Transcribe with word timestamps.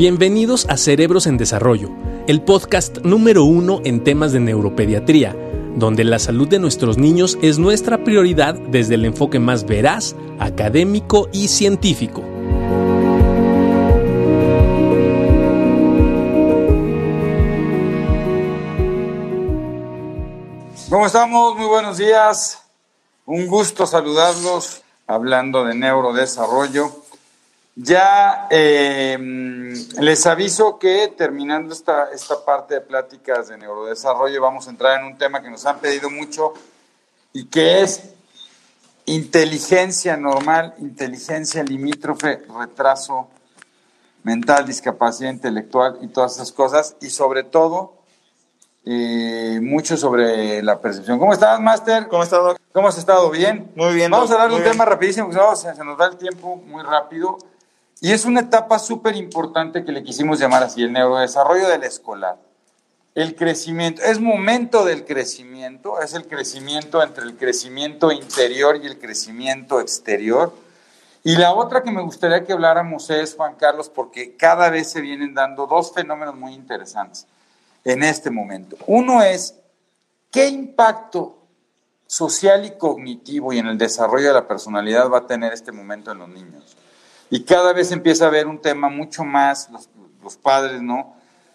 Bienvenidos 0.00 0.64
a 0.70 0.78
Cerebros 0.78 1.26
en 1.26 1.36
Desarrollo, 1.36 1.90
el 2.26 2.40
podcast 2.40 3.00
número 3.04 3.44
uno 3.44 3.82
en 3.84 4.02
temas 4.02 4.32
de 4.32 4.40
neuropediatría, 4.40 5.36
donde 5.76 6.04
la 6.04 6.18
salud 6.18 6.48
de 6.48 6.58
nuestros 6.58 6.96
niños 6.96 7.36
es 7.42 7.58
nuestra 7.58 8.02
prioridad 8.02 8.54
desde 8.54 8.94
el 8.94 9.04
enfoque 9.04 9.38
más 9.38 9.66
veraz, 9.66 10.16
académico 10.38 11.28
y 11.34 11.48
científico. 11.48 12.22
¿Cómo 20.88 21.04
estamos? 21.04 21.58
Muy 21.58 21.66
buenos 21.66 21.98
días. 21.98 22.58
Un 23.26 23.46
gusto 23.46 23.86
saludarlos 23.86 24.80
hablando 25.06 25.62
de 25.64 25.74
neurodesarrollo. 25.74 26.90
Ya 27.82 28.46
eh, 28.50 29.16
les 30.00 30.26
aviso 30.26 30.78
que 30.78 31.14
terminando 31.16 31.72
esta, 31.72 32.10
esta 32.12 32.44
parte 32.44 32.74
de 32.74 32.80
pláticas 32.82 33.48
de 33.48 33.56
neurodesarrollo 33.56 34.42
vamos 34.42 34.66
a 34.66 34.70
entrar 34.70 35.00
en 35.00 35.06
un 35.06 35.16
tema 35.16 35.40
que 35.40 35.48
nos 35.48 35.64
han 35.64 35.78
pedido 35.78 36.10
mucho 36.10 36.52
y 37.32 37.46
que 37.46 37.80
es 37.80 38.02
inteligencia 39.06 40.18
normal, 40.18 40.74
inteligencia 40.78 41.62
limítrofe, 41.62 42.42
retraso 42.54 43.30
mental, 44.24 44.66
discapacidad 44.66 45.30
intelectual 45.30 46.00
y 46.02 46.08
todas 46.08 46.34
esas 46.34 46.52
cosas 46.52 46.96
y 47.00 47.08
sobre 47.08 47.44
todo 47.44 47.94
eh, 48.84 49.58
mucho 49.62 49.96
sobre 49.96 50.62
la 50.62 50.82
percepción. 50.82 51.18
¿Cómo 51.18 51.32
estás, 51.32 51.58
Master? 51.60 52.08
¿Cómo 52.08 52.24
estás, 52.24 52.40
Doc? 52.40 52.58
¿Cómo 52.74 52.88
has 52.88 52.98
estado? 52.98 53.30
¿Bien? 53.30 53.72
Muy 53.74 53.94
bien. 53.94 54.10
Vamos 54.10 54.30
a 54.30 54.34
hablar 54.34 54.50
de 54.50 54.56
un 54.56 54.60
bien. 54.60 54.72
tema 54.72 54.84
rapidísimo, 54.84 55.30
porque 55.30 55.56
se 55.56 55.82
nos 55.82 55.96
da 55.96 56.08
el 56.08 56.18
tiempo 56.18 56.56
muy 56.56 56.82
rápido. 56.82 57.38
Y 58.00 58.12
es 58.12 58.24
una 58.24 58.40
etapa 58.40 58.78
súper 58.78 59.14
importante 59.16 59.84
que 59.84 59.92
le 59.92 60.02
quisimos 60.02 60.38
llamar 60.38 60.62
así, 60.62 60.82
el 60.82 60.92
neurodesarrollo 60.92 61.68
del 61.68 61.84
escolar. 61.84 62.38
El 63.14 63.34
crecimiento, 63.34 64.02
es 64.02 64.20
momento 64.20 64.84
del 64.84 65.04
crecimiento, 65.04 66.00
es 66.00 66.14
el 66.14 66.26
crecimiento 66.26 67.02
entre 67.02 67.24
el 67.24 67.36
crecimiento 67.36 68.10
interior 68.10 68.80
y 68.82 68.86
el 68.86 68.98
crecimiento 68.98 69.80
exterior. 69.80 70.54
Y 71.22 71.36
la 71.36 71.52
otra 71.52 71.82
que 71.82 71.90
me 71.90 72.00
gustaría 72.00 72.44
que 72.44 72.54
habláramos 72.54 73.10
es, 73.10 73.34
Juan 73.34 73.56
Carlos, 73.56 73.90
porque 73.90 74.36
cada 74.36 74.70
vez 74.70 74.90
se 74.90 75.02
vienen 75.02 75.34
dando 75.34 75.66
dos 75.66 75.92
fenómenos 75.92 76.36
muy 76.36 76.54
interesantes 76.54 77.26
en 77.84 78.02
este 78.02 78.30
momento. 78.30 78.76
Uno 78.86 79.22
es, 79.22 79.56
¿qué 80.30 80.48
impacto 80.48 81.36
social 82.06 82.64
y 82.64 82.78
cognitivo 82.78 83.52
y 83.52 83.58
en 83.58 83.66
el 83.66 83.76
desarrollo 83.76 84.28
de 84.28 84.34
la 84.34 84.48
personalidad 84.48 85.10
va 85.10 85.18
a 85.18 85.26
tener 85.26 85.52
este 85.52 85.72
momento 85.72 86.10
en 86.12 86.18
los 86.18 86.28
niños? 86.28 86.76
Y 87.30 87.44
cada 87.44 87.72
vez 87.72 87.92
empieza 87.92 88.24
a 88.24 88.28
haber 88.28 88.46
un 88.46 88.60
tema 88.60 88.88
mucho 88.88 89.24
más, 89.24 89.70
los, 89.70 89.88
los 90.22 90.36
padres, 90.36 90.82
¿no? 90.82 91.14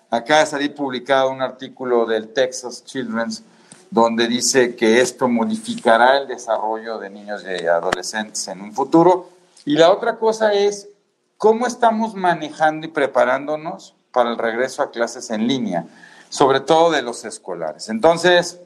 Acaba 0.10 0.46
de 0.46 0.70
publicado 0.70 1.30
un 1.30 1.42
artículo 1.42 2.06
del 2.06 2.30
Texas 2.30 2.84
Children's 2.86 3.44
donde 3.92 4.28
dice 4.28 4.76
que 4.76 5.02
esto 5.02 5.28
modificará 5.28 6.18
el 6.18 6.28
desarrollo 6.28 6.98
de 6.98 7.10
niños 7.10 7.44
y 7.44 7.66
adolescentes 7.66 8.48
en 8.48 8.62
un 8.62 8.74
futuro. 8.74 9.30
Y 9.66 9.76
la 9.76 9.92
otra 9.92 10.18
cosa 10.18 10.54
es 10.54 10.90
cómo 11.38 11.68
estamos 11.68 12.14
manejando 12.14 12.88
y 12.88 12.90
preparándonos 12.90 13.96
para 14.12 14.32
el 14.32 14.38
regreso 14.38 14.82
a 14.82 14.92
clases 14.92 15.30
en 15.30 15.48
línea, 15.48 15.86
sobre 16.30 16.60
todo 16.60 16.92
de 16.92 17.02
los 17.02 17.26
escolares. 17.26 17.90
Entonces, 17.90 18.60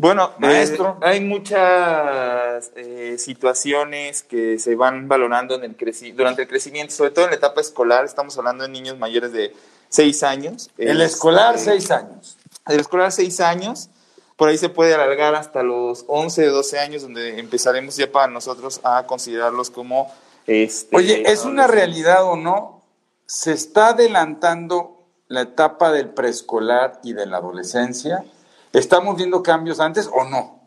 Bueno, 0.00 0.30
Maestro. 0.38 0.96
eh, 1.02 1.06
hay 1.08 1.20
muchas 1.20 2.72
eh, 2.74 3.16
situaciones 3.18 4.22
que 4.22 4.58
se 4.58 4.74
van 4.74 5.08
valorando 5.08 5.54
en 5.56 5.64
el 5.64 5.76
creci- 5.76 6.14
durante 6.14 6.40
el 6.42 6.48
crecimiento, 6.48 6.94
sobre 6.94 7.10
todo 7.10 7.26
en 7.26 7.32
la 7.32 7.36
etapa 7.36 7.60
escolar. 7.60 8.06
Estamos 8.06 8.38
hablando 8.38 8.64
de 8.64 8.70
niños 8.70 8.96
mayores 8.98 9.30
de 9.32 9.54
6 9.90 10.22
años. 10.22 10.70
el 10.78 11.02
Este, 11.02 11.04
escolar, 11.16 11.58
seis 11.58 11.90
años. 11.90 12.38
El 12.66 12.80
escolar, 12.80 13.12
6 13.12 13.40
años. 13.40 13.90
Por 14.36 14.48
ahí 14.48 14.56
se 14.56 14.70
puede 14.70 14.94
alargar 14.94 15.34
hasta 15.34 15.62
los 15.62 16.06
11 16.08 16.48
o 16.48 16.52
12 16.54 16.78
años, 16.78 17.02
donde 17.02 17.38
empezaremos 17.38 17.94
ya 17.96 18.10
para 18.10 18.28
nosotros 18.28 18.80
a 18.82 19.04
considerarlos 19.06 19.68
como. 19.68 20.10
Este, 20.46 20.96
Oye, 20.96 21.24
¿es 21.30 21.44
una 21.44 21.66
realidad 21.66 22.24
o 22.24 22.36
no? 22.36 22.80
¿Se 23.26 23.52
está 23.52 23.88
adelantando 23.88 25.04
la 25.28 25.42
etapa 25.42 25.92
del 25.92 26.08
preescolar 26.08 27.00
y 27.04 27.12
de 27.12 27.26
la 27.26 27.36
adolescencia? 27.36 28.24
¿Estamos 28.72 29.16
viendo 29.16 29.42
cambios 29.42 29.80
antes 29.80 30.08
o 30.12 30.24
no? 30.24 30.60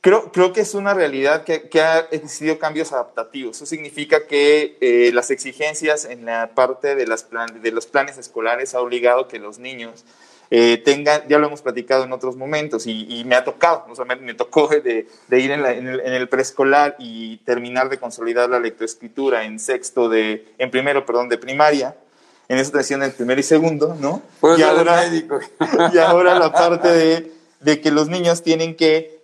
Creo, 0.00 0.30
creo 0.30 0.52
que 0.52 0.60
es 0.60 0.74
una 0.74 0.94
realidad 0.94 1.42
que, 1.44 1.80
ha 1.80 2.00
existido 2.10 2.58
cambios 2.58 2.92
adaptativos. 2.92 3.56
Eso 3.56 3.66
significa 3.66 4.26
que 4.26 4.76
eh, 4.80 5.10
las 5.12 5.30
exigencias 5.30 6.04
en 6.04 6.24
la 6.24 6.50
parte 6.54 6.94
de, 6.94 7.06
las 7.06 7.24
plan- 7.24 7.60
de 7.62 7.72
los 7.72 7.86
planes 7.86 8.16
escolares 8.18 8.74
ha 8.74 8.80
obligado 8.80 9.26
que 9.26 9.38
los 9.38 9.58
niños 9.58 10.04
eh, 10.50 10.80
tengan, 10.84 11.22
ya 11.28 11.38
lo 11.38 11.46
hemos 11.46 11.62
platicado 11.62 12.04
en 12.04 12.12
otros 12.12 12.36
momentos 12.36 12.86
y, 12.86 13.22
me 13.26 13.34
ha 13.34 13.44
tocado, 13.44 13.84
o 13.88 13.94
sea, 13.94 14.04
me, 14.04 14.34
tocó 14.34 14.68
de, 14.68 15.06
ir 15.30 15.50
en, 15.50 15.66
el, 15.66 16.00
el 16.00 16.28
preescolar 16.28 16.94
y 16.98 17.38
terminar 17.38 17.88
de 17.90 17.98
consolidar 17.98 18.48
la 18.48 18.60
lectoescritura 18.60 19.44
en 19.44 19.58
sexto 19.58 20.08
de, 20.08 20.46
en 20.58 20.70
primero, 20.70 21.04
perdón, 21.04 21.28
de 21.28 21.38
primaria. 21.38 21.96
En 22.48 22.58
esa 22.58 22.70
atención 22.70 23.02
en 23.02 23.12
primero 23.12 23.40
y 23.40 23.44
segundo, 23.44 23.96
¿no? 24.00 24.22
Pues 24.40 24.58
y 24.58 24.62
ahora, 24.62 25.02
médico. 25.02 25.38
y 25.92 25.98
ahora 25.98 26.38
la 26.38 26.50
parte 26.52 26.88
de, 26.88 27.32
de 27.60 27.80
que 27.80 27.90
los 27.90 28.08
niños 28.08 28.42
tienen 28.42 28.74
que 28.74 29.18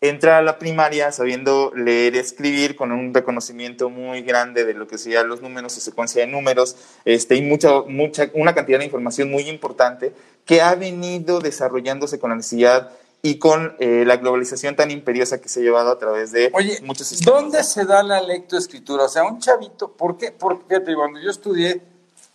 entrar 0.00 0.34
a 0.34 0.42
la 0.42 0.58
primaria 0.58 1.12
sabiendo 1.12 1.72
leer 1.74 2.16
escribir 2.16 2.74
con 2.74 2.90
un 2.90 3.12
reconocimiento 3.12 3.90
muy 3.90 4.22
grande 4.22 4.64
de 4.64 4.72
lo 4.72 4.88
que 4.88 4.96
serían 4.96 5.28
los 5.28 5.42
números 5.42 5.76
o 5.76 5.80
secuencia 5.80 6.22
de 6.22 6.32
números 6.32 6.76
este, 7.04 7.36
y 7.36 7.42
mucha, 7.42 7.82
mucha, 7.82 8.30
una 8.34 8.54
cantidad 8.54 8.78
de 8.78 8.86
información 8.86 9.30
muy 9.30 9.42
importante 9.48 10.14
que 10.46 10.62
ha 10.62 10.74
venido 10.74 11.40
desarrollándose 11.40 12.18
con 12.18 12.30
la 12.30 12.36
necesidad 12.36 12.92
y 13.22 13.38
con 13.38 13.76
eh, 13.78 14.04
la 14.06 14.16
globalización 14.16 14.74
tan 14.74 14.90
imperiosa 14.90 15.42
que 15.42 15.50
se 15.50 15.60
ha 15.60 15.62
llevado 15.62 15.90
a 15.90 15.98
través 15.98 16.32
de 16.32 16.50
Oye, 16.54 16.80
muchos 16.82 17.06
sistemas. 17.06 17.42
¿dónde 17.42 17.62
se 17.62 17.84
da 17.84 18.02
la 18.02 18.22
lectoescritura? 18.22 19.04
O 19.04 19.08
sea, 19.08 19.24
un 19.24 19.38
chavito, 19.38 19.92
¿por 19.92 20.16
qué? 20.16 20.32
Porque 20.32 20.64
fíjate, 20.66 20.94
cuando 20.94 21.20
yo 21.20 21.30
estudié 21.30 21.82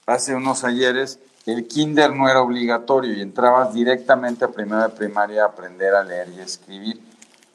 hace 0.05 0.35
unos 0.35 0.63
ayeres, 0.63 1.19
el 1.45 1.67
kinder 1.67 2.13
no 2.15 2.27
era 2.27 2.41
obligatorio 2.41 3.13
y 3.13 3.21
entrabas 3.21 3.73
directamente 3.73 4.45
a 4.45 4.49
primero 4.49 4.81
de 4.81 4.89
primaria 4.89 5.43
a 5.43 5.47
aprender 5.47 5.93
a 5.93 6.03
leer 6.03 6.29
y 6.35 6.39
escribir. 6.39 6.99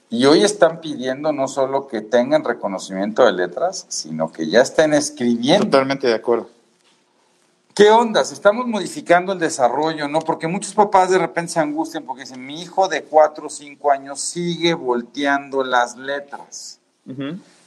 Y 0.08 0.26
hoy 0.26 0.42
están 0.42 0.80
pidiendo 0.80 1.32
no 1.32 1.46
solo 1.46 1.86
que 1.86 2.00
tengan 2.00 2.44
reconocimiento 2.44 3.24
de 3.24 3.32
letras, 3.32 3.86
sino 3.88 4.32
que 4.32 4.48
ya 4.48 4.60
estén 4.60 4.92
escribiendo. 4.92 5.66
Totalmente 5.66 6.08
de 6.08 6.14
acuerdo. 6.14 6.48
¿Qué 7.74 7.90
ondas? 7.90 8.32
Estamos 8.32 8.66
modificando 8.66 9.32
el 9.32 9.38
desarrollo, 9.38 10.08
¿no? 10.08 10.18
Porque 10.20 10.48
muchos 10.48 10.74
papás 10.74 11.10
de 11.10 11.18
repente 11.18 11.52
se 11.52 11.60
angustian 11.60 12.02
porque 12.02 12.22
dicen, 12.22 12.44
mi 12.44 12.60
hijo 12.60 12.88
de 12.88 13.04
4 13.04 13.46
o 13.46 13.50
5 13.50 13.90
años 13.92 14.20
sigue 14.20 14.74
volteando 14.74 15.62
las 15.62 15.96
letras. 15.96 16.80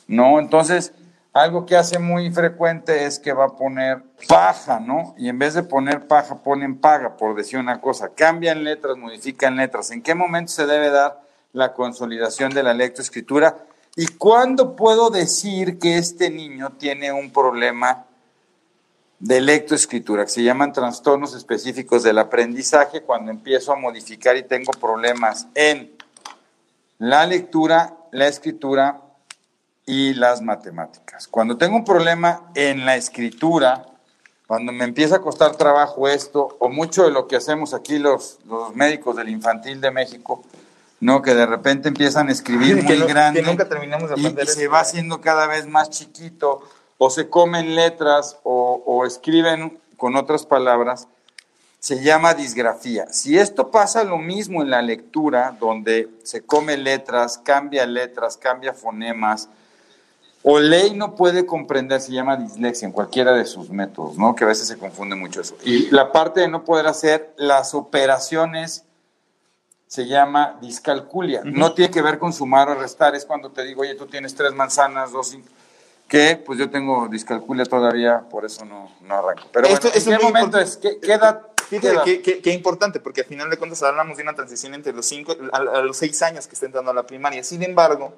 ¿no? 0.07 0.39
Entonces, 0.39 0.93
algo 1.33 1.65
que 1.65 1.75
hace 1.75 1.97
muy 1.97 2.31
frecuente 2.31 3.05
es 3.05 3.17
que 3.17 3.33
va 3.33 3.45
a 3.45 3.55
poner 3.55 4.03
paja, 4.27 4.79
¿no? 4.79 5.15
Y 5.17 5.29
en 5.29 5.39
vez 5.39 5.55
de 5.55 5.63
poner 5.63 6.07
paja, 6.07 6.35
ponen 6.43 6.77
paga, 6.79 7.17
por 7.17 7.35
decir 7.35 7.57
una 7.57 7.81
cosa. 7.81 8.09
Cambian 8.09 8.63
letras, 8.63 8.97
modifican 8.97 9.55
letras. 9.55 9.89
¿En 9.89 10.03
qué 10.03 10.13
momento 10.13 10.51
se 10.51 10.67
debe 10.67 10.91
dar 10.91 11.21
la 11.51 11.73
consolidación 11.73 12.53
de 12.53 12.61
la 12.61 12.75
lectoescritura? 12.75 13.57
¿Y 13.95 14.07
cuándo 14.07 14.75
puedo 14.75 15.09
decir 15.09 15.79
que 15.79 15.97
este 15.97 16.29
niño 16.29 16.73
tiene 16.77 17.11
un 17.11 17.31
problema 17.31 18.05
de 19.17 19.41
lectoescritura, 19.41 20.25
que 20.25 20.31
se 20.31 20.43
llaman 20.43 20.73
trastornos 20.73 21.33
específicos 21.33 22.03
del 22.03 22.19
aprendizaje, 22.19 23.01
cuando 23.01 23.31
empiezo 23.31 23.71
a 23.71 23.75
modificar 23.75 24.35
y 24.37 24.43
tengo 24.43 24.71
problemas 24.73 25.47
en 25.55 25.93
la 26.99 27.25
lectura, 27.25 27.95
la 28.11 28.27
escritura 28.27 29.02
y 29.85 30.13
las 30.13 30.41
matemáticas. 30.41 31.27
Cuando 31.27 31.57
tengo 31.57 31.75
un 31.75 31.83
problema 31.83 32.49
en 32.55 32.85
la 32.85 32.95
escritura, 32.95 33.85
cuando 34.47 34.71
me 34.71 34.83
empieza 34.85 35.17
a 35.17 35.21
costar 35.21 35.55
trabajo 35.55 36.07
esto, 36.07 36.55
o 36.59 36.69
mucho 36.69 37.03
de 37.03 37.11
lo 37.11 37.27
que 37.27 37.35
hacemos 37.35 37.73
aquí 37.73 37.99
los, 37.99 38.39
los 38.45 38.75
médicos 38.75 39.15
del 39.15 39.29
infantil 39.29 39.81
de 39.81 39.91
México, 39.91 40.43
¿no? 40.99 41.21
que 41.21 41.33
de 41.33 41.45
repente 41.45 41.89
empiezan 41.89 42.29
a 42.29 42.31
escribir 42.31 42.83
muy 42.83 42.97
grande 42.99 43.41
que 43.41 43.45
nunca 43.45 43.67
terminamos 43.67 44.09
de 44.09 44.15
y- 44.17 44.25
aprender 44.25 44.47
y, 44.47 44.51
se 44.51 44.67
va 44.67 44.79
haciendo 44.79 45.21
cada 45.21 45.47
vez 45.47 45.67
más 45.67 45.89
chiquito, 45.89 46.61
o 46.97 47.09
se 47.09 47.29
comen 47.29 47.75
letras, 47.75 48.37
o, 48.43 48.81
o 48.85 49.05
escriben 49.05 49.79
con 49.97 50.15
otras 50.15 50.45
palabras, 50.45 51.07
se 51.79 52.01
llama 52.01 52.33
disgrafía. 52.33 53.07
Si 53.11 53.37
esto 53.37 53.69
pasa 53.69 54.05
lo 54.05 54.17
mismo 54.17 54.61
en 54.61 54.69
la 54.69 54.81
lectura, 54.81 55.57
donde 55.59 56.09
se 56.23 56.41
come 56.41 56.77
letras, 56.77 57.37
cambia 57.37 57.85
letras, 57.85 58.37
cambia 58.37 58.73
fonemas, 58.73 59.49
o 60.43 60.59
lee 60.59 60.87
y 60.87 60.93
no 60.93 61.15
puede 61.15 61.45
comprender, 61.45 62.01
se 62.01 62.11
llama 62.11 62.35
dislexia 62.35 62.85
en 62.85 62.91
cualquiera 62.91 63.31
de 63.33 63.45
sus 63.45 63.69
métodos, 63.69 64.17
¿no? 64.17 64.35
Que 64.35 64.43
a 64.43 64.47
veces 64.47 64.67
se 64.67 64.77
confunde 64.77 65.15
mucho 65.15 65.39
eso. 65.41 65.55
Y 65.63 65.89
la 65.89 66.11
parte 66.11 66.41
de 66.41 66.49
no 66.49 66.63
poder 66.65 66.87
hacer 66.87 67.33
las 67.37 67.73
operaciones 67.73 68.83
se 69.87 70.07
llama 70.07 70.57
discalculia. 70.61 71.41
No 71.45 71.73
tiene 71.73 71.91
que 71.91 72.01
ver 72.01 72.17
con 72.19 72.33
sumar 72.33 72.67
o 72.69 72.75
restar, 72.75 73.15
es 73.15 73.25
cuando 73.25 73.51
te 73.51 73.63
digo, 73.63 73.81
oye, 73.83 73.95
tú 73.95 74.05
tienes 74.07 74.35
tres 74.35 74.53
manzanas, 74.53 75.11
dos... 75.11 75.33
cin- 75.33 75.43
que 76.07 76.35
pues 76.45 76.59
yo 76.59 76.69
tengo 76.69 77.07
discalculia 77.07 77.63
todavía, 77.65 78.23
por 78.29 78.43
eso 78.45 78.65
no, 78.65 78.91
no 79.01 79.15
arranco. 79.15 79.43
Pero 79.51 79.67
Esto- 79.67 79.87
bueno, 79.87 79.97
esto 79.97 80.09
¿en 80.09 80.15
es 80.15 80.19
qué 80.19 80.25
momento 80.25 80.59
es? 80.59 80.77
¿Qué, 80.77 80.99
qué 80.99 81.13
edad? 81.13 81.41
Fíjate 81.69 81.97
qué 82.03 82.03
qué, 82.03 82.21
qué- 82.21 82.41
qué 82.41 82.51
importante, 82.53 82.99
porque 82.99 83.21
al 83.21 83.27
final 83.27 83.49
de 83.49 83.57
cuentas 83.57 83.81
hablamos 83.81 84.17
de 84.17 84.23
una 84.23 84.35
transición 84.35 84.73
entre 84.73 84.93
los 84.93 85.05
cinco, 85.05 85.35
a, 85.51 85.57
a 85.57 85.81
los 85.81 85.95
seis 85.97 86.21
años 86.21 86.45
que 86.45 86.53
está 86.55 86.65
entrando 86.65 86.91
a 86.91 86.93
la 86.93 87.03
primaria. 87.07 87.43
Sin 87.43 87.63
embargo, 87.63 88.13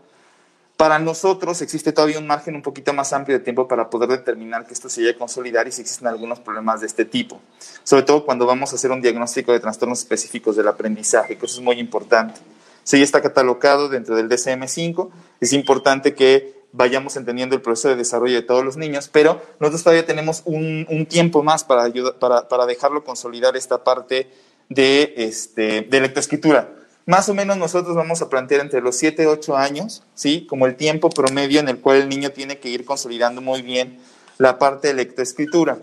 para 0.78 1.00
nosotros 1.00 1.62
existe 1.62 1.94
todavía 1.94 2.20
un 2.20 2.28
margen 2.28 2.56
un 2.56 2.62
poquito 2.62 2.92
más 2.94 3.14
amplio 3.14 3.38
de 3.38 3.44
tiempo 3.44 3.68
para 3.68 3.90
poder 3.90 4.10
determinar 4.10 4.66
que 4.68 4.74
esto 4.74 4.90
se 4.90 5.02
llegue 5.02 5.14
a 5.14 5.18
consolidar 5.18 5.68
y 5.68 5.72
si 5.72 5.82
existen 5.82 6.08
algunos 6.08 6.40
problemas 6.40 6.82
de 6.82 6.88
este 6.88 7.06
tipo. 7.06 7.40
Sobre 7.84 8.04
todo 8.04 8.26
cuando 8.26 8.46
vamos 8.46 8.74
a 8.74 8.76
hacer 8.76 8.92
un 8.92 9.02
diagnóstico 9.02 9.54
de 9.54 9.60
trastornos 9.62 10.00
específicos 10.00 10.56
del 10.58 10.68
aprendizaje, 10.68 11.38
que 11.38 11.46
eso 11.46 11.56
es 11.60 11.64
muy 11.64 11.80
importante. 11.80 12.42
Si 12.84 12.98
ya 12.98 13.04
está 13.04 13.22
catalogado 13.22 13.88
dentro 13.90 14.16
del 14.16 14.30
DSM-5, 14.30 15.10
es 15.40 15.54
importante 15.54 16.14
que 16.14 16.56
vayamos 16.74 17.16
entendiendo 17.16 17.56
el 17.56 17.62
proceso 17.62 17.88
de 17.88 17.96
desarrollo 17.96 18.36
de 18.36 18.42
todos 18.42 18.66
los 18.66 18.76
niños, 18.76 19.10
pero 19.12 19.42
nosotros 19.62 19.82
todavía 19.84 20.06
tenemos 20.06 20.42
un, 20.44 21.08
tiempo 21.10 21.42
más 21.42 21.64
para, 21.64 21.84
ayuda- 21.84 22.20
para, 22.20 22.50
para 22.50 22.66
dejarlo 22.66 23.04
consolidar 23.06 23.56
esta 23.56 23.84
parte 23.84 24.30
de, 24.68 25.14
este, 25.16 25.82
de 25.84 26.02
lectoescritura. 26.02 26.70
Más 27.06 27.30
o 27.30 27.36
menos 27.36 27.58
nosotros 27.58 27.96
vamos 27.96 28.22
a 28.24 28.30
plantear 28.30 28.62
entre 28.62 28.82
los 28.82 28.96
7 28.98 29.24
y 29.24 29.26
8 29.28 29.56
años, 29.56 30.04
¿sí? 30.16 30.48
Como 30.50 30.66
el 30.66 30.76
tiempo 30.76 31.10
promedio 31.12 31.60
en 31.60 31.70
el 31.70 31.80
cual 31.80 31.98
el 31.98 32.10
niño 32.10 32.32
tiene 32.32 32.58
que 32.58 32.70
ir 32.70 32.84
consolidando 32.84 33.42
muy 33.42 33.62
bien 33.62 34.00
la 34.40 34.58
parte 34.58 34.88
de 34.88 34.96
lectoescritura. 34.96 35.78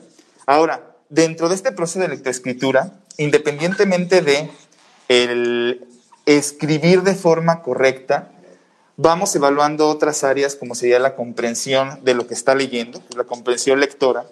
Ahora, 0.46 0.94
dentro 1.08 1.48
de 1.48 1.54
este 1.54 1.70
proceso 1.70 2.00
de 2.00 2.08
lectoescritura, 2.08 2.92
independientemente 3.18 4.20
de 4.20 4.50
el 5.08 5.86
escribir 6.26 7.02
de 7.02 7.14
forma 7.14 7.62
correcta, 7.62 8.32
vamos 8.96 9.34
evaluando 9.36 9.88
otras 9.88 10.24
áreas 10.24 10.56
como 10.56 10.74
sería 10.74 10.98
la 10.98 11.14
comprensión 11.14 12.02
de 12.02 12.14
lo 12.14 12.26
que 12.26 12.34
está 12.34 12.56
leyendo, 12.56 13.00
la 13.16 13.24
comprensión 13.24 13.78
lectora. 13.78 14.26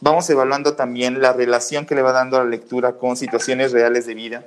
Vamos 0.00 0.28
evaluando 0.30 0.74
también 0.74 1.22
la 1.22 1.32
relación 1.32 1.86
que 1.86 1.94
le 1.94 2.02
va 2.02 2.10
dando 2.10 2.36
a 2.36 2.42
la 2.42 2.50
lectura 2.50 2.94
con 2.94 3.16
situaciones 3.16 3.70
reales 3.70 4.06
de 4.06 4.14
vida. 4.14 4.44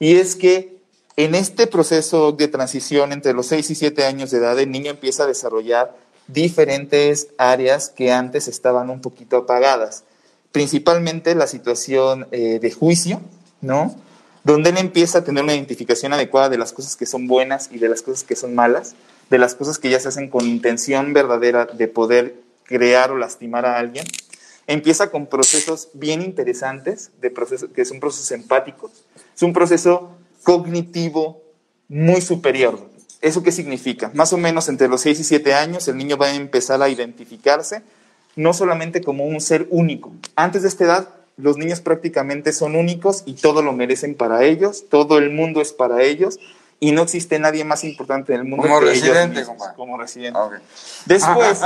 Y 0.00 0.16
es 0.16 0.34
que 0.34 0.77
en 1.18 1.34
este 1.34 1.66
proceso 1.66 2.30
de 2.30 2.46
transición 2.46 3.12
entre 3.12 3.32
los 3.32 3.46
6 3.46 3.70
y 3.70 3.74
7 3.74 4.04
años 4.04 4.30
de 4.30 4.38
edad, 4.38 4.56
el 4.56 4.70
niño 4.70 4.92
empieza 4.92 5.24
a 5.24 5.26
desarrollar 5.26 5.96
diferentes 6.28 7.30
áreas 7.38 7.88
que 7.88 8.12
antes 8.12 8.46
estaban 8.46 8.88
un 8.88 9.00
poquito 9.00 9.38
apagadas. 9.38 10.04
Principalmente 10.52 11.34
la 11.34 11.48
situación 11.48 12.28
eh, 12.30 12.60
de 12.60 12.70
juicio, 12.70 13.20
¿no? 13.60 13.96
Donde 14.44 14.70
él 14.70 14.78
empieza 14.78 15.18
a 15.18 15.24
tener 15.24 15.42
una 15.42 15.56
identificación 15.56 16.12
adecuada 16.12 16.50
de 16.50 16.58
las 16.58 16.72
cosas 16.72 16.94
que 16.94 17.04
son 17.04 17.26
buenas 17.26 17.68
y 17.72 17.78
de 17.78 17.88
las 17.88 18.02
cosas 18.02 18.22
que 18.22 18.36
son 18.36 18.54
malas, 18.54 18.94
de 19.28 19.38
las 19.38 19.56
cosas 19.56 19.80
que 19.80 19.90
ya 19.90 19.98
se 19.98 20.06
hacen 20.06 20.30
con 20.30 20.46
intención 20.46 21.14
verdadera 21.14 21.66
de 21.66 21.88
poder 21.88 22.36
crear 22.62 23.10
o 23.10 23.16
lastimar 23.16 23.66
a 23.66 23.76
alguien. 23.78 24.04
Empieza 24.68 25.10
con 25.10 25.26
procesos 25.26 25.88
bien 25.94 26.22
interesantes, 26.22 27.10
de 27.20 27.30
proceso, 27.30 27.72
que 27.72 27.84
son 27.84 27.98
procesos 27.98 28.30
empáticos. 28.30 28.92
Es 29.34 29.42
un 29.42 29.52
proceso 29.52 30.17
cognitivo 30.48 31.42
muy 31.88 32.22
superior. 32.22 32.80
¿Eso 33.20 33.42
qué 33.42 33.52
significa? 33.52 34.10
Más 34.14 34.32
o 34.32 34.38
menos 34.38 34.70
entre 34.70 34.88
los 34.88 35.02
6 35.02 35.20
y 35.20 35.24
7 35.24 35.52
años 35.52 35.86
el 35.88 35.98
niño 35.98 36.16
va 36.16 36.28
a 36.28 36.34
empezar 36.34 36.80
a 36.80 36.88
identificarse 36.88 37.82
no 38.34 38.54
solamente 38.54 39.02
como 39.02 39.26
un 39.26 39.42
ser 39.42 39.66
único. 39.68 40.10
Antes 40.36 40.62
de 40.62 40.68
esta 40.68 40.84
edad, 40.84 41.08
los 41.36 41.58
niños 41.58 41.82
prácticamente 41.82 42.54
son 42.54 42.76
únicos 42.76 43.24
y 43.26 43.34
todo 43.34 43.60
lo 43.60 43.74
merecen 43.74 44.14
para 44.14 44.42
ellos, 44.44 44.84
todo 44.88 45.18
el 45.18 45.28
mundo 45.28 45.60
es 45.60 45.74
para 45.74 46.02
ellos 46.02 46.38
y 46.80 46.92
no 46.92 47.02
existe 47.02 47.38
nadie 47.38 47.64
más 47.64 47.84
importante 47.84 48.32
en 48.32 48.40
el 48.40 48.46
mundo 48.46 48.68
Como 48.68 48.80
que 48.80 48.92
ellos 48.92 49.02
residente, 49.02 49.40
mismos, 49.40 49.48
compadre. 49.48 49.76
como 49.76 49.98
residente. 49.98 50.38
Ah. 50.38 50.60
Después, 51.04 51.60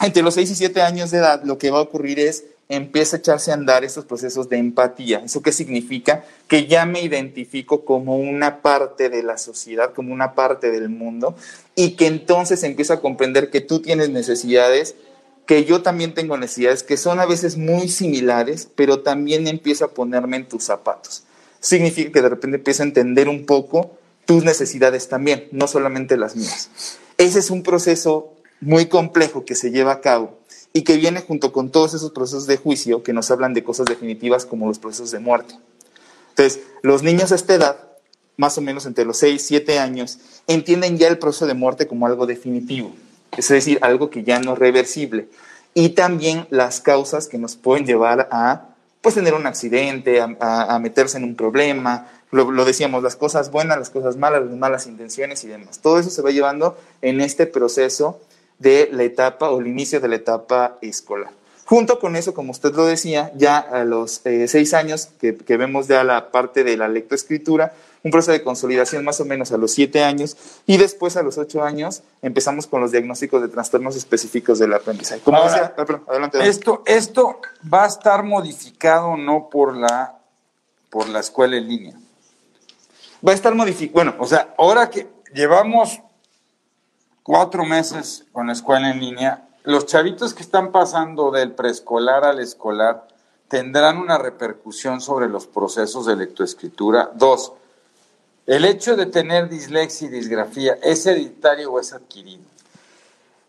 entre 0.06 0.22
los 0.22 0.34
6 0.34 0.50
y 0.50 0.54
7 0.56 0.82
años 0.82 1.10
de 1.10 1.18
edad, 1.18 1.42
lo 1.42 1.56
que 1.56 1.70
va 1.70 1.78
a 1.78 1.82
ocurrir 1.82 2.20
es 2.20 2.44
empieza 2.68 3.16
a 3.16 3.18
echarse 3.18 3.50
a 3.50 3.54
andar 3.54 3.84
estos 3.84 4.04
procesos 4.04 4.48
de 4.48 4.56
empatía. 4.56 5.22
¿Eso 5.24 5.42
qué 5.42 5.52
significa? 5.52 6.24
Que 6.48 6.66
ya 6.66 6.86
me 6.86 7.02
identifico 7.02 7.84
como 7.84 8.16
una 8.18 8.62
parte 8.62 9.08
de 9.08 9.22
la 9.22 9.38
sociedad, 9.38 9.92
como 9.92 10.12
una 10.12 10.34
parte 10.34 10.70
del 10.70 10.88
mundo, 10.88 11.36
y 11.74 11.92
que 11.92 12.06
entonces 12.06 12.62
empiezo 12.62 12.94
a 12.94 13.00
comprender 13.00 13.50
que 13.50 13.60
tú 13.60 13.80
tienes 13.80 14.10
necesidades, 14.10 14.94
que 15.46 15.64
yo 15.64 15.82
también 15.82 16.14
tengo 16.14 16.38
necesidades, 16.38 16.82
que 16.82 16.96
son 16.96 17.20
a 17.20 17.26
veces 17.26 17.56
muy 17.56 17.88
similares, 17.88 18.68
pero 18.74 19.00
también 19.00 19.46
empiezo 19.46 19.84
a 19.84 19.88
ponerme 19.92 20.38
en 20.38 20.48
tus 20.48 20.64
zapatos. 20.64 21.24
Significa 21.60 22.12
que 22.12 22.22
de 22.22 22.28
repente 22.28 22.56
empiezo 22.56 22.82
a 22.82 22.86
entender 22.86 23.28
un 23.28 23.44
poco 23.44 23.98
tus 24.24 24.42
necesidades 24.42 25.08
también, 25.08 25.48
no 25.50 25.66
solamente 25.66 26.16
las 26.16 26.34
mías. 26.34 26.70
Ese 27.18 27.38
es 27.38 27.50
un 27.50 27.62
proceso 27.62 28.32
muy 28.60 28.86
complejo 28.86 29.44
que 29.44 29.54
se 29.54 29.70
lleva 29.70 29.92
a 29.92 30.00
cabo 30.00 30.38
y 30.76 30.82
que 30.82 30.96
viene 30.96 31.20
junto 31.22 31.52
con 31.52 31.70
todos 31.70 31.94
esos 31.94 32.10
procesos 32.10 32.46
de 32.46 32.56
juicio 32.58 33.02
que 33.04 33.12
nos 33.14 33.30
hablan 33.30 33.54
de 33.54 33.62
cosas 33.64 33.86
definitivas 33.86 34.44
como 34.44 34.66
los 34.66 34.78
procesos 34.80 35.12
de 35.12 35.20
muerte. 35.20 35.54
Entonces, 36.30 36.60
los 36.82 37.02
niños 37.04 37.30
a 37.32 37.36
esta 37.36 37.54
edad, 37.54 37.76
más 38.36 38.58
o 38.58 38.60
menos 38.60 38.84
entre 38.84 39.04
los 39.04 39.16
6, 39.18 39.40
7 39.46 39.78
años, 39.78 40.18
entienden 40.48 40.98
ya 40.98 41.06
el 41.06 41.18
proceso 41.18 41.46
de 41.46 41.54
muerte 41.54 41.86
como 41.86 42.06
algo 42.08 42.26
definitivo, 42.26 42.92
es 43.36 43.48
decir, 43.48 43.78
algo 43.82 44.10
que 44.10 44.24
ya 44.24 44.40
no 44.40 44.54
es 44.54 44.58
reversible. 44.58 45.28
Y 45.74 45.90
también 45.90 46.46
las 46.50 46.80
causas 46.80 47.28
que 47.28 47.38
nos 47.38 47.54
pueden 47.56 47.86
llevar 47.86 48.28
a 48.32 48.70
pues, 49.00 49.14
tener 49.14 49.34
un 49.34 49.46
accidente, 49.46 50.20
a, 50.20 50.36
a- 50.40 50.74
a 50.74 50.78
meterse 50.80 51.18
en 51.18 51.24
un 51.24 51.36
problema, 51.36 52.08
lo, 52.32 52.50
lo 52.50 52.64
decíamos, 52.64 53.00
las 53.04 53.14
cosas 53.14 53.52
buenas, 53.52 53.78
las 53.78 53.90
cosas 53.90 54.16
malas, 54.16 54.42
las 54.44 54.56
malas 54.56 54.86
intenciones 54.88 55.44
y 55.44 55.46
demás. 55.46 55.78
Todo 55.78 56.00
eso 56.00 56.10
se 56.10 56.20
va 56.22 56.32
llevando 56.32 56.76
en 57.00 57.20
este 57.20 57.46
proceso 57.46 58.20
de 58.58 58.88
la 58.92 59.02
etapa 59.02 59.50
o 59.50 59.60
el 59.60 59.66
inicio 59.66 60.00
de 60.00 60.08
la 60.08 60.16
etapa 60.16 60.78
escolar. 60.80 61.30
Junto 61.66 61.98
con 61.98 62.14
eso, 62.14 62.34
como 62.34 62.50
usted 62.50 62.74
lo 62.74 62.84
decía, 62.84 63.32
ya 63.36 63.58
a 63.58 63.84
los 63.84 64.20
eh, 64.26 64.46
seis 64.48 64.74
años 64.74 65.08
que, 65.18 65.34
que 65.34 65.56
vemos 65.56 65.88
ya 65.88 66.04
la 66.04 66.30
parte 66.30 66.62
de 66.62 66.76
la 66.76 66.88
lectoescritura, 66.88 67.72
un 68.02 68.10
proceso 68.10 68.32
de 68.32 68.42
consolidación 68.42 69.02
más 69.02 69.18
o 69.20 69.24
menos 69.24 69.50
a 69.50 69.56
los 69.56 69.72
siete 69.72 70.04
años 70.04 70.36
y 70.66 70.76
después 70.76 71.16
a 71.16 71.22
los 71.22 71.38
ocho 71.38 71.64
años 71.64 72.02
empezamos 72.20 72.66
con 72.66 72.82
los 72.82 72.92
diagnósticos 72.92 73.40
de 73.40 73.48
trastornos 73.48 73.96
específicos 73.96 74.58
del 74.58 74.74
aprendizaje. 74.74 75.22
Como 75.22 75.38
Ahora, 75.38 75.50
decía, 75.50 75.66
ah, 75.68 75.74
perdón, 75.74 76.04
adelante. 76.06 76.36
adelante. 76.36 76.58
Esto, 76.58 76.82
esto 76.84 77.40
va 77.72 77.84
a 77.84 77.86
estar 77.86 78.22
modificado 78.22 79.16
no 79.16 79.48
por 79.48 79.74
la, 79.74 80.18
por 80.90 81.08
la 81.08 81.20
escuela 81.20 81.56
en 81.56 81.66
línea. 81.66 81.94
Va 83.26 83.32
a 83.32 83.34
estar 83.34 83.54
modificado. 83.54 83.94
Bueno, 83.94 84.14
O 84.18 84.26
sea, 84.26 84.54
ahora 84.58 84.90
que 84.90 85.08
llevamos 85.32 85.98
cuatro 87.24 87.64
meses 87.64 88.26
con 88.32 88.46
la 88.46 88.52
escuela 88.52 88.90
en 88.90 89.00
línea, 89.00 89.48
los 89.64 89.86
chavitos 89.86 90.34
que 90.34 90.42
están 90.42 90.70
pasando 90.70 91.30
del 91.30 91.52
preescolar 91.52 92.22
al 92.22 92.38
escolar 92.38 93.08
tendrán 93.48 93.96
una 93.96 94.18
repercusión 94.18 95.00
sobre 95.00 95.28
los 95.28 95.46
procesos 95.46 96.06
de 96.06 96.16
lectoescritura. 96.16 97.10
Dos, 97.14 97.54
el 98.46 98.66
hecho 98.66 98.94
de 98.94 99.06
tener 99.06 99.48
dislexia 99.48 100.06
y 100.06 100.10
disgrafía, 100.10 100.74
¿es 100.82 101.06
hereditario 101.06 101.72
o 101.72 101.80
es 101.80 101.94
adquirido? 101.94 102.42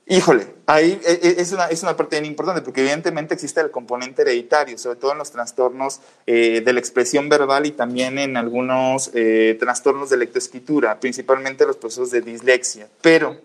Híjole, 0.08 0.56
ahí 0.68 1.02
eh, 1.04 1.20
eh, 1.22 1.36
es 1.40 1.52
una, 1.52 1.66
es 1.66 1.82
una 1.84 1.98
parte 1.98 2.18
bien 2.18 2.32
importante 2.32 2.62
porque 2.62 2.82
evidentemente 2.82 3.34
existe 3.34 3.60
el 3.60 3.72
componente 3.72 4.22
hereditario, 4.22 4.78
sobre 4.78 4.98
todo 4.98 5.12
en 5.12 5.18
los 5.18 5.32
trastornos 5.32 6.00
eh, 6.28 6.62
de 6.62 6.74
la 6.74 6.80
expresión 6.80 7.28
verbal 7.28 7.66
y 7.66 7.72
también 7.72 8.20
en 8.20 8.38
algunos 8.38 9.12
trastornos 9.60 10.10
de 10.12 10.18
lectoescritura, 10.18 10.98
principalmente 11.00 11.66
los 11.66 11.76
procesos 11.76 12.12
de 12.12 12.22
dislexia. 12.22 12.88
Pero 13.02 13.38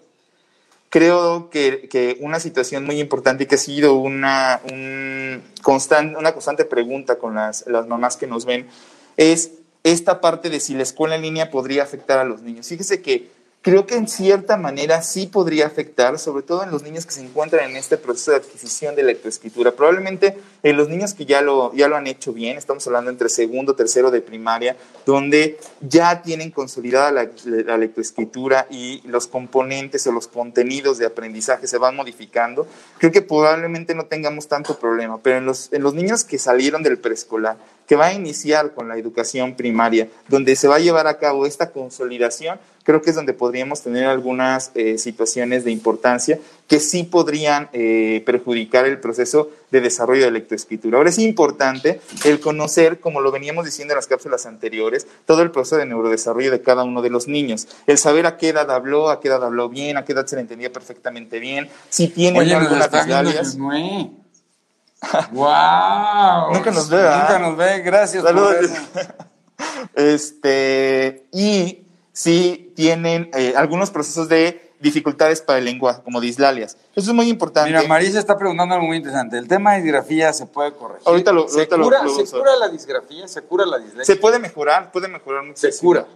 creo 0.91 1.49
que, 1.51 1.89
que 1.89 2.19
una 2.21 2.41
situación 2.41 2.85
muy 2.85 3.01
importante 3.01 3.45
y 3.45 3.47
que 3.47 3.55
ha 3.55 3.59
sido 3.59 3.95
una, 3.95 4.61
un 4.71 5.43
constan- 5.63 6.17
una 6.19 6.33
constante 6.33 6.65
pregunta 6.67 7.17
con 7.17 7.35
las, 7.37 7.65
las 7.67 7.87
mamás 7.87 8.17
que 8.17 8.27
nos 8.27 8.45
ven 8.45 8.69
es 9.17 9.53
esta 9.83 10.21
parte 10.21 10.51
de 10.51 10.61
si 10.61 10.75
la 10.75 10.83
escuela 10.83 11.17
en 11.17 11.23
línea 11.23 11.51
podría 11.51 11.85
afectar 11.85 12.19
a 12.19 12.25
los 12.25 12.43
niños. 12.43 12.67
Fíjese 12.67 13.01
que 13.01 13.31
creo 13.63 13.87
que 13.87 13.95
en 13.95 14.09
cierta 14.09 14.57
manera 14.57 15.03
sí 15.03 15.27
podría 15.27 15.67
afectar, 15.67 16.19
sobre 16.19 16.43
todo 16.43 16.63
en 16.63 16.71
los 16.71 16.83
niños 16.83 17.05
que 17.05 17.13
se 17.13 17.21
encuentran 17.21 17.71
en 17.71 17.77
este 17.77 17.99
proceso 17.99 18.31
de 18.31 18.39
adquisición 18.39 18.97
de 18.97 19.03
lectoescritura. 19.03 19.73
Probablemente 19.73 20.39
en 20.63 20.77
los 20.77 20.89
niños 20.89 21.13
que 21.13 21.27
ya 21.27 21.43
lo, 21.43 21.75
ya 21.75 21.89
lo 21.89 21.97
han 21.97 22.07
hecho 22.07 22.33
bien, 22.33 22.57
estamos 22.57 22.87
hablando 22.87 23.11
entre 23.11 23.29
segundo, 23.29 23.75
tercero 23.75 24.11
de 24.11 24.23
primaria, 24.23 24.77
donde 25.05 25.59
ya 25.81 26.23
tienen 26.23 26.51
consolidada 26.51 27.13
la, 27.13 27.29
la 27.45 27.77
lectoescritura 27.77 28.67
y 28.71 29.03
los 29.07 29.27
componentes 29.27 30.07
o 30.07 30.13
los 30.13 30.27
contenidos 30.27 30.97
de 30.99 31.07
aprendizaje 31.07 31.67
se 31.67 31.77
van 31.77 31.97
modificando, 31.97 32.67
creo 32.99 33.13
que 33.13 33.23
probablemente 33.23 33.95
no 33.95 34.07
tengamos 34.07 34.49
tanto 34.49 34.79
problema, 34.79 35.19
pero 35.23 35.37
en 35.37 35.45
los, 35.45 35.71
en 35.73 35.83
los 35.83 35.95
niños 35.95 36.25
que 36.25 36.39
salieron 36.39 36.83
del 36.83 36.99
preescolar, 36.99 37.57
que 37.87 37.97
va 37.97 38.07
a 38.07 38.15
iniciar 38.15 38.73
con 38.73 38.89
la 38.89 38.97
educación 38.97 39.57
primaria, 39.57 40.09
donde 40.29 40.55
se 40.55 40.69
va 40.69 40.77
a 40.77 40.79
llevar 40.79 41.09
a 41.09 41.19
cabo 41.19 41.45
esta 41.45 41.73
consolidación, 41.73 42.61
creo 42.91 43.03
que 43.03 43.11
es 43.11 43.17
donde 43.17 43.35
podríamos 43.35 43.83
tener 43.83 44.07
algunas 44.07 44.73
eh, 44.75 44.99
situaciones 44.99 45.63
de 45.65 45.71
importancia 45.71 46.41
que 46.67 46.81
sí 46.81 47.05
podrían 47.05 47.69
eh, 47.73 48.21
perjudicar 48.27 48.85
el 48.85 48.99
proceso 48.99 49.49
de 49.71 49.81
desarrollo 49.81 50.25
de 50.25 50.33
lectoescritura. 50.33 50.99
Ahora 50.99 51.11
es 51.11 51.21
importante 51.21 52.01
el 52.25 52.41
conocer, 52.41 52.99
como 52.99 53.21
lo 53.21 53.31
veníamos 53.31 53.65
diciendo 53.65 53.95
en 53.95 53.97
las 53.97 54.09
cápsulas 54.09 54.45
anteriores, 54.45 55.07
todo 55.25 55.43
el 55.43 55.53
proceso 55.53 55.77
de 55.77 55.87
neurodesarrollo 55.87 56.51
de 56.51 56.63
cada 56.63 56.83
uno 56.83 57.01
de 57.01 57.11
los 57.11 57.29
niños. 57.29 57.69
El 57.87 57.97
saber 57.97 58.27
a 58.27 58.37
qué 58.37 58.49
edad 58.49 58.69
habló, 58.73 59.09
a 59.09 59.21
qué 59.21 59.29
edad 59.29 59.45
habló 59.45 59.69
bien, 59.69 59.97
a 59.97 60.05
qué 60.05 60.13
edad 60.13 60.27
se 60.27 60.35
le 60.35 60.43
entendía 60.43 60.73
perfectamente 60.73 61.39
bien, 61.39 61.69
si 61.91 62.09
tiene 62.09 62.41
algunas 62.41 62.91
disgalias. 62.91 63.57
¡Wow! 63.57 64.17
Nunca 66.55 66.73
nos 66.73 66.91
ve, 66.91 67.03
Nunca 67.03 67.39
nos 67.39 67.57
ve, 67.57 67.83
gracias. 67.83 68.25
Saludos. 68.25 68.69
este, 69.95 71.29
y 71.33 71.85
si 72.21 72.73
tienen 72.77 73.31
eh, 73.33 73.55
algunos 73.57 73.91
procesos 73.91 74.29
de 74.29 74.73
dificultades 74.79 75.41
para 75.41 75.59
el 75.59 75.65
lenguaje, 75.65 76.03
como 76.03 76.21
dislalias. 76.21 76.77
Eso 76.95 77.11
es 77.11 77.15
muy 77.17 77.29
importante. 77.31 77.71
Mira, 77.71 77.83
Marisa 77.89 78.19
está 78.19 78.37
preguntando 78.37 78.75
algo 78.75 78.87
muy 78.87 78.99
interesante. 78.99 79.39
¿El 79.39 79.49
tema 79.49 79.73
de 79.75 79.83
disgrafía 79.83 80.31
se 80.35 80.45
puede 80.47 80.73
corregir? 80.75 81.07
Ahorita 81.07 81.33
lo, 81.33 81.49
¿Se, 81.49 81.61
ahorita 81.61 81.77
cura, 81.79 82.03
lo- 82.03 82.15
¿Se 82.15 82.39
cura 82.39 82.57
la 82.57 82.69
disgrafía? 82.69 83.27
¿Se 83.27 83.41
cura 83.43 83.65
la 83.65 83.79
dislexia? 83.79 84.05
Se 84.15 84.21
puede 84.21 84.39
mejorar, 84.39 84.93
puede 84.93 85.09
mejorar 85.09 85.45
muchísimo. 85.45 85.73
¿Se 85.73 85.81
cura? 85.81 86.07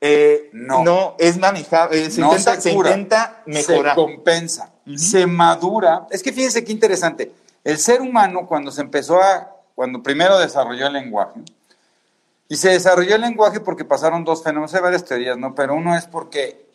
Eh, 0.00 0.50
No. 0.52 0.84
no. 0.84 1.16
es 1.18 1.36
manejable, 1.38 2.04
eh, 2.06 2.10
se, 2.10 2.20
no 2.20 2.28
intenta, 2.28 2.54
se 2.54 2.60
se 2.70 2.74
cura, 2.74 2.90
intenta 2.90 3.42
mejorar. 3.46 3.94
Se 3.96 4.00
compensa, 4.00 4.72
se 4.96 5.26
madura. 5.26 6.06
Es 6.10 6.22
que 6.22 6.32
fíjense 6.32 6.64
qué 6.64 6.70
interesante. 6.72 7.32
El 7.64 7.78
ser 7.78 8.00
humano 8.00 8.46
cuando 8.46 8.70
se 8.70 8.80
empezó 8.82 9.20
a, 9.20 9.50
cuando 9.74 10.00
primero 10.02 10.38
desarrolló 10.38 10.86
el 10.86 10.92
lenguaje, 10.94 11.40
y 12.50 12.56
se 12.56 12.70
desarrolló 12.70 13.14
el 13.14 13.20
lenguaje 13.20 13.60
porque 13.60 13.84
pasaron 13.84 14.24
dos 14.24 14.42
fenómenos, 14.42 14.74
hay 14.74 14.82
varias 14.82 15.04
teorías, 15.04 15.38
¿no? 15.38 15.54
Pero 15.54 15.76
uno 15.76 15.96
es 15.96 16.06
porque 16.06 16.66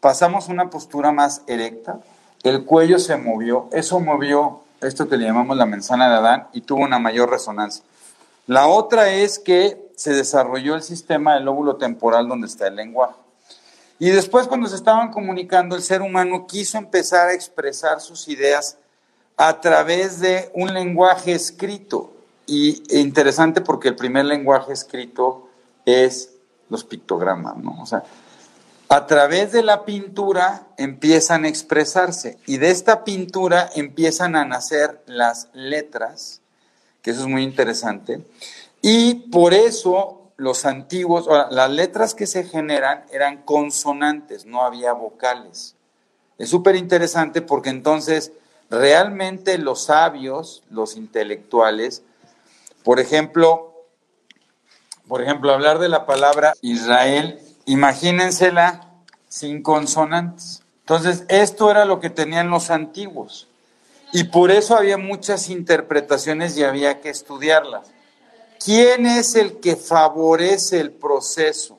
pasamos 0.00 0.48
una 0.48 0.70
postura 0.70 1.12
más 1.12 1.42
erecta, 1.46 2.00
el 2.42 2.64
cuello 2.64 2.98
se 2.98 3.16
movió, 3.16 3.68
eso 3.70 4.00
movió 4.00 4.62
esto 4.80 5.08
que 5.08 5.16
le 5.16 5.26
llamamos 5.26 5.56
la 5.56 5.66
manzana 5.66 6.10
de 6.10 6.16
Adán 6.16 6.48
y 6.52 6.62
tuvo 6.62 6.82
una 6.82 6.98
mayor 6.98 7.30
resonancia. 7.30 7.84
La 8.48 8.66
otra 8.66 9.08
es 9.10 9.38
que 9.38 9.88
se 9.94 10.12
desarrolló 10.12 10.74
el 10.74 10.82
sistema 10.82 11.34
del 11.34 11.44
lóbulo 11.44 11.76
temporal 11.76 12.26
donde 12.26 12.48
está 12.48 12.66
el 12.66 12.74
lenguaje. 12.74 13.14
Y 14.00 14.10
después 14.10 14.48
cuando 14.48 14.66
se 14.66 14.74
estaban 14.74 15.12
comunicando, 15.12 15.76
el 15.76 15.82
ser 15.82 16.02
humano 16.02 16.48
quiso 16.48 16.76
empezar 16.76 17.28
a 17.28 17.34
expresar 17.34 18.00
sus 18.00 18.26
ideas 18.26 18.78
a 19.36 19.60
través 19.60 20.18
de 20.18 20.50
un 20.54 20.74
lenguaje 20.74 21.32
escrito. 21.32 22.13
Y 22.46 22.82
e 22.94 23.00
interesante 23.00 23.60
porque 23.60 23.88
el 23.88 23.96
primer 23.96 24.26
lenguaje 24.26 24.72
escrito 24.72 25.48
es 25.84 26.30
los 26.68 26.84
pictogramas, 26.84 27.56
¿no? 27.56 27.80
O 27.80 27.86
sea, 27.86 28.04
a 28.88 29.06
través 29.06 29.52
de 29.52 29.62
la 29.62 29.84
pintura 29.84 30.66
empiezan 30.76 31.44
a 31.44 31.48
expresarse 31.48 32.38
y 32.46 32.58
de 32.58 32.70
esta 32.70 33.04
pintura 33.04 33.70
empiezan 33.74 34.36
a 34.36 34.44
nacer 34.44 35.02
las 35.06 35.48
letras, 35.54 36.42
que 37.02 37.10
eso 37.10 37.22
es 37.22 37.26
muy 37.26 37.42
interesante. 37.42 38.24
Y 38.82 39.14
por 39.30 39.54
eso 39.54 40.32
los 40.36 40.64
antiguos, 40.66 41.26
las 41.50 41.70
letras 41.70 42.14
que 42.14 42.26
se 42.26 42.44
generan 42.44 43.04
eran 43.10 43.42
consonantes, 43.42 44.46
no 44.46 44.62
había 44.62 44.92
vocales. 44.92 45.76
Es 46.38 46.50
súper 46.50 46.76
interesante 46.76 47.40
porque 47.40 47.70
entonces 47.70 48.32
realmente 48.70 49.58
los 49.58 49.84
sabios, 49.84 50.62
los 50.70 50.96
intelectuales, 50.96 52.02
por 52.84 53.00
ejemplo, 53.00 53.72
por 55.08 55.22
ejemplo, 55.22 55.52
hablar 55.52 55.78
de 55.78 55.88
la 55.88 56.06
palabra 56.06 56.54
Israel, 56.60 57.40
imagínensela 57.66 58.90
sin 59.28 59.62
consonantes. 59.62 60.62
Entonces, 60.80 61.24
esto 61.28 61.70
era 61.70 61.84
lo 61.86 61.98
que 61.98 62.10
tenían 62.10 62.50
los 62.50 62.70
antiguos. 62.70 63.48
Y 64.12 64.24
por 64.24 64.50
eso 64.50 64.76
había 64.76 64.96
muchas 64.98 65.48
interpretaciones 65.50 66.56
y 66.56 66.62
había 66.62 67.00
que 67.00 67.08
estudiarlas. 67.10 67.90
¿Quién 68.64 69.06
es 69.06 69.34
el 69.34 69.60
que 69.60 69.76
favorece 69.76 70.78
el 70.80 70.92
proceso 70.92 71.78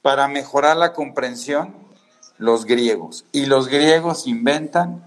para 0.00 0.26
mejorar 0.26 0.76
la 0.76 0.92
comprensión? 0.92 1.76
Los 2.38 2.64
griegos. 2.64 3.24
Y 3.32 3.46
los 3.46 3.68
griegos 3.68 4.26
inventan 4.26 5.04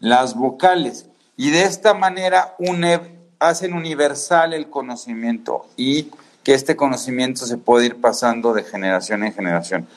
las 0.00 0.34
vocales. 0.34 1.06
Y 1.36 1.50
de 1.50 1.62
esta 1.62 1.94
manera 1.94 2.54
une- 2.58 3.17
hacen 3.38 3.74
universal 3.74 4.52
el 4.52 4.68
conocimiento 4.68 5.66
y 5.76 6.10
que 6.42 6.54
este 6.54 6.76
conocimiento 6.76 7.46
se 7.46 7.58
puede 7.58 7.86
ir 7.86 8.00
pasando 8.00 8.52
de 8.52 8.64
generación 8.64 9.24
en 9.24 9.34
generación. 9.34 9.88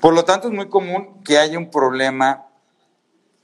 Por 0.00 0.14
lo 0.14 0.24
tanto, 0.24 0.48
es 0.48 0.54
muy 0.54 0.68
común 0.68 1.22
que 1.24 1.38
haya 1.38 1.58
un 1.58 1.70
problema 1.70 2.46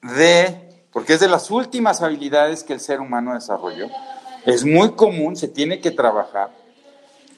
de, 0.03 0.85
porque 0.93 1.15
es 1.15 1.21
de 1.21 1.29
las 1.29 1.51
últimas 1.51 2.03
habilidades 2.03 2.65
que 2.65 2.73
el 2.73 2.81
ser 2.81 3.01
humano 3.01 3.35
desarrolló, 3.35 3.89
es 4.45 4.65
muy 4.65 4.93
común, 4.93 5.37
se 5.37 5.49
tiene 5.49 5.81
que 5.81 5.91
trabajar, 5.91 6.51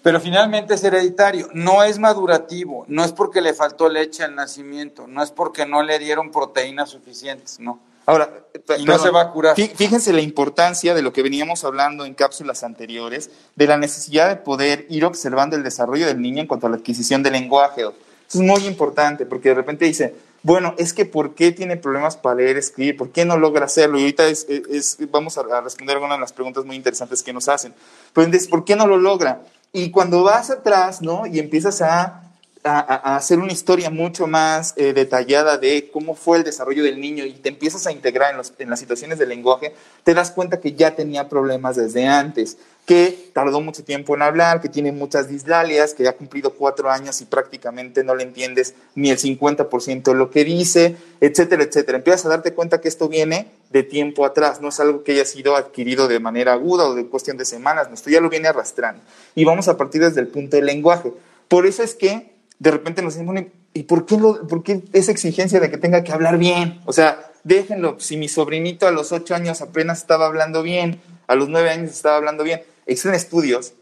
pero 0.03 0.21
finalmente 0.21 0.75
es 0.75 0.85
hereditario, 0.85 1.49
no 1.53 1.83
es 1.83 1.99
madurativo, 1.99 2.85
no 2.89 3.05
es 3.05 3.13
porque 3.13 3.41
le 3.41 3.55
faltó 3.55 3.89
leche 3.89 4.23
al 4.23 4.35
nacimiento, 4.35 5.07
no 5.07 5.23
es 5.23 5.31
porque 5.31 5.67
no 5.67 5.83
le 5.83 5.99
dieron 5.99 6.31
proteínas 6.31 6.91
suficientes, 6.91 7.59
no. 7.59 7.81
Ahora, 8.09 8.31
Y 8.79 8.85
no 8.87 8.99
se 8.99 9.11
va 9.11 9.21
a 9.21 9.31
curar. 9.33 9.55
fí- 9.55 9.71
Fíjense 9.75 10.15
la 10.15 10.23
importancia 10.23 10.95
de 10.95 11.03
lo 11.03 11.13
que 11.13 11.23
veníamos 11.23 11.63
hablando 11.65 12.07
en 12.07 12.15
cápsulas 12.15 12.65
anteriores, 12.65 13.31
de 13.55 13.67
la 13.67 13.77
necesidad 13.77 14.31
de 14.31 14.37
poder 14.37 14.87
ir 14.89 15.05
observando 15.05 15.57
el 15.57 15.63
desarrollo 15.63 16.07
del 16.07 16.19
niño 16.23 16.41
en 16.41 16.47
cuanto 16.47 16.67
a 16.67 16.71
la 16.71 16.77
adquisición 16.77 17.23
del 17.23 17.35
lenguaje. 17.35 17.83
Eso 17.83 17.93
es 18.29 18.37
muy 18.41 18.67
importante 18.67 19.27
porque 19.27 19.51
de 19.51 19.57
repente 19.57 19.85
dice, 19.85 20.15
bueno, 20.43 20.75
es 20.79 20.95
que 20.95 21.05
¿por 21.05 21.35
qué 21.35 21.53
tiene 21.53 21.77
problemas 21.77 22.17
para 22.17 22.37
leer, 22.37 22.57
escribir? 22.57 22.97
¿Por 22.97 23.11
qué 23.11 23.27
no 23.27 23.37
logra 23.37 23.67
hacerlo? 23.67 23.99
Y 23.99 24.03
ahorita 24.03 24.27
es, 24.27 24.47
es- 24.49 24.97
vamos 25.11 25.37
a, 25.37 25.43
a 25.43 25.61
responder 25.61 25.97
algunas 25.97 26.17
de 26.17 26.21
las 26.23 26.33
preguntas 26.33 26.65
muy 26.65 26.77
interesantes 26.77 27.23
que 27.23 27.35
nos 27.35 27.47
hacen. 27.49 27.75
Pero 28.15 28.25
entonces, 28.25 28.49
¿por 28.49 28.65
qué 28.65 28.75
no 28.75 28.87
lo 28.87 28.97
logra? 28.97 29.43
Y 29.73 29.91
cuando 29.91 30.23
vas 30.23 30.49
atrás, 30.51 31.03
¿no? 31.03 31.27
Y 31.27 31.39
empiezas 31.41 31.83
a 31.83 32.23
a, 32.65 33.17
hacer 33.17 33.39
una 33.39 33.53
historia 33.53 33.91
mucho 33.91 34.27
más 34.27 34.75
eh, 34.77 34.93
detallada 34.93 35.59
de 35.59 35.91
cómo 35.93 36.15
fue 36.15 36.39
el 36.39 36.45
desarrollo 36.45 36.83
del 36.83 37.01
niño 37.01 37.25
y 37.25 37.33
te 37.33 37.49
empiezas 37.49 37.87
a 37.87 37.93
integrar 37.93 38.35
en, 38.59 38.71
las 38.71 38.81
situaciones 38.81 39.19
del 39.19 39.29
lenguaje, 39.29 39.75
te 40.05 40.15
das 40.15 40.31
cuenta 40.31 40.61
que 40.61 40.73
ya 40.73 40.95
tenía 40.95 41.29
problemas 41.29 41.77
desde 41.77 42.07
antes, 42.07 42.59
que 42.87 43.31
tardó 43.35 43.61
mucho 43.61 43.85
tiempo 43.85 44.15
en 44.15 44.23
hablar, 44.23 44.63
que 44.63 44.71
tiene 44.71 44.93
muchas 44.93 45.29
dislalias, 45.29 45.93
que 45.93 46.05
ya 46.05 46.11
ha 46.11 46.17
cumplido 46.17 46.55
cuatro 46.55 46.91
años 46.91 47.21
y 47.21 47.27
prácticamente 47.27 48.03
no 48.03 48.15
le 48.15 48.23
entiendes 48.23 48.75
ni 48.95 49.11
el 49.11 49.19
50% 49.19 50.03
de 50.03 50.15
lo 50.15 50.31
que 50.31 50.45
dice, 50.45 50.97
etcétera, 51.21 51.65
etcétera. 51.65 51.99
Empiezas 51.99 52.25
a 52.27 52.31
darte 52.31 52.55
cuenta 52.55 52.81
que 52.81 52.89
esto 52.89 53.09
viene 53.09 53.51
de 53.71 53.83
tiempo 53.83 54.25
atrás, 54.25 54.63
no 54.63 54.69
es 54.69 54.81
algo 54.81 55.05
que 55.05 55.13
haya 55.13 55.27
sido 55.27 55.55
adquirido 55.55 56.09
de 56.09 56.19
manera 56.19 56.55
aguda 56.55 56.87
o 56.87 56.95
de 56.95 57.07
cuestión 57.07 57.37
de 57.37 57.45
semanas, 57.45 57.89
esto 57.93 58.09
ya 58.09 58.23
lo 58.23 58.31
viene 58.31 58.49
arrastrando. 58.49 59.03
Y 59.35 59.45
vamos 59.45 59.69
a 59.69 59.77
partir 59.77 60.01
desde 60.01 60.23
el 60.23 60.29
punto 60.29 60.57
del 60.57 60.65
lenguaje. 60.65 61.13
Por 61.49 61.67
eso 61.67 61.83
es 61.83 61.95
que 61.95 62.38
de 62.59 62.71
repente 62.71 63.03
nos 63.03 63.17
dicen, 63.17 63.53
¿y 63.73 63.83
por 63.85 64.05
qué, 64.07 64.17
lo- 64.17 64.47
por 64.47 64.63
qué 64.63 64.83
esa 64.93 65.13
exigencia 65.13 65.61
de 65.61 65.71
que 65.71 65.79
tenga 65.79 66.03
que 66.05 66.13
hablar 66.13 66.39
bien? 66.39 66.81
O 66.87 66.93
sea, 66.93 67.31
déjenlo, 67.45 68.01
si 68.01 68.17
mi 68.17 68.29
sobrinito 68.29 68.87
a 68.87 68.91
los 68.91 69.13
ocho 69.13 69.35
años 69.35 69.61
apenas 69.61 69.99
estaba 69.99 70.27
hablando 70.27 70.63
bien, 70.63 71.01
a 71.27 71.35
los 71.35 71.49
nueve 71.49 71.71
años 71.71 71.91
estaba 71.91 72.17
hablando 72.17 72.43
bien. 72.45 72.63
Existen 72.87 73.15
estudios 73.15 73.75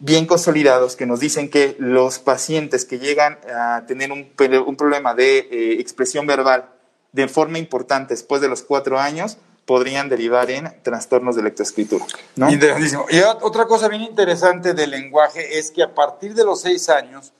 bien 0.00 0.26
consolidados 0.26 0.96
que 0.96 1.06
nos 1.06 1.20
dicen 1.20 1.48
que 1.48 1.76
los 1.78 2.18
pacientes 2.18 2.84
que 2.84 2.98
llegan 2.98 3.38
a 3.54 3.84
tener 3.86 4.10
un, 4.10 4.28
un 4.66 4.76
problema 4.76 5.14
de 5.14 5.38
eh, 5.38 5.76
expresión 5.80 6.26
verbal 6.26 6.68
de 7.12 7.28
forma 7.28 7.58
importante 7.58 8.12
después 8.14 8.40
de 8.40 8.48
los 8.48 8.62
cuatro 8.62 8.98
años 8.98 9.36
podrían 9.66 10.08
derivar 10.08 10.50
en 10.50 10.70
trastornos 10.82 11.36
de 11.36 11.42
lectoescritura. 11.44 12.04
¿no? 12.36 12.50
Interesantísimo. 12.50 13.06
Y 13.08 13.16
ot- 13.18 13.38
otra 13.42 13.66
cosa 13.66 13.88
bien 13.88 14.02
interesante 14.02 14.74
del 14.74 14.90
lenguaje 14.90 15.58
es 15.58 15.70
que 15.70 15.82
a 15.82 15.94
partir 15.94 16.34
de 16.34 16.44
los 16.44 16.60
seis 16.60 16.88
años 16.90 17.32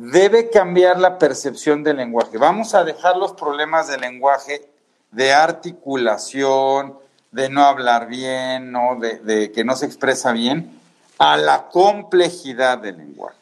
debe 0.00 0.48
cambiar 0.48 0.98
la 0.98 1.18
percepción 1.18 1.84
del 1.84 1.98
lenguaje. 1.98 2.38
Vamos 2.38 2.74
a 2.74 2.84
dejar 2.84 3.18
los 3.18 3.34
problemas 3.34 3.88
del 3.88 4.00
lenguaje 4.00 4.66
de 5.10 5.34
articulación, 5.34 6.96
de 7.30 7.50
no 7.50 7.64
hablar 7.64 8.08
bien, 8.08 8.72
¿no? 8.72 8.96
De, 8.98 9.18
de 9.18 9.52
que 9.52 9.62
no 9.62 9.76
se 9.76 9.84
expresa 9.84 10.32
bien, 10.32 10.80
a 11.18 11.36
la 11.36 11.68
complejidad 11.68 12.78
del 12.78 12.96
lenguaje. 12.96 13.36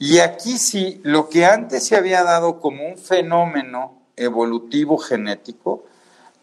Y 0.00 0.18
aquí 0.18 0.58
sí, 0.58 1.00
lo 1.04 1.28
que 1.28 1.46
antes 1.46 1.86
se 1.86 1.96
había 1.96 2.24
dado 2.24 2.58
como 2.58 2.84
un 2.88 2.98
fenómeno 2.98 3.94
evolutivo 4.16 4.98
genético, 4.98 5.84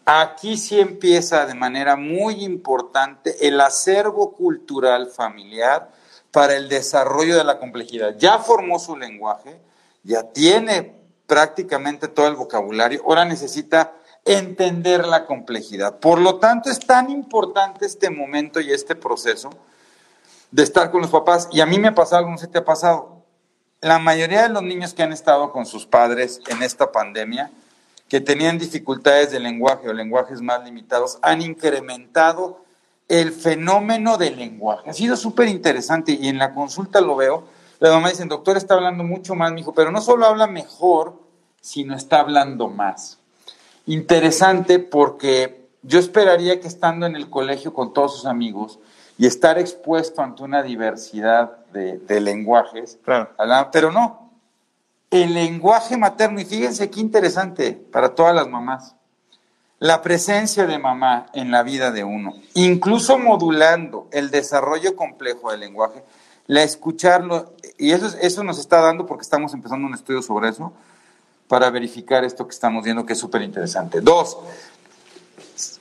aquí 0.06 0.56
sí 0.56 0.80
empieza 0.80 1.44
de 1.44 1.54
manera 1.54 1.96
muy 1.96 2.42
importante 2.42 3.46
el 3.46 3.60
acervo 3.60 4.32
cultural 4.32 5.08
familiar 5.08 5.90
para 6.32 6.56
el 6.56 6.68
desarrollo 6.68 7.36
de 7.36 7.44
la 7.44 7.58
complejidad. 7.58 8.16
Ya 8.18 8.38
formó 8.38 8.78
su 8.78 8.96
lenguaje, 8.96 9.60
ya 10.02 10.24
tiene 10.24 10.96
prácticamente 11.26 12.08
todo 12.08 12.26
el 12.26 12.34
vocabulario, 12.34 13.02
ahora 13.06 13.24
necesita 13.24 13.92
entender 14.24 15.06
la 15.06 15.26
complejidad. 15.26 15.98
Por 15.98 16.20
lo 16.20 16.38
tanto, 16.38 16.70
es 16.70 16.80
tan 16.80 17.10
importante 17.10 17.86
este 17.86 18.10
momento 18.10 18.60
y 18.60 18.72
este 18.72 18.94
proceso 18.94 19.50
de 20.50 20.62
estar 20.62 20.90
con 20.90 21.02
los 21.02 21.10
papás. 21.10 21.48
Y 21.52 21.60
a 21.60 21.66
mí 21.66 21.78
me 21.78 21.88
ha 21.88 21.94
pasado, 21.94 22.28
no 22.28 22.38
sé 22.38 22.48
te 22.48 22.58
ha 22.58 22.64
pasado, 22.64 23.24
la 23.80 23.98
mayoría 23.98 24.42
de 24.42 24.48
los 24.48 24.62
niños 24.62 24.94
que 24.94 25.02
han 25.02 25.12
estado 25.12 25.52
con 25.52 25.66
sus 25.66 25.86
padres 25.86 26.40
en 26.48 26.62
esta 26.62 26.92
pandemia, 26.92 27.50
que 28.08 28.20
tenían 28.20 28.58
dificultades 28.58 29.30
de 29.30 29.40
lenguaje 29.40 29.88
o 29.88 29.92
lenguajes 29.92 30.40
más 30.40 30.62
limitados, 30.64 31.18
han 31.22 31.42
incrementado 31.42 32.64
el 33.08 33.32
fenómeno 33.32 34.16
del 34.16 34.36
lenguaje. 34.36 34.90
Ha 34.90 34.94
sido 34.94 35.16
súper 35.16 35.48
interesante 35.48 36.12
y 36.12 36.28
en 36.28 36.38
la 36.38 36.54
consulta 36.54 37.00
lo 37.00 37.16
veo. 37.16 37.44
La 37.78 37.90
mamá 37.90 38.10
dice, 38.10 38.24
doctor 38.24 38.56
está 38.56 38.74
hablando 38.74 39.04
mucho 39.04 39.34
más, 39.34 39.52
mi 39.52 39.60
hijo, 39.60 39.74
pero 39.74 39.90
no 39.90 40.00
solo 40.00 40.26
habla 40.26 40.46
mejor, 40.46 41.20
sino 41.60 41.94
está 41.94 42.20
hablando 42.20 42.68
más. 42.68 43.18
Interesante 43.86 44.78
porque 44.78 45.68
yo 45.82 45.98
esperaría 45.98 46.60
que 46.60 46.68
estando 46.68 47.06
en 47.06 47.16
el 47.16 47.28
colegio 47.28 47.74
con 47.74 47.92
todos 47.92 48.16
sus 48.16 48.26
amigos 48.26 48.78
y 49.18 49.26
estar 49.26 49.58
expuesto 49.58 50.22
ante 50.22 50.42
una 50.42 50.62
diversidad 50.62 51.58
de, 51.72 52.20
lenguajes, 52.20 52.98
pero 53.04 53.92
no. 53.92 54.30
El 55.10 55.34
lenguaje 55.34 55.96
materno, 55.96 56.40
y 56.40 56.44
fíjense 56.44 56.90
qué 56.90 57.00
interesante 57.00 57.72
para 57.72 58.14
todas 58.14 58.34
las 58.34 58.48
mamás, 58.48 58.94
la 59.82 60.00
presencia 60.00 60.64
de 60.64 60.78
mamá 60.78 61.26
en 61.32 61.50
la 61.50 61.64
vida 61.64 61.90
de 61.90 62.04
uno, 62.04 62.34
incluso 62.54 63.18
modulando 63.18 64.06
el 64.12 64.30
desarrollo 64.30 64.94
complejo 64.94 65.50
del 65.50 65.58
lenguaje, 65.58 66.04
la 66.46 66.62
escucharlo, 66.62 67.52
y 67.78 67.90
eso, 67.90 68.16
eso 68.20 68.44
nos 68.44 68.60
está 68.60 68.80
dando 68.80 69.06
porque 69.06 69.22
estamos 69.22 69.54
empezando 69.54 69.88
un 69.88 69.94
estudio 69.94 70.22
sobre 70.22 70.50
eso, 70.50 70.72
para 71.48 71.68
verificar 71.70 72.22
esto 72.22 72.46
que 72.46 72.54
estamos 72.54 72.84
viendo 72.84 73.04
que 73.04 73.14
es 73.14 73.18
súper 73.18 73.42
interesante. 73.42 74.00
Dos, 74.00 74.38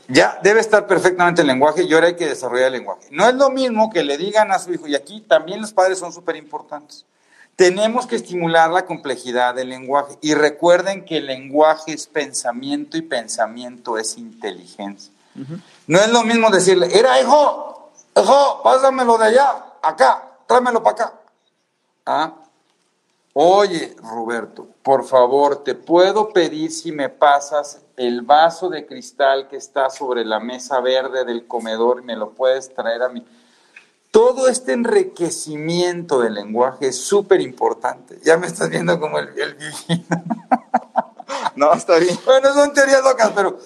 ya 0.08 0.40
debe 0.42 0.62
estar 0.62 0.88
perfectamente 0.88 1.42
el 1.42 1.48
lenguaje 1.48 1.84
y 1.84 1.94
ahora 1.94 2.08
hay 2.08 2.16
que 2.16 2.26
desarrollar 2.26 2.68
el 2.70 2.74
lenguaje. 2.74 3.08
No 3.12 3.30
es 3.30 3.36
lo 3.36 3.52
mismo 3.52 3.92
que 3.92 4.04
le 4.04 4.18
digan 4.18 4.52
a 4.52 4.58
su 4.58 4.74
hijo, 4.74 4.88
y 4.88 4.96
aquí 4.96 5.22
también 5.22 5.62
los 5.62 5.74
padres 5.74 6.00
son 6.00 6.12
súper 6.12 6.38
importantes. 6.38 7.06
Tenemos 7.56 8.08
que 8.08 8.16
estimular 8.16 8.72
la 8.72 8.86
complejidad 8.86 9.56
del 9.56 9.70
lenguaje 9.70 10.18
y 10.22 10.34
recuerden 10.34 11.06
que 11.06 11.18
el 11.18 11.28
lenguaje 11.28 11.94
es 11.94 12.08
pensamiento 12.08 12.98
y 12.98 13.02
pensamiento 13.02 13.98
es 13.98 14.18
inteligencia. 14.18 15.14
No 15.88 16.00
es 16.00 16.10
lo 16.10 16.24
mismo 16.24 16.50
decirle, 16.50 16.98
era 16.98 17.22
hijo, 17.22 17.92
hijo, 18.16 18.62
pásamelo 18.64 19.18
de 19.18 19.26
allá, 19.26 19.66
acá, 19.82 20.30
tráemelo 20.48 20.82
para 20.82 21.06
acá. 21.06 21.14
¿Ah? 22.06 22.34
Oye, 23.34 23.96
Roberto, 24.04 24.68
por 24.84 25.06
favor, 25.06 25.64
te 25.64 25.74
puedo 25.74 26.34
pedir 26.34 26.70
si 26.70 26.92
me 26.92 27.08
pasas 27.08 27.80
el 27.96 28.24
vaso 28.24 28.70
de 28.70 28.86
cristal 28.86 29.48
que 29.48 29.56
está 29.56 29.90
sobre 29.90 30.26
la 30.26 30.42
mesa 30.42 30.82
verde 30.82 31.24
del 31.24 31.48
comedor 31.48 32.02
y 32.02 32.06
me 32.06 32.18
lo 32.18 32.32
puedes 32.32 32.74
traer 32.74 33.04
a 33.04 33.10
mí. 33.10 33.26
Todo 34.12 34.50
este 34.50 34.74
enriquecimiento 34.74 36.20
del 36.20 36.34
lenguaje 36.34 36.88
es 36.88 37.02
súper 37.02 37.40
importante. 37.40 38.20
Ya 38.24 38.38
me 38.38 38.48
estás 38.48 38.70
viendo 38.70 39.00
como 39.00 39.20
el, 39.20 39.30
el 39.40 39.58
no, 41.56 41.74
está 41.74 41.98
bien. 41.98 42.20
Bueno, 42.26 42.54
son 42.54 42.74
teorías 42.74 43.04
locas, 43.04 43.32
pero... 43.34 43.58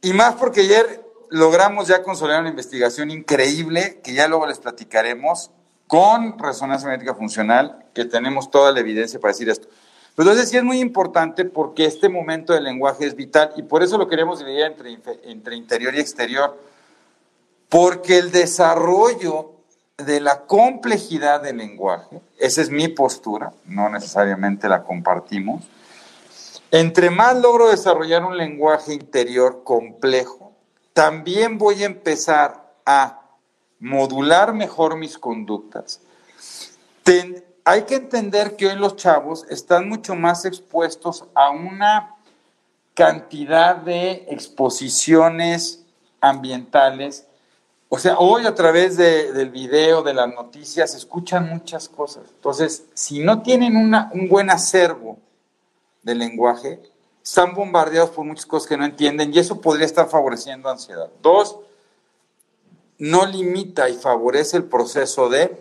Y 0.00 0.14
más 0.14 0.34
porque 0.34 0.62
ayer 0.62 1.04
logramos 1.28 1.88
ya 1.88 2.02
consolidar 2.02 2.40
una 2.40 2.50
investigación 2.50 3.10
increíble 3.10 4.00
que 4.02 4.12
ya 4.14 4.28
luego 4.28 4.46
les 4.46 4.58
platicaremos 4.58 5.50
con 5.86 6.38
resonancia 6.38 6.88
magnética 6.88 7.14
funcional, 7.14 7.84
que 7.94 8.04
tenemos 8.04 8.50
toda 8.50 8.72
la 8.72 8.80
evidencia 8.80 9.20
para 9.20 9.32
decir 9.32 9.48
esto. 9.48 9.68
entonces 10.16 10.48
sí 10.48 10.56
es 10.56 10.64
muy 10.64 10.80
importante 10.80 11.44
porque 11.44 11.84
este 11.84 12.08
momento 12.08 12.52
del 12.52 12.64
lenguaje 12.64 13.06
es 13.06 13.14
vital 13.14 13.52
y 13.56 13.62
por 13.62 13.82
eso 13.82 13.98
lo 13.98 14.08
queremos 14.08 14.38
dividir 14.38 14.62
entre, 14.62 14.98
entre 15.24 15.56
interior 15.56 15.94
y 15.94 16.00
exterior, 16.00 16.58
porque 17.72 18.18
el 18.18 18.32
desarrollo 18.32 19.52
de 19.96 20.20
la 20.20 20.42
complejidad 20.42 21.40
del 21.40 21.56
lenguaje, 21.56 22.20
esa 22.38 22.60
es 22.60 22.68
mi 22.68 22.88
postura, 22.88 23.54
no 23.64 23.88
necesariamente 23.88 24.68
la 24.68 24.82
compartimos, 24.82 25.64
entre 26.70 27.08
más 27.08 27.34
logro 27.38 27.70
desarrollar 27.70 28.26
un 28.26 28.36
lenguaje 28.36 28.92
interior 28.92 29.64
complejo, 29.64 30.52
también 30.92 31.56
voy 31.56 31.82
a 31.82 31.86
empezar 31.86 32.74
a 32.84 33.22
modular 33.80 34.52
mejor 34.52 34.98
mis 34.98 35.16
conductas. 35.16 36.02
hay 37.64 37.82
que 37.84 37.94
entender 37.94 38.54
que 38.56 38.66
hoy 38.66 38.76
los 38.76 38.96
chavos 38.96 39.46
están 39.48 39.88
mucho 39.88 40.14
más 40.14 40.44
expuestos 40.44 41.24
a 41.34 41.48
una 41.48 42.16
cantidad 42.92 43.76
de 43.76 44.26
exposiciones 44.28 45.86
ambientales. 46.20 47.28
O 47.94 47.98
sea, 47.98 48.18
hoy 48.18 48.46
a 48.46 48.54
través 48.54 48.96
del 48.96 49.50
video, 49.50 50.02
de 50.02 50.14
las 50.14 50.26
noticias, 50.26 50.94
escuchan 50.94 51.50
muchas 51.50 51.90
cosas. 51.90 52.22
Entonces, 52.36 52.86
si 52.94 53.18
no 53.18 53.42
tienen 53.42 53.76
un 53.76 54.28
buen 54.30 54.48
acervo 54.48 55.18
de 56.02 56.14
lenguaje, 56.14 56.80
están 57.22 57.52
bombardeados 57.54 58.08
por 58.08 58.24
muchas 58.24 58.46
cosas 58.46 58.66
que 58.66 58.78
no 58.78 58.86
entienden 58.86 59.34
y 59.34 59.38
eso 59.38 59.60
podría 59.60 59.84
estar 59.84 60.08
favoreciendo 60.08 60.70
ansiedad. 60.70 61.10
Dos, 61.20 61.58
no 62.96 63.26
limita 63.26 63.90
y 63.90 63.92
favorece 63.92 64.56
el 64.56 64.64
proceso 64.64 65.28
de 65.28 65.54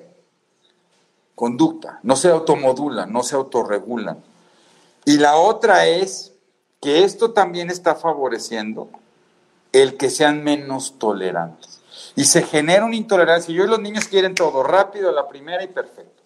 conducta, 1.35 1.99
no 2.01 2.15
se 2.15 2.29
automodulan, 2.29 3.11
no 3.11 3.23
se 3.23 3.35
autorregulan. 3.35 4.23
Y 5.03 5.17
la 5.17 5.35
otra 5.35 5.85
es 5.85 6.31
que 6.79 7.03
esto 7.03 7.31
también 7.33 7.69
está 7.69 7.95
favoreciendo 7.95 8.87
el 9.73 9.97
que 9.97 10.09
sean 10.09 10.45
menos 10.45 10.97
tolerantes. 10.97 11.80
Y 12.15 12.25
se 12.25 12.43
genera 12.43 12.85
una 12.85 12.95
intolerancia. 12.95 13.53
Y 13.53 13.59
hoy 13.59 13.67
los 13.67 13.79
niños 13.79 14.05
quieren 14.05 14.35
todo 14.35 14.63
rápido, 14.63 15.09
a 15.09 15.13
la 15.13 15.27
primera 15.27 15.63
y 15.63 15.67
perfecto. 15.67 16.21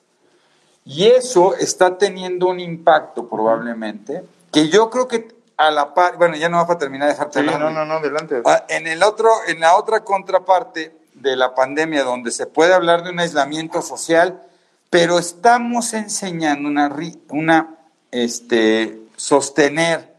Y 0.85 1.05
eso 1.05 1.55
está 1.55 1.97
teniendo 1.97 2.47
un 2.47 2.59
impacto 2.59 3.27
probablemente, 3.27 4.23
que 4.51 4.69
yo 4.69 4.89
creo 4.89 5.07
que 5.07 5.33
a 5.57 5.71
la 5.71 5.93
par, 5.93 6.17
bueno, 6.17 6.35
ya 6.35 6.49
no 6.49 6.57
va 6.57 6.73
a 6.73 6.77
terminar 6.77 7.07
de 7.07 7.13
dejarte 7.13 7.39
sí, 7.39 7.45
No, 7.45 7.71
no, 7.71 7.85
no, 7.85 7.93
adelante. 7.95 8.41
Ah, 8.45 8.65
en 8.69 8.88
el 8.88 9.01
otro, 9.01 9.29
en 9.47 9.61
la 9.61 9.77
otra 9.77 10.03
contraparte, 10.03 10.93
de 11.15 11.35
la 11.35 11.55
pandemia, 11.55 12.03
donde 12.03 12.31
se 12.31 12.45
puede 12.45 12.73
hablar 12.73 13.03
de 13.03 13.09
un 13.09 13.19
aislamiento 13.19 13.81
social, 13.81 14.41
pero 14.89 15.17
estamos 15.17 15.93
enseñando 15.93 16.69
una, 16.69 16.93
una 17.29 17.75
este, 18.11 18.99
sostener 19.15 20.14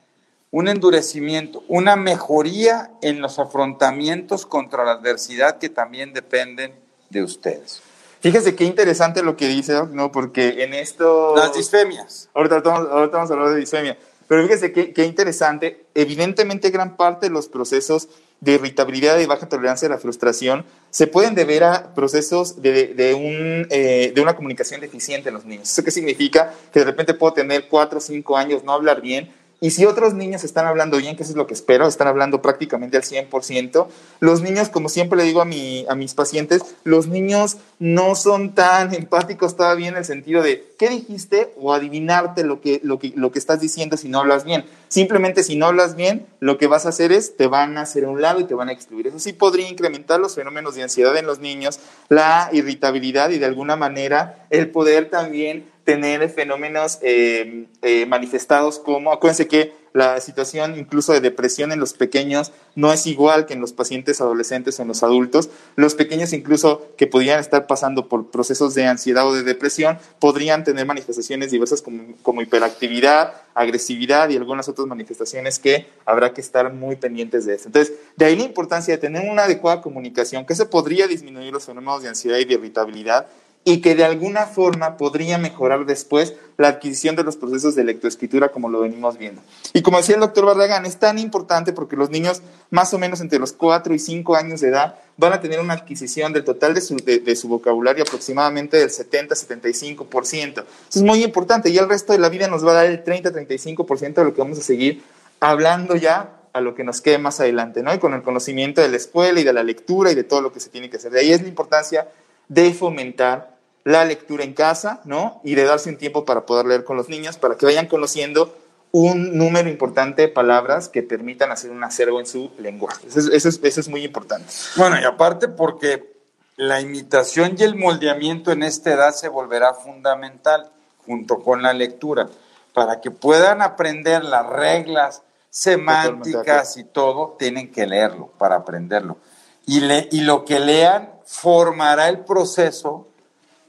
un 0.50 0.68
endurecimiento, 0.68 1.62
una 1.68 1.96
mejoría 1.96 2.90
en 3.02 3.20
los 3.20 3.38
afrontamientos 3.38 4.46
contra 4.46 4.85
la 4.85 4.92
adversidad 4.92 5.59
que 5.59 5.68
también 5.68 6.12
dependen 6.12 6.72
de 7.11 7.22
ustedes. 7.22 7.82
Fíjese 8.20 8.54
qué 8.54 8.64
interesante 8.64 9.22
lo 9.22 9.37
que 9.37 9.48
dice, 9.48 9.74
¿no? 9.92 10.11
Porque 10.11 10.64
en 10.64 10.74
esto... 10.74 11.35
Las 11.37 11.54
disfemias. 11.54 12.28
Ahorita, 12.35 12.56
ahorita 12.56 13.16
vamos 13.16 13.30
a 13.30 13.35
hablar 13.35 13.50
de 13.50 13.61
disfemia. 13.61 13.98
Pero 14.26 14.42
fíjese 14.42 14.72
qué, 14.72 14.92
qué 14.92 15.04
interesante. 15.04 15.87
Evidentemente, 15.94 16.70
gran 16.70 16.96
parte 16.96 17.26
de 17.26 17.32
los 17.32 17.48
procesos 17.48 18.09
de 18.40 18.52
irritabilidad 18.52 19.18
y 19.18 19.26
baja 19.26 19.48
tolerancia 19.48 19.87
a 19.87 19.90
la 19.90 19.98
frustración 19.98 20.66
se 20.90 21.06
pueden 21.06 21.35
deber 21.35 21.64
a 21.64 21.94
procesos 21.94 22.61
de, 22.61 22.94
de, 22.94 23.14
un, 23.14 23.66
eh, 23.70 24.12
de 24.14 24.20
una 24.20 24.37
comunicación 24.37 24.80
deficiente 24.80 25.28
en 25.28 25.35
los 25.35 25.44
niños. 25.44 25.70
¿Eso 25.70 25.85
qué 25.85 25.90
significa? 25.90 26.52
Que 26.72 26.80
de 26.80 26.87
repente 26.87 27.14
puedo 27.14 27.32
tener 27.32 27.68
cuatro 27.68 27.98
o 27.98 28.00
cinco 28.00 28.37
años, 28.37 28.64
no 28.64 28.72
hablar 28.72 29.00
bien, 29.00 29.32
y 29.58 29.70
si 29.70 29.86
otros 29.86 30.12
niños 30.12 30.44
están 30.44 30.66
hablando 30.66 30.98
bien, 30.98 31.16
que 31.16 31.22
eso 31.22 31.32
es 31.32 31.36
lo 31.36 31.46
que 31.46 31.54
espero, 31.54 31.88
están 31.88 32.08
hablando 32.08 32.42
prácticamente 32.42 32.98
al 32.98 33.04
100%, 33.04 33.86
los 34.20 34.42
niños, 34.42 34.68
como 34.68 34.90
siempre 34.90 35.16
le 35.16 35.24
digo 35.24 35.40
a, 35.40 35.46
mi, 35.46 35.86
a 35.88 35.94
mis 35.94 36.12
pacientes, 36.12 36.62
los 36.84 37.06
niños 37.06 37.56
no 37.78 38.14
son 38.16 38.54
tan 38.54 38.94
empáticos 38.94 39.56
todavía 39.56 39.88
en 39.88 39.96
el 39.96 40.04
sentido 40.04 40.42
de 40.42 40.74
qué 40.78 40.90
dijiste 40.90 41.54
o 41.56 41.72
adivinarte 41.72 42.44
lo 42.44 42.60
que, 42.60 42.80
lo 42.82 42.98
que, 42.98 43.14
lo 43.16 43.32
que 43.32 43.38
estás 43.38 43.60
diciendo 43.60 43.96
si 43.96 44.10
no 44.10 44.20
hablas 44.20 44.44
bien. 44.44 44.66
Simplemente 44.88 45.42
si 45.42 45.56
no 45.56 45.66
hablas 45.66 45.96
bien, 45.96 46.26
lo 46.40 46.58
que 46.58 46.66
vas 46.66 46.84
a 46.84 46.90
hacer 46.90 47.10
es 47.10 47.36
te 47.36 47.46
van 47.46 47.78
a 47.78 47.82
hacer 47.82 48.04
a 48.04 48.10
un 48.10 48.20
lado 48.20 48.40
y 48.40 48.44
te 48.44 48.54
van 48.54 48.68
a 48.68 48.72
excluir. 48.72 49.06
Eso 49.06 49.18
sí 49.18 49.32
podría 49.32 49.68
incrementar 49.68 50.20
los 50.20 50.34
fenómenos 50.34 50.74
de 50.74 50.82
ansiedad 50.82 51.16
en 51.16 51.26
los 51.26 51.38
niños, 51.38 51.80
la 52.10 52.50
irritabilidad 52.52 53.30
y 53.30 53.38
de 53.38 53.46
alguna 53.46 53.76
manera 53.76 54.46
el 54.50 54.70
poder 54.70 55.08
también 55.08 55.64
tener 55.87 56.29
fenómenos 56.29 56.99
eh, 57.01 57.68
eh, 57.81 58.07
manifestados 58.07 58.81
como, 58.81 59.12
acuérdense 59.12 59.46
que 59.46 59.72
la 59.92 60.20
situación 60.20 60.77
incluso 60.77 61.12
de 61.12 61.20
depresión 61.20 61.72
en 61.72 61.79
los 61.79 61.94
pequeños 61.94 62.53
no 62.75 62.92
es 62.92 63.07
igual 63.07 63.46
que 63.46 63.55
en 63.55 63.61
los 63.61 63.72
pacientes 63.72 64.20
adolescentes 64.20 64.79
o 64.79 64.83
en 64.83 64.88
los 64.88 65.03
adultos. 65.05 65.49
Los 65.77 65.94
pequeños 65.94 66.35
incluso 66.35 66.88
que 66.99 67.07
podrían 67.07 67.38
estar 67.38 67.66
pasando 67.66 68.09
por 68.09 68.31
procesos 68.31 68.75
de 68.75 68.85
ansiedad 68.85 69.27
o 69.27 69.33
de 69.33 69.44
depresión 69.44 69.96
podrían 70.18 70.64
tener 70.64 70.85
manifestaciones 70.85 71.53
diversas 71.53 71.81
como, 71.81 72.14
como 72.22 72.42
hiperactividad, 72.42 73.33
agresividad 73.55 74.29
y 74.29 74.37
algunas 74.37 74.68
otras 74.68 74.87
manifestaciones 74.88 75.59
que 75.61 75.87
habrá 76.05 76.35
que 76.35 76.40
estar 76.40 76.70
muy 76.72 76.96
pendientes 76.96 77.46
de 77.46 77.55
eso. 77.55 77.68
Entonces, 77.68 77.94
de 78.16 78.25
ahí 78.25 78.37
la 78.37 78.42
importancia 78.42 78.92
de 78.92 78.99
tener 78.99 79.31
una 79.31 79.44
adecuada 79.44 79.81
comunicación, 79.81 80.44
que 80.44 80.57
se 80.57 80.66
podría 80.66 81.07
disminuir 81.07 81.53
los 81.53 81.64
fenómenos 81.64 82.03
de 82.03 82.09
ansiedad 82.09 82.38
y 82.38 82.44
de 82.44 82.55
irritabilidad 82.55 83.29
y 83.68 83.81
que 83.81 83.96
de 83.96 84.05
alguna 84.05 84.46
forma 84.46 84.96
podría 84.96 85.38
mejorar 85.38 85.87
después 85.87 86.35
la 86.57 86.68
adquisición 86.68 87.16
de 87.16 87.24
los 87.24 87.37
procesos 87.37 87.74
de 87.74 87.83
lectoescritura 87.83 88.50
como 88.50 88.68
lo 88.68 88.79
venimos 88.79 89.18
viendo. 89.18 89.42
Y 89.72 89.83
como 89.83 89.96
decía 89.96 90.14
el 90.14 90.20
doctor 90.20 90.46
Barragán, 90.46 90.87
es 90.87 90.98
tan 90.98 91.18
importante 91.18 91.72
porque 91.72 91.96
los 91.96 92.09
niños 92.09 92.42
más 92.70 92.94
o 92.94 92.98
menos 93.00 93.20
entre 93.20 93.40
los 93.40 93.52
4 93.52 93.92
y 93.92 93.98
5 93.98 94.37
años 94.37 94.61
de 94.61 94.68
edad 94.68 94.94
van 95.16 95.33
a 95.33 95.40
tener 95.40 95.59
una 95.59 95.74
adquisición 95.74 96.33
del 96.33 96.44
total 96.44 96.74
de 96.74 96.81
su, 96.81 96.94
de, 96.94 97.35
su 97.35 97.48
vocabulario 97.48 98.05
aproximadamente 98.05 98.76
del 98.76 98.90
70-75%. 98.90 100.52
Eso 100.52 100.64
es 100.88 101.02
muy 101.02 101.24
importante 101.24 101.68
y 101.68 101.76
el 101.76 101.88
resto 101.88 102.12
de 102.12 102.20
la 102.20 102.29
vida 102.29 102.46
nos 102.46 102.64
va 102.64 102.70
a 102.70 102.74
dar 102.74 102.87
el 102.87 103.02
30-35% 103.02 104.14
de 104.14 104.24
lo 104.24 104.33
que 104.33 104.40
vamos 104.42 104.61
a 104.61 104.62
seguir 104.62 105.02
hablando 105.40 105.96
ya 105.96 106.37
a 106.52 106.61
lo 106.61 106.76
que 106.76 106.85
nos 106.85 107.00
quede 107.00 107.18
más 107.18 107.40
adelante, 107.40 107.83
¿no? 107.83 107.92
Y 107.92 107.98
con 107.98 108.14
el 108.14 108.22
conocimiento 108.22 108.81
de 108.81 108.90
la 108.90 108.96
escuela 108.96 109.40
y 109.40 109.44
de 109.44 109.52
la 109.52 109.64
lectura 109.64 110.12
y 110.12 110.14
de 110.14 110.22
todo 110.22 110.40
lo 110.40 110.52
que 110.52 110.61
se 110.61 110.70
tiene 110.70 110.88
que 110.88 110.98
hacer. 110.98 111.11
De 111.11 111.18
ahí 111.18 111.33
es 111.33 111.42
la 111.42 111.48
importancia 111.48 112.07
de 112.48 112.72
fomentar 112.72 113.55
la 113.87 114.05
lectura 114.05 114.42
en 114.42 114.53
casa, 114.53 115.01
¿no? 115.05 115.40
Y 115.44 115.55
de 115.55 115.62
darse 115.62 115.88
un 115.88 115.96
tiempo 115.96 116.25
para 116.25 116.44
poder 116.44 116.66
leer 116.66 116.83
con 116.83 116.96
los 116.96 117.09
niños, 117.09 117.37
para 117.37 117.55
que 117.55 117.66
vayan 117.66 117.87
conociendo 117.87 118.53
un 118.90 119.38
número 119.38 119.68
importante 119.68 120.22
de 120.22 120.29
palabras 120.29 120.88
que 120.88 121.05
permitan 121.05 121.53
hacer 121.53 121.70
un 121.70 121.85
acervo 121.85 122.18
en 122.18 122.27
su 122.27 122.51
lenguaje. 122.59 123.07
Eso 123.07 123.20
es, 123.33 123.61
eso 123.62 123.81
es, 123.81 123.88
muy 123.88 124.03
importante. 124.03 124.53
Bueno, 124.75 125.01
y 125.01 125.05
aparte 125.05 125.46
porque 125.46 126.16
la 126.57 126.81
imitación 126.81 127.55
y 127.57 127.62
el 127.62 127.77
moldeamiento 127.77 128.51
en 128.51 128.64
esta 128.64 128.92
edad 128.92 129.14
se 129.14 129.29
volverá 129.29 129.72
fundamental 129.72 130.68
junto 131.07 131.38
con 131.38 131.62
la 131.62 131.72
lectura, 131.72 132.29
para 132.72 133.01
que 133.01 133.12
puedan 133.12 133.62
aprender 133.62 134.25
las 134.25 134.46
reglas 134.46 135.22
semánticas 135.49 136.77
y 136.77 136.83
todo, 136.83 137.37
tienen 137.38 137.70
que 137.70 137.87
leerlo 137.87 138.33
para 138.37 138.57
aprenderlo. 138.57 139.18
Y, 139.64 139.79
le, 139.79 140.09
y 140.11 140.22
lo 140.22 140.44
que 140.44 140.59
lean 140.59 141.09
formará 141.25 142.09
el 142.09 142.25
proceso 142.25 143.07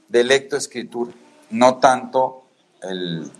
de 0.08 0.24
lectoescritura, 0.24 1.12
no 1.50 1.78
tanto 1.78 2.44
el, 2.82 3.30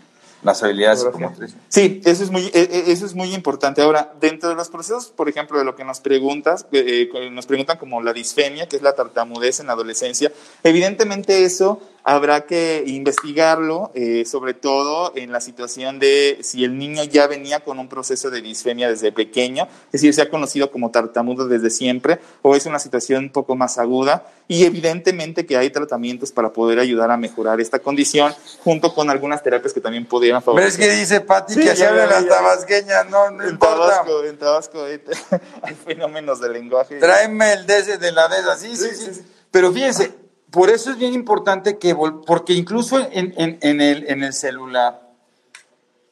las 0.43 0.63
habilidades 0.63 1.01
psicomotrices. 1.01 1.57
Sí, 1.67 2.01
eso 2.05 2.23
es, 2.23 2.31
muy, 2.31 2.45
e, 2.53 2.61
e, 2.61 2.91
eso 2.91 3.05
es 3.05 3.13
muy 3.13 3.33
importante. 3.33 3.81
Ahora, 3.81 4.13
dentro 4.19 4.49
de 4.49 4.55
los 4.55 4.69
procesos, 4.69 5.07
por 5.07 5.27
ejemplo, 5.27 5.57
de 5.57 5.65
lo 5.65 5.75
que 5.75 5.83
nos 5.83 5.99
preguntas, 5.99 6.65
eh, 6.71 7.09
eh, 7.13 7.29
nos 7.29 7.45
preguntan 7.45 7.77
como 7.77 8.01
la 8.01 8.13
disfemia, 8.13 8.67
que 8.67 8.77
es 8.77 8.81
la 8.81 8.93
tartamudez 8.93 9.59
en 9.59 9.67
la 9.67 9.73
adolescencia, 9.73 10.31
evidentemente 10.63 11.43
eso 11.43 11.81
habrá 12.03 12.45
que 12.45 12.83
investigarlo, 12.85 13.91
eh, 13.93 14.25
sobre 14.25 14.53
todo 14.53 15.11
en 15.15 15.31
la 15.31 15.41
situación 15.41 15.99
de 15.99 16.39
si 16.41 16.63
el 16.63 16.77
niño 16.77 17.03
ya 17.03 17.27
venía 17.27 17.61
con 17.61 17.79
un 17.79 17.87
proceso 17.87 18.29
de 18.29 18.41
disfemia 18.41 18.89
desde 18.89 19.11
pequeño, 19.11 19.67
es 19.87 19.91
decir, 19.93 20.13
se 20.13 20.21
ha 20.21 20.29
conocido 20.29 20.71
como 20.71 20.91
tartamudo 20.91 21.47
desde 21.47 21.69
siempre, 21.69 22.19
o 22.41 22.55
es 22.55 22.65
una 22.65 22.79
situación 22.79 23.25
un 23.25 23.31
poco 23.31 23.55
más 23.55 23.77
aguda, 23.77 24.25
y 24.47 24.65
evidentemente 24.65 25.45
que 25.45 25.57
hay 25.57 25.69
tratamientos 25.69 26.31
para 26.31 26.51
poder 26.51 26.79
ayudar 26.79 27.11
a 27.11 27.17
mejorar 27.17 27.61
esta 27.61 27.79
condición, 27.79 28.33
junto 28.63 28.93
con 28.93 29.09
algunas 29.09 29.43
terapias 29.43 29.73
que 29.73 29.81
también 29.81 30.05
pudieran 30.05 30.41
favorecer. 30.41 30.79
Pero 30.79 30.91
es 30.91 30.95
que 30.95 30.99
dice 30.99 31.21
Pati 31.21 31.55
que 31.55 31.75
se 31.75 31.85
habla 31.85 32.07
las 32.07 32.27
tabasqueñas, 32.27 33.09
no, 33.09 33.29
no 33.31 33.43
en 33.43 33.59
Tabasco, 33.59 34.23
en 34.23 34.37
Tabasco 34.37 34.83
hay 35.61 35.75
fenómenos 35.85 36.41
de 36.41 36.49
lenguaje. 36.49 36.99
Tráeme 36.99 37.53
el 37.53 37.65
de 37.65 37.97
de 37.97 38.11
la 38.11 38.27
de 38.27 38.37
sí, 38.57 38.75
sí, 38.75 38.89
sí, 38.95 39.13
sí. 39.13 39.21
Pero 39.51 39.71
fíjense, 39.71 40.11
por 40.51 40.69
eso 40.69 40.91
es 40.91 40.97
bien 40.97 41.13
importante 41.13 41.77
que, 41.77 41.95
porque 42.25 42.53
incluso 42.53 42.99
en, 42.99 43.33
el, 43.61 44.05
en 44.07 44.23
el 44.23 44.33
celular, 44.33 45.09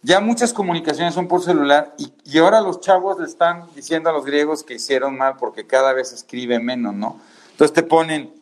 ya 0.01 0.19
muchas 0.19 0.53
comunicaciones 0.53 1.13
son 1.13 1.27
por 1.27 1.43
celular 1.43 1.93
y, 1.97 2.13
y, 2.23 2.37
ahora 2.37 2.61
los 2.61 2.79
chavos 2.79 3.19
le 3.19 3.25
están 3.25 3.67
diciendo 3.75 4.09
a 4.09 4.13
los 4.13 4.25
griegos 4.25 4.63
que 4.63 4.75
hicieron 4.75 5.17
mal 5.17 5.35
porque 5.37 5.65
cada 5.65 5.91
vez 5.91 6.13
escribe 6.13 6.59
menos, 6.59 6.93
¿no? 6.93 7.19
Entonces 7.51 7.73
te 7.73 7.83
ponen 7.83 8.33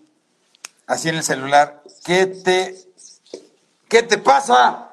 así 0.86 1.10
en 1.10 1.16
el 1.16 1.24
celular, 1.24 1.82
¿qué 2.04 2.26
te, 2.28 2.76
qué 3.88 4.04
te 4.04 4.18
pasa? 4.18 4.90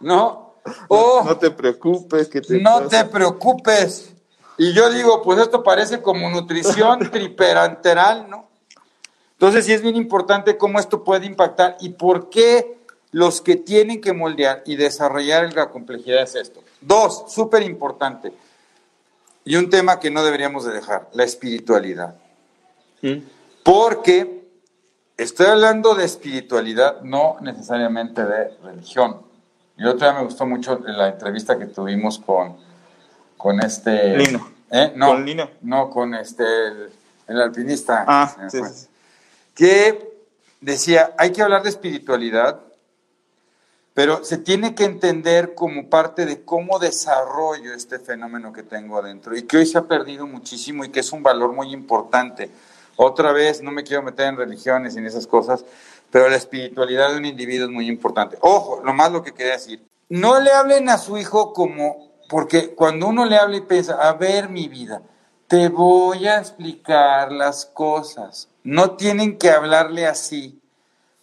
¿No? 0.00 0.54
O, 0.88 1.24
no, 1.24 1.36
te 1.36 1.50
preocupes, 1.50 2.28
que 2.28 2.40
te 2.40 2.60
No 2.60 2.86
te 2.86 3.04
preocupes. 3.04 4.12
Y 4.56 4.72
yo 4.72 4.90
digo, 4.90 5.22
pues 5.22 5.38
esto 5.40 5.62
parece 5.62 6.02
como 6.02 6.28
nutrición 6.30 6.98
triperanteral, 7.10 8.28
¿no? 8.28 8.47
Entonces 9.38 9.66
sí 9.66 9.72
es 9.72 9.82
bien 9.82 9.94
importante 9.94 10.56
cómo 10.56 10.80
esto 10.80 11.04
puede 11.04 11.24
impactar 11.24 11.76
y 11.78 11.90
por 11.90 12.28
qué 12.28 12.76
los 13.12 13.40
que 13.40 13.54
tienen 13.54 14.00
que 14.00 14.12
moldear 14.12 14.64
y 14.66 14.74
desarrollar 14.74 15.54
la 15.54 15.70
complejidad 15.70 16.22
es 16.22 16.34
esto. 16.34 16.60
Dos, 16.80 17.26
súper 17.28 17.62
importante, 17.62 18.32
y 19.44 19.54
un 19.54 19.70
tema 19.70 20.00
que 20.00 20.10
no 20.10 20.24
deberíamos 20.24 20.64
de 20.64 20.72
dejar, 20.72 21.08
la 21.12 21.22
espiritualidad. 21.22 22.16
¿Mm? 23.00 23.18
Porque 23.62 24.42
estoy 25.16 25.46
hablando 25.46 25.94
de 25.94 26.04
espiritualidad, 26.04 27.02
no 27.02 27.36
necesariamente 27.40 28.24
de 28.24 28.56
religión. 28.64 29.22
Y 29.76 29.84
otra 29.84 30.14
me 30.14 30.24
gustó 30.24 30.46
mucho 30.46 30.80
la 30.84 31.10
entrevista 31.10 31.56
que 31.56 31.66
tuvimos 31.66 32.18
con, 32.18 32.56
con 33.36 33.60
este... 33.60 34.16
Lino. 34.16 34.50
¿Eh? 34.72 34.92
No, 34.96 35.06
¿Con 35.06 35.24
Lino? 35.24 35.48
No, 35.62 35.90
con 35.90 36.14
este, 36.14 36.44
el, 37.28 37.40
alpinista. 37.40 38.04
Ah, 38.08 38.48
sí 38.50 38.87
que 39.58 40.16
decía, 40.60 41.14
hay 41.18 41.32
que 41.32 41.42
hablar 41.42 41.64
de 41.64 41.70
espiritualidad, 41.70 42.60
pero 43.92 44.22
se 44.22 44.38
tiene 44.38 44.76
que 44.76 44.84
entender 44.84 45.56
como 45.56 45.90
parte 45.90 46.26
de 46.26 46.44
cómo 46.44 46.78
desarrollo 46.78 47.74
este 47.74 47.98
fenómeno 47.98 48.52
que 48.52 48.62
tengo 48.62 48.98
adentro 48.98 49.36
y 49.36 49.42
que 49.42 49.56
hoy 49.56 49.66
se 49.66 49.76
ha 49.76 49.88
perdido 49.88 50.28
muchísimo 50.28 50.84
y 50.84 50.90
que 50.90 51.00
es 51.00 51.10
un 51.10 51.24
valor 51.24 51.52
muy 51.52 51.72
importante. 51.72 52.52
Otra 52.94 53.32
vez, 53.32 53.60
no 53.60 53.72
me 53.72 53.82
quiero 53.82 54.04
meter 54.04 54.28
en 54.28 54.36
religiones 54.36 54.94
y 54.94 54.98
en 54.98 55.06
esas 55.06 55.26
cosas, 55.26 55.64
pero 56.12 56.28
la 56.28 56.36
espiritualidad 56.36 57.10
de 57.10 57.18
un 57.18 57.24
individuo 57.24 57.66
es 57.66 57.72
muy 57.72 57.88
importante. 57.88 58.38
Ojo, 58.40 58.80
lo 58.84 58.94
más 58.94 59.10
lo 59.10 59.24
que 59.24 59.34
quería 59.34 59.54
decir, 59.54 59.84
no 60.08 60.38
le 60.38 60.52
hablen 60.52 60.88
a 60.88 60.98
su 60.98 61.18
hijo 61.18 61.52
como, 61.52 62.12
porque 62.28 62.76
cuando 62.76 63.08
uno 63.08 63.24
le 63.24 63.36
habla 63.36 63.56
y 63.56 63.62
piensa, 63.62 63.94
a 63.94 64.12
ver 64.12 64.50
mi 64.50 64.68
vida, 64.68 65.02
te 65.48 65.70
voy 65.70 66.26
a 66.28 66.38
explicar 66.38 67.32
las 67.32 67.64
cosas. 67.64 68.48
No 68.62 68.92
tienen 68.92 69.38
que 69.38 69.50
hablarle 69.50 70.06
así, 70.06 70.60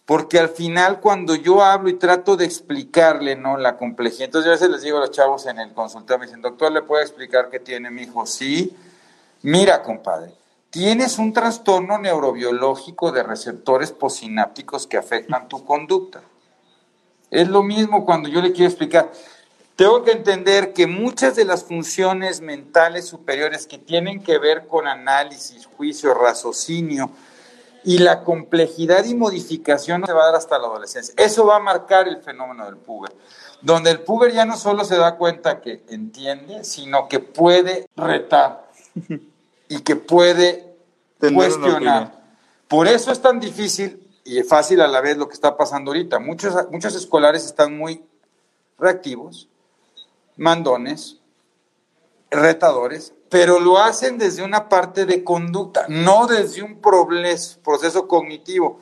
porque 0.04 0.40
al 0.40 0.48
final 0.48 1.00
cuando 1.00 1.36
yo 1.36 1.62
hablo 1.62 1.88
y 1.88 1.94
trato 1.94 2.36
de 2.36 2.44
explicarle, 2.44 3.36
¿no? 3.36 3.56
La 3.56 3.76
complejidad. 3.76 4.24
Entonces 4.24 4.48
a 4.48 4.52
veces 4.52 4.70
les 4.70 4.82
digo 4.82 4.98
a 4.98 5.02
los 5.02 5.12
chavos 5.12 5.46
en 5.46 5.60
el 5.60 5.72
consultorio, 5.72 6.18
me 6.18 6.26
dicen, 6.26 6.42
doctor, 6.42 6.72
¿le 6.72 6.82
puede 6.82 7.04
explicar 7.04 7.48
qué 7.50 7.60
tiene 7.60 7.88
mi 7.90 8.02
hijo? 8.02 8.26
Sí. 8.26 8.76
Mira, 9.42 9.82
compadre, 9.84 10.32
tienes 10.70 11.18
un 11.18 11.32
trastorno 11.32 11.98
neurobiológico 11.98 13.12
de 13.12 13.22
receptores 13.22 13.92
posinápticos 13.92 14.88
que 14.88 14.96
afectan 14.96 15.46
tu 15.46 15.64
conducta. 15.64 16.20
Es 17.30 17.48
lo 17.48 17.62
mismo 17.62 18.04
cuando 18.04 18.28
yo 18.28 18.40
le 18.40 18.52
quiero 18.52 18.68
explicar. 18.68 19.12
Tengo 19.76 20.04
que 20.04 20.12
entender 20.12 20.72
que 20.72 20.86
muchas 20.86 21.36
de 21.36 21.44
las 21.44 21.64
funciones 21.64 22.40
mentales 22.40 23.06
superiores 23.06 23.66
que 23.66 23.76
tienen 23.76 24.22
que 24.22 24.38
ver 24.38 24.66
con 24.66 24.86
análisis, 24.88 25.66
juicio, 25.66 26.14
raciocinio 26.14 27.10
y 27.84 27.98
la 27.98 28.24
complejidad 28.24 29.04
y 29.04 29.14
modificación 29.14 30.02
se 30.06 30.14
va 30.14 30.22
a 30.22 30.26
dar 30.26 30.36
hasta 30.36 30.58
la 30.58 30.66
adolescencia. 30.66 31.14
Eso 31.18 31.44
va 31.44 31.56
a 31.56 31.60
marcar 31.60 32.08
el 32.08 32.22
fenómeno 32.22 32.64
del 32.64 32.78
puber, 32.78 33.12
donde 33.60 33.90
el 33.90 34.00
puber 34.00 34.32
ya 34.32 34.46
no 34.46 34.56
solo 34.56 34.82
se 34.82 34.96
da 34.96 35.16
cuenta 35.16 35.60
que 35.60 35.84
entiende, 35.90 36.64
sino 36.64 37.06
que 37.06 37.20
puede 37.20 37.86
retar 37.96 38.70
y 39.68 39.80
que 39.80 39.94
puede 39.94 40.74
cuestionar. 41.34 42.18
Por 42.66 42.88
eso 42.88 43.12
es 43.12 43.20
tan 43.20 43.40
difícil 43.40 44.02
y 44.24 44.42
fácil 44.42 44.80
a 44.80 44.88
la 44.88 45.02
vez 45.02 45.18
lo 45.18 45.28
que 45.28 45.34
está 45.34 45.54
pasando 45.54 45.90
ahorita. 45.90 46.18
Muchos, 46.18 46.54
muchos 46.70 46.94
escolares 46.96 47.44
están 47.44 47.76
muy 47.76 48.02
reactivos, 48.78 49.48
mandones, 50.36 51.18
retadores, 52.30 53.12
pero 53.28 53.58
lo 53.60 53.78
hacen 53.78 54.18
desde 54.18 54.42
una 54.42 54.68
parte 54.68 55.04
de 55.04 55.24
conducta, 55.24 55.86
no 55.88 56.26
desde 56.26 56.62
un 56.62 56.80
proceso 56.80 58.06
cognitivo, 58.06 58.80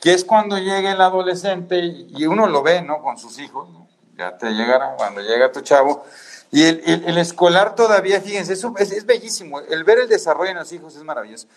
que 0.00 0.12
es 0.12 0.24
cuando 0.24 0.58
llega 0.58 0.92
el 0.92 1.00
adolescente 1.00 1.78
y 1.78 2.26
uno 2.26 2.46
lo 2.46 2.62
ve, 2.62 2.82
¿no? 2.82 3.02
Con 3.02 3.16
sus 3.16 3.38
hijos, 3.38 3.68
ya 4.16 4.36
te 4.36 4.50
llegará 4.50 4.94
cuando 4.96 5.22
llega 5.22 5.52
tu 5.52 5.60
chavo. 5.60 6.04
Y 6.50 6.64
el, 6.64 7.18
escolar 7.18 7.74
todavía, 7.74 8.20
fíjense, 8.20 8.52
es, 8.52 8.92
es, 8.92 9.04
bellísimo, 9.04 9.60
el 9.60 9.82
ver 9.84 9.98
el 10.00 10.08
desarrollo 10.08 10.50
en 10.50 10.58
los 10.58 10.70
hijos 10.72 10.94
es 10.94 11.02
maravilloso. 11.02 11.48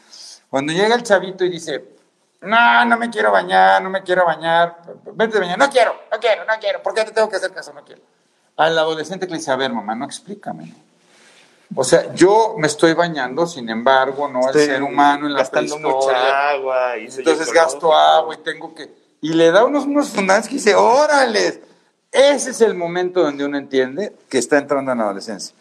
Cuando 0.49 0.73
llega 0.73 0.95
el 0.95 1.03
chavito 1.03 1.45
y 1.45 1.49
dice, 1.49 1.85
no, 2.41 2.85
no 2.85 2.97
me 2.97 3.09
quiero 3.09 3.31
bañar, 3.31 3.81
no 3.83 3.89
me 3.89 4.01
quiero 4.01 4.25
bañar, 4.25 4.81
vete 5.13 5.37
a 5.37 5.41
bañar, 5.41 5.59
no 5.59 5.69
quiero, 5.69 5.93
no 6.11 6.19
quiero, 6.19 6.45
no 6.45 6.53
quiero, 6.59 6.81
¿por 6.81 6.93
qué 6.93 7.03
te 7.03 7.11
tengo 7.11 7.29
que 7.29 7.35
hacer 7.35 7.53
caso? 7.53 7.71
No 7.73 7.83
quiero 7.83 8.01
al 8.59 8.77
adolescente 8.77 9.25
que 9.25 9.31
le 9.31 9.37
dice, 9.37 9.51
a 9.51 9.55
ver, 9.55 9.71
mamá, 9.71 9.95
no 9.95 10.03
explícame. 10.03 10.73
O 11.73 11.83
sea, 11.85 12.13
yo 12.13 12.55
me 12.57 12.67
estoy 12.67 12.93
bañando, 12.93 13.47
sin 13.47 13.69
embargo, 13.69 14.27
no 14.27 14.49
el 14.49 14.53
ser 14.53 14.83
humano 14.83 15.27
en 15.27 15.33
la 15.33 15.39
gastando 15.39 15.79
mucha 15.79 16.49
agua. 16.49 16.97
Y 16.97 17.05
Entonces 17.05 17.53
gasto 17.53 17.93
agua 17.93 18.35
y 18.35 18.39
tengo 18.39 18.75
que... 18.75 18.89
Y 19.21 19.29
le 19.29 19.51
da 19.51 19.63
unos, 19.63 19.85
unos 19.85 20.09
fundamentos 20.09 20.49
que 20.49 20.55
dice, 20.55 20.75
órale, 20.75 21.61
ese 22.11 22.49
es 22.49 22.59
el 22.59 22.75
momento 22.75 23.21
donde 23.21 23.45
uno 23.45 23.57
entiende 23.57 24.13
que 24.27 24.39
está 24.39 24.57
entrando 24.57 24.91
en 24.91 24.97
la 24.97 25.05
adolescencia. 25.05 25.55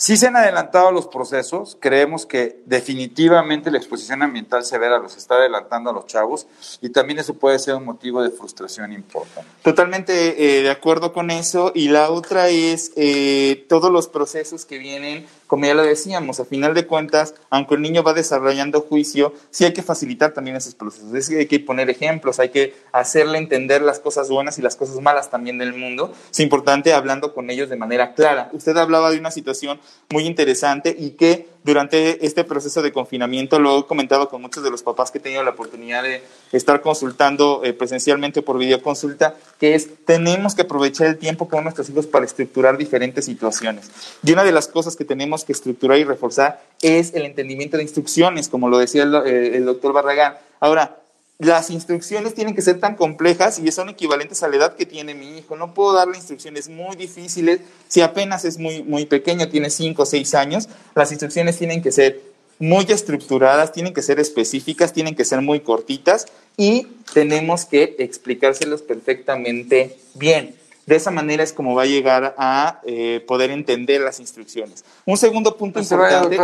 Sí 0.00 0.16
se 0.16 0.28
han 0.28 0.36
adelantado 0.36 0.92
los 0.92 1.08
procesos, 1.08 1.76
creemos 1.78 2.24
que 2.24 2.62
definitivamente 2.64 3.70
la 3.70 3.76
exposición 3.76 4.22
ambiental 4.22 4.64
severa 4.64 4.98
los 4.98 5.18
está 5.18 5.34
adelantando 5.34 5.90
a 5.90 5.92
los 5.92 6.06
chavos 6.06 6.46
y 6.80 6.88
también 6.88 7.18
eso 7.18 7.34
puede 7.34 7.58
ser 7.58 7.74
un 7.74 7.84
motivo 7.84 8.22
de 8.22 8.30
frustración 8.30 8.94
importante. 8.94 9.50
Totalmente 9.62 10.58
eh, 10.58 10.62
de 10.62 10.70
acuerdo 10.70 11.12
con 11.12 11.30
eso 11.30 11.70
y 11.74 11.88
la 11.88 12.10
otra 12.10 12.48
es 12.48 12.92
eh, 12.96 13.66
todos 13.68 13.92
los 13.92 14.08
procesos 14.08 14.64
que 14.64 14.78
vienen, 14.78 15.26
como 15.50 15.66
ya 15.66 15.74
lo 15.74 15.82
decíamos, 15.82 16.38
a 16.38 16.44
final 16.44 16.74
de 16.74 16.86
cuentas, 16.86 17.34
aunque 17.50 17.74
el 17.74 17.82
niño 17.82 18.04
va 18.04 18.12
desarrollando 18.12 18.82
juicio, 18.82 19.34
sí 19.50 19.64
hay 19.64 19.72
que 19.72 19.82
facilitar 19.82 20.32
también 20.32 20.54
esos 20.54 20.76
procesos, 20.76 21.12
es 21.12 21.28
que 21.28 21.38
hay 21.38 21.46
que 21.46 21.58
poner 21.58 21.90
ejemplos, 21.90 22.38
hay 22.38 22.50
que 22.50 22.76
hacerle 22.92 23.38
entender 23.38 23.82
las 23.82 23.98
cosas 23.98 24.30
buenas 24.30 24.60
y 24.60 24.62
las 24.62 24.76
cosas 24.76 25.00
malas 25.00 25.28
también 25.28 25.58
del 25.58 25.74
mundo. 25.74 26.14
Es 26.30 26.38
importante 26.38 26.92
hablando 26.92 27.34
con 27.34 27.50
ellos 27.50 27.68
de 27.68 27.74
manera 27.74 28.14
clara. 28.14 28.48
Usted 28.52 28.76
hablaba 28.76 29.10
de 29.10 29.18
una 29.18 29.32
situación 29.32 29.80
muy 30.08 30.24
interesante 30.24 30.94
y 30.96 31.10
que 31.10 31.48
durante 31.62 32.24
este 32.24 32.44
proceso 32.44 32.82
de 32.82 32.92
confinamiento 32.92 33.58
lo 33.58 33.80
he 33.80 33.86
comentado 33.86 34.28
con 34.28 34.40
muchos 34.40 34.64
de 34.64 34.70
los 34.70 34.82
papás 34.82 35.10
que 35.10 35.18
he 35.18 35.20
tenido 35.20 35.42
la 35.42 35.50
oportunidad 35.50 36.02
de 36.02 36.22
estar 36.52 36.80
consultando 36.80 37.62
eh, 37.64 37.72
presencialmente 37.72 38.42
por 38.42 38.58
videoconsulta, 38.58 39.34
que 39.58 39.74
es 39.74 39.88
tenemos 40.04 40.54
que 40.54 40.62
aprovechar 40.62 41.06
el 41.08 41.18
tiempo 41.18 41.48
con 41.48 41.64
nuestros 41.64 41.88
hijos 41.90 42.06
para 42.06 42.24
estructurar 42.24 42.78
diferentes 42.78 43.24
situaciones. 43.24 43.90
Y 44.22 44.32
una 44.32 44.44
de 44.44 44.52
las 44.52 44.68
cosas 44.68 44.96
que 44.96 45.04
tenemos 45.04 45.44
que 45.44 45.52
estructurar 45.52 45.98
y 45.98 46.04
reforzar 46.04 46.62
es 46.80 47.14
el 47.14 47.24
entendimiento 47.24 47.76
de 47.76 47.82
instrucciones, 47.82 48.48
como 48.48 48.68
lo 48.68 48.78
decía 48.78 49.02
el, 49.02 49.14
eh, 49.14 49.56
el 49.56 49.64
doctor 49.64 49.92
Barragán. 49.92 50.36
Ahora, 50.60 50.99
las 51.40 51.70
instrucciones 51.70 52.34
tienen 52.34 52.54
que 52.54 52.60
ser 52.60 52.80
tan 52.80 52.96
complejas 52.96 53.58
y 53.58 53.72
son 53.72 53.88
equivalentes 53.88 54.42
a 54.42 54.48
la 54.48 54.56
edad 54.56 54.76
que 54.76 54.84
tiene 54.84 55.14
mi 55.14 55.38
hijo. 55.38 55.56
No 55.56 55.72
puedo 55.72 55.94
darle 55.94 56.18
instrucciones 56.18 56.68
muy 56.68 56.96
difíciles 56.96 57.60
si 57.88 58.02
apenas 58.02 58.44
es 58.44 58.58
muy, 58.58 58.82
muy 58.82 59.06
pequeño, 59.06 59.48
tiene 59.48 59.70
5 59.70 60.02
o 60.02 60.06
6 60.06 60.34
años. 60.34 60.68
Las 60.94 61.12
instrucciones 61.12 61.56
tienen 61.56 61.80
que 61.82 61.92
ser 61.92 62.20
muy 62.58 62.84
estructuradas, 62.90 63.72
tienen 63.72 63.94
que 63.94 64.02
ser 64.02 64.20
específicas, 64.20 64.92
tienen 64.92 65.16
que 65.16 65.24
ser 65.24 65.40
muy 65.40 65.60
cortitas 65.60 66.26
y 66.58 66.86
tenemos 67.14 67.64
que 67.64 67.96
explicárselos 67.98 68.82
perfectamente 68.82 69.96
bien. 70.14 70.59
De 70.86 70.96
esa 70.96 71.10
manera 71.10 71.42
es 71.42 71.52
como 71.52 71.74
va 71.74 71.82
a 71.82 71.86
llegar 71.86 72.34
a 72.36 72.80
eh, 72.84 73.22
poder 73.26 73.50
entender 73.50 74.00
las 74.00 74.18
instrucciones. 74.18 74.84
Un 75.04 75.16
segundo 75.16 75.56
punto 75.56 75.78
importante, 75.78 76.36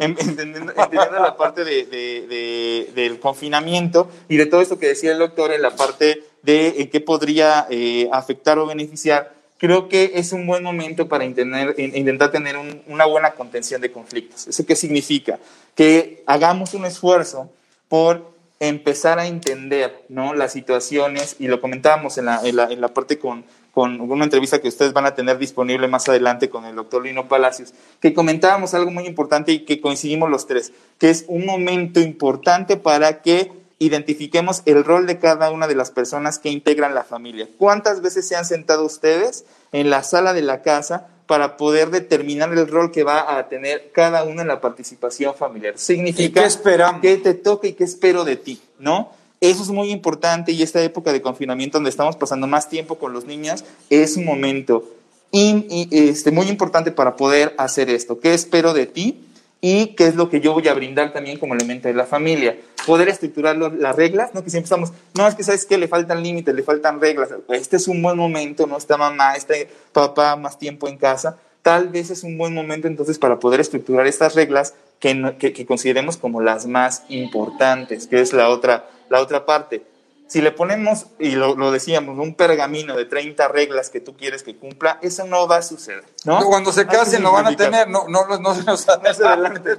entendiendo, 0.00 0.72
la 0.72 1.36
parte 1.36 1.64
del 1.64 3.18
confinamiento 3.20 4.08
y 4.28 4.36
de 4.36 4.46
todo 4.46 4.60
esto 4.60 4.78
que 4.78 4.88
decía 4.88 5.12
el 5.12 5.18
doctor 5.18 5.52
en 5.52 5.62
la 5.62 5.74
parte 5.74 6.22
de 6.42 6.88
qué 6.92 7.00
podría 7.00 7.66
eh, 7.70 8.08
afectar 8.12 8.58
o 8.58 8.66
beneficiar, 8.66 9.32
creo 9.60 9.88
que 9.88 10.12
es 10.14 10.32
un 10.32 10.46
buen 10.46 10.62
momento 10.62 11.06
para 11.06 11.24
intentar 11.24 12.30
tener 12.30 12.56
una 12.86 13.04
buena 13.04 13.32
contención 13.32 13.80
de 13.80 13.92
conflictos. 13.92 14.48
¿Eso 14.48 14.64
qué 14.64 14.74
significa? 14.74 15.38
Que 15.74 16.22
hagamos 16.26 16.72
un 16.74 16.86
esfuerzo 16.86 17.50
por 17.88 18.30
empezar 18.60 19.18
a 19.18 19.26
entender 19.26 20.04
¿no? 20.10 20.34
las 20.34 20.52
situaciones, 20.52 21.36
y 21.38 21.48
lo 21.48 21.60
comentábamos 21.60 22.18
en 22.18 22.26
la, 22.26 22.40
en 22.44 22.80
la, 22.80 22.88
parte 22.88 23.18
con, 23.18 23.44
con 23.72 24.00
una 24.00 24.24
entrevista 24.24 24.60
que 24.60 24.68
ustedes 24.68 24.92
van 24.92 25.06
a 25.06 25.14
tener 25.14 25.38
disponible 25.38 25.88
más 25.88 26.08
adelante 26.10 26.50
con 26.50 26.66
el 26.66 26.76
doctor 26.76 27.02
Lino 27.02 27.26
Palacios, 27.26 27.72
que 28.00 28.12
comentábamos 28.12 28.74
algo 28.74 28.90
muy 28.90 29.06
importante 29.06 29.52
y 29.52 29.64
que 29.64 29.80
coincidimos 29.80 30.30
los 30.30 30.46
tres, 30.46 30.72
que 30.98 31.08
es 31.08 31.24
un 31.26 31.46
momento 31.46 32.00
importante 32.00 32.76
para 32.76 33.22
que 33.22 33.50
identifiquemos 33.78 34.60
el 34.66 34.84
rol 34.84 35.06
de 35.06 35.18
cada 35.18 35.50
una 35.50 35.66
de 35.66 35.74
las 35.74 35.90
personas 35.90 36.38
que 36.38 36.50
integran 36.50 36.94
la 36.94 37.02
familia. 37.02 37.48
¿Cuántas 37.56 38.02
veces 38.02 38.28
se 38.28 38.36
han 38.36 38.44
sentado 38.44 38.84
ustedes 38.84 39.46
en 39.72 39.88
la 39.88 40.02
sala 40.02 40.34
de 40.34 40.42
la 40.42 40.60
casa 40.60 41.08
para 41.30 41.56
poder 41.56 41.90
determinar 41.90 42.52
el 42.52 42.66
rol 42.66 42.90
que 42.90 43.04
va 43.04 43.38
a 43.38 43.48
tener 43.48 43.92
cada 43.92 44.24
uno 44.24 44.42
en 44.42 44.48
la 44.48 44.60
participación 44.60 45.32
familiar. 45.32 45.74
Significa 45.78 46.40
¿Y 46.40 47.00
qué 47.00 47.18
te 47.18 47.34
toca 47.34 47.68
y 47.68 47.74
qué 47.74 47.84
espero 47.84 48.24
de 48.24 48.34
ti, 48.34 48.60
¿no? 48.80 49.12
Eso 49.40 49.62
es 49.62 49.68
muy 49.68 49.92
importante 49.92 50.50
y 50.50 50.60
esta 50.60 50.82
época 50.82 51.12
de 51.12 51.22
confinamiento 51.22 51.78
donde 51.78 51.90
estamos 51.90 52.16
pasando 52.16 52.48
más 52.48 52.68
tiempo 52.68 52.98
con 52.98 53.12
los 53.12 53.26
niños 53.26 53.64
es 53.90 54.16
un 54.16 54.24
momento 54.24 54.82
este, 55.30 56.32
muy 56.32 56.48
importante 56.48 56.90
para 56.90 57.14
poder 57.14 57.54
hacer 57.58 57.90
esto. 57.90 58.18
¿Qué 58.18 58.34
espero 58.34 58.74
de 58.74 58.86
ti? 58.86 59.24
Y 59.60 59.88
qué 59.94 60.06
es 60.06 60.14
lo 60.14 60.30
que 60.30 60.40
yo 60.40 60.54
voy 60.54 60.66
a 60.68 60.74
brindar 60.74 61.12
también 61.12 61.38
como 61.38 61.54
elemento 61.54 61.88
de 61.88 61.94
la 61.94 62.06
familia. 62.06 62.56
Poder 62.86 63.08
estructurar 63.08 63.56
las 63.56 63.94
reglas, 63.94 64.34
¿no? 64.34 64.42
Que 64.42 64.50
siempre 64.50 64.64
estamos, 64.64 64.92
no, 65.14 65.28
es 65.28 65.34
que 65.34 65.44
sabes 65.44 65.66
que 65.66 65.76
le 65.76 65.86
faltan 65.86 66.22
límites, 66.22 66.54
le 66.54 66.62
faltan 66.62 67.00
reglas. 67.00 67.28
Este 67.50 67.76
es 67.76 67.86
un 67.86 68.00
buen 68.00 68.16
momento, 68.16 68.66
no 68.66 68.78
está 68.78 68.96
mamá, 68.96 69.34
está 69.34 69.54
papá 69.92 70.36
más 70.36 70.58
tiempo 70.58 70.88
en 70.88 70.96
casa. 70.96 71.38
Tal 71.62 71.88
vez 71.88 72.10
es 72.10 72.24
un 72.24 72.38
buen 72.38 72.54
momento 72.54 72.88
entonces 72.88 73.18
para 73.18 73.38
poder 73.38 73.60
estructurar 73.60 74.06
estas 74.06 74.34
reglas 74.34 74.74
que, 74.98 75.36
que, 75.38 75.66
consideremos 75.66 76.16
como 76.16 76.40
las 76.40 76.66
más 76.66 77.04
importantes, 77.10 78.06
que 78.06 78.20
es 78.20 78.32
la 78.32 78.48
otra, 78.48 78.88
la 79.10 79.20
otra 79.20 79.44
parte. 79.44 79.82
Si 80.30 80.40
le 80.40 80.52
ponemos, 80.52 81.06
y 81.18 81.32
lo, 81.32 81.72
decíamos, 81.72 82.16
un 82.16 82.36
pergamino 82.36 82.96
de 82.96 83.04
30 83.04 83.48
reglas 83.48 83.90
que 83.90 83.98
tú 83.98 84.16
quieres 84.16 84.44
que 84.44 84.56
cumpla, 84.56 85.00
eso 85.02 85.26
no 85.26 85.48
va 85.48 85.56
a 85.56 85.62
suceder. 85.62 86.04
¿no? 86.24 86.38
Cuando 86.44 86.70
se 86.70 86.86
casen 86.86 87.24
lo 87.24 87.32
van 87.32 87.48
a 87.48 87.56
tener, 87.56 87.88
no, 87.88 88.06
no, 88.06 88.38
no 88.38 88.54
se 88.54 88.62
nos 88.62 88.88
adelante. 88.88 89.72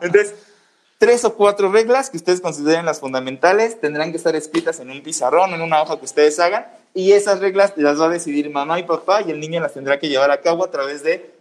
Entonces, 0.00 0.34
tres 0.98 1.24
o 1.24 1.34
cuatro 1.34 1.72
reglas 1.72 2.08
que 2.08 2.18
ustedes 2.18 2.40
consideren 2.40 2.86
las 2.86 3.00
fundamentales 3.00 3.80
tendrán 3.80 4.12
que 4.12 4.18
estar 4.18 4.36
escritas 4.36 4.78
en 4.78 4.90
un 4.90 5.02
pizarrón, 5.02 5.54
en 5.54 5.60
una 5.60 5.82
hoja 5.82 5.98
que 5.98 6.04
ustedes 6.04 6.38
hagan, 6.38 6.68
y 6.94 7.10
esas 7.10 7.40
reglas 7.40 7.72
las 7.74 8.00
va 8.00 8.04
a 8.04 8.10
decidir 8.10 8.48
mamá 8.48 8.78
y 8.78 8.84
papá, 8.84 9.22
y 9.22 9.32
el 9.32 9.40
niño 9.40 9.60
las 9.60 9.74
tendrá 9.74 9.98
que 9.98 10.08
llevar 10.08 10.30
a 10.30 10.40
cabo 10.40 10.64
a 10.64 10.70
través 10.70 11.02
de 11.02 11.35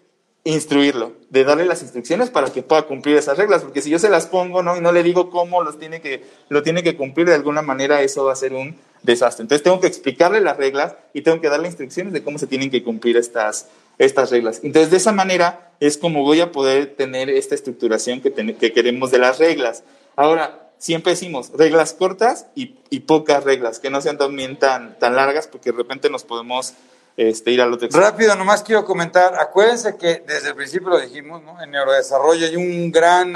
instruirlo, 0.45 1.13
de 1.31 1.43
darle 1.43 1.65
las 1.65 1.81
instrucciones 1.81 2.29
para 2.29 2.53
que 2.53 2.61
pueda 2.61 2.83
cumplir 2.83 3.17
esas 3.17 3.37
reglas, 3.37 3.63
porque 3.63 3.81
si 3.81 3.89
yo 3.89 3.97
se 3.97 4.09
las 4.09 4.27
pongo 4.27 4.61
¿no? 4.61 4.77
y 4.77 4.79
no 4.79 4.91
le 4.91 5.01
digo 5.01 5.31
cómo 5.31 5.63
los 5.63 5.79
tiene 5.79 6.01
que, 6.01 6.23
lo 6.49 6.61
tiene 6.61 6.83
que 6.83 6.95
cumplir 6.95 7.27
de 7.27 7.33
alguna 7.33 7.63
manera, 7.63 8.03
eso 8.03 8.25
va 8.25 8.33
a 8.33 8.35
ser 8.35 8.53
un 8.53 8.75
desastre. 9.01 9.41
Entonces 9.41 9.63
tengo 9.63 9.79
que 9.79 9.87
explicarle 9.87 10.39
las 10.41 10.55
reglas 10.55 10.95
y 11.13 11.21
tengo 11.21 11.41
que 11.41 11.49
darle 11.49 11.67
instrucciones 11.67 12.13
de 12.13 12.23
cómo 12.23 12.37
se 12.37 12.45
tienen 12.45 12.69
que 12.69 12.83
cumplir 12.83 13.17
estas, 13.17 13.69
estas 13.97 14.29
reglas. 14.29 14.61
Entonces 14.63 14.91
de 14.91 14.97
esa 14.97 15.11
manera 15.11 15.71
es 15.79 15.97
como 15.97 16.21
voy 16.21 16.41
a 16.41 16.51
poder 16.51 16.95
tener 16.95 17.27
esta 17.31 17.55
estructuración 17.55 18.21
que, 18.21 18.31
que 18.31 18.71
queremos 18.71 19.09
de 19.09 19.17
las 19.17 19.39
reglas. 19.39 19.83
Ahora, 20.15 20.69
siempre 20.77 21.13
decimos 21.13 21.53
reglas 21.57 21.93
cortas 21.93 22.45
y, 22.53 22.75
y, 22.91 22.99
pocas 22.99 23.43
reglas, 23.43 23.79
que 23.79 23.89
no 23.89 23.99
sean 23.99 24.19
también 24.19 24.57
tan, 24.57 24.99
tan 24.99 25.15
largas, 25.15 25.47
porque 25.47 25.71
de 25.71 25.77
repente 25.77 26.11
nos 26.11 26.23
podemos 26.23 26.75
este, 27.17 27.51
ir 27.51 27.61
al 27.61 27.73
otro 27.73 27.87
Rápido, 27.91 28.35
nomás 28.35 28.61
quiero 28.61 28.83
comentar, 28.83 29.35
acuérdense 29.39 29.95
que 29.95 30.23
desde 30.27 30.49
el 30.49 30.55
principio 30.55 30.89
lo 30.89 30.99
dijimos, 30.99 31.41
¿no? 31.43 31.61
en 31.61 31.71
neurodesarrollo 31.71 32.45
hay 32.45 32.55
un 32.55 32.91
gran, 32.91 33.33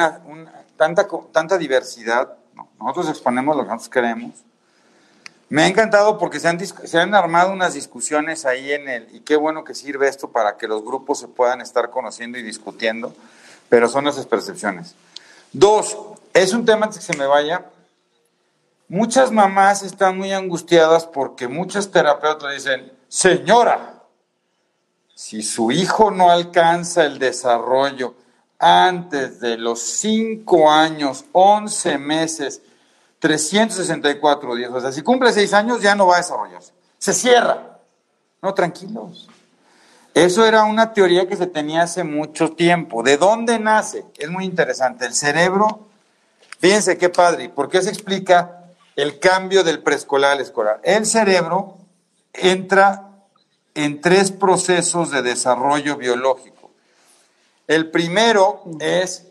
tanta, 0.75 1.07
tanta 1.31 1.57
diversidad, 1.57 2.33
nosotros 2.79 3.09
exponemos 3.09 3.55
lo 3.55 3.63
que 3.63 3.69
nosotros 3.69 3.89
queremos. 3.89 4.31
Me 5.49 5.63
ha 5.63 5.67
encantado 5.67 6.19
porque 6.19 6.39
se 6.39 6.47
han, 6.47 6.59
se 6.59 6.99
han 6.99 7.15
armado 7.15 7.51
unas 7.51 7.73
discusiones 7.73 8.45
ahí 8.45 8.71
en 8.71 8.87
el, 8.87 9.15
y 9.15 9.21
qué 9.21 9.35
bueno 9.35 9.63
que 9.63 9.73
sirve 9.73 10.07
esto 10.07 10.29
para 10.29 10.57
que 10.57 10.67
los 10.67 10.83
grupos 10.83 11.19
se 11.19 11.27
puedan 11.27 11.61
estar 11.61 11.89
conociendo 11.89 12.37
y 12.37 12.43
discutiendo, 12.43 13.15
pero 13.67 13.87
son 13.87 14.07
esas 14.07 14.27
percepciones. 14.27 14.95
Dos, 15.51 15.97
es 16.33 16.53
un 16.53 16.65
tema 16.65 16.89
que 16.89 17.01
se 17.01 17.17
me 17.17 17.25
vaya, 17.25 17.65
muchas 18.89 19.31
mamás 19.31 19.81
están 19.81 20.17
muy 20.17 20.33
angustiadas 20.33 21.07
porque 21.07 21.47
muchos 21.47 21.89
terapeutas 21.89 22.53
dicen, 22.53 22.98
Señora, 23.09 24.03
si 25.15 25.41
su 25.41 25.71
hijo 25.71 26.11
no 26.11 26.29
alcanza 26.29 27.05
el 27.05 27.17
desarrollo 27.17 28.13
antes 28.59 29.39
de 29.39 29.57
los 29.57 29.81
5 29.81 30.69
años, 30.69 31.25
11 31.31 31.97
meses, 31.97 32.61
364 33.17 34.55
días, 34.55 34.71
o 34.71 34.79
sea, 34.79 34.91
si 34.91 35.01
cumple 35.01 35.33
6 35.33 35.53
años 35.53 35.81
ya 35.81 35.95
no 35.95 36.05
va 36.05 36.15
a 36.15 36.19
desarrollarse, 36.19 36.71
se 36.99 37.13
cierra. 37.13 37.79
No, 38.43 38.53
tranquilos. 38.53 39.27
Eso 40.13 40.45
era 40.45 40.63
una 40.63 40.93
teoría 40.93 41.27
que 41.27 41.35
se 41.35 41.47
tenía 41.47 41.83
hace 41.83 42.03
mucho 42.03 42.51
tiempo. 42.51 43.01
¿De 43.03 43.17
dónde 43.17 43.57
nace? 43.59 44.05
Es 44.17 44.29
muy 44.29 44.45
interesante. 44.45 45.05
El 45.05 45.13
cerebro, 45.13 45.87
fíjense 46.59 46.97
qué 46.97 47.09
padre, 47.09 47.49
¿por 47.49 47.69
qué 47.69 47.81
se 47.81 47.89
explica 47.89 48.65
el 48.95 49.19
cambio 49.19 49.63
del 49.63 49.81
preescolar 49.81 50.33
al 50.33 50.41
escolar? 50.41 50.79
El 50.83 51.05
cerebro 51.05 51.78
entra 52.33 53.09
en 53.75 54.01
tres 54.01 54.31
procesos 54.31 55.11
de 55.11 55.21
desarrollo 55.21 55.97
biológico. 55.97 56.71
El 57.67 57.91
primero 57.91 58.63
es, 58.79 59.27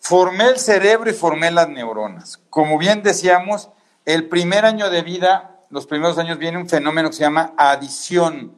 formé 0.00 0.46
el 0.46 0.58
cerebro 0.58 1.10
y 1.10 1.14
formé 1.14 1.50
las 1.50 1.68
neuronas. 1.68 2.40
Como 2.50 2.78
bien 2.78 3.02
decíamos, 3.02 3.68
el 4.04 4.28
primer 4.28 4.64
año 4.64 4.90
de 4.90 5.02
vida, 5.02 5.60
los 5.70 5.86
primeros 5.86 6.18
años 6.18 6.38
viene 6.38 6.58
un 6.58 6.68
fenómeno 6.68 7.10
que 7.10 7.16
se 7.16 7.22
llama 7.22 7.52
adición. 7.56 8.56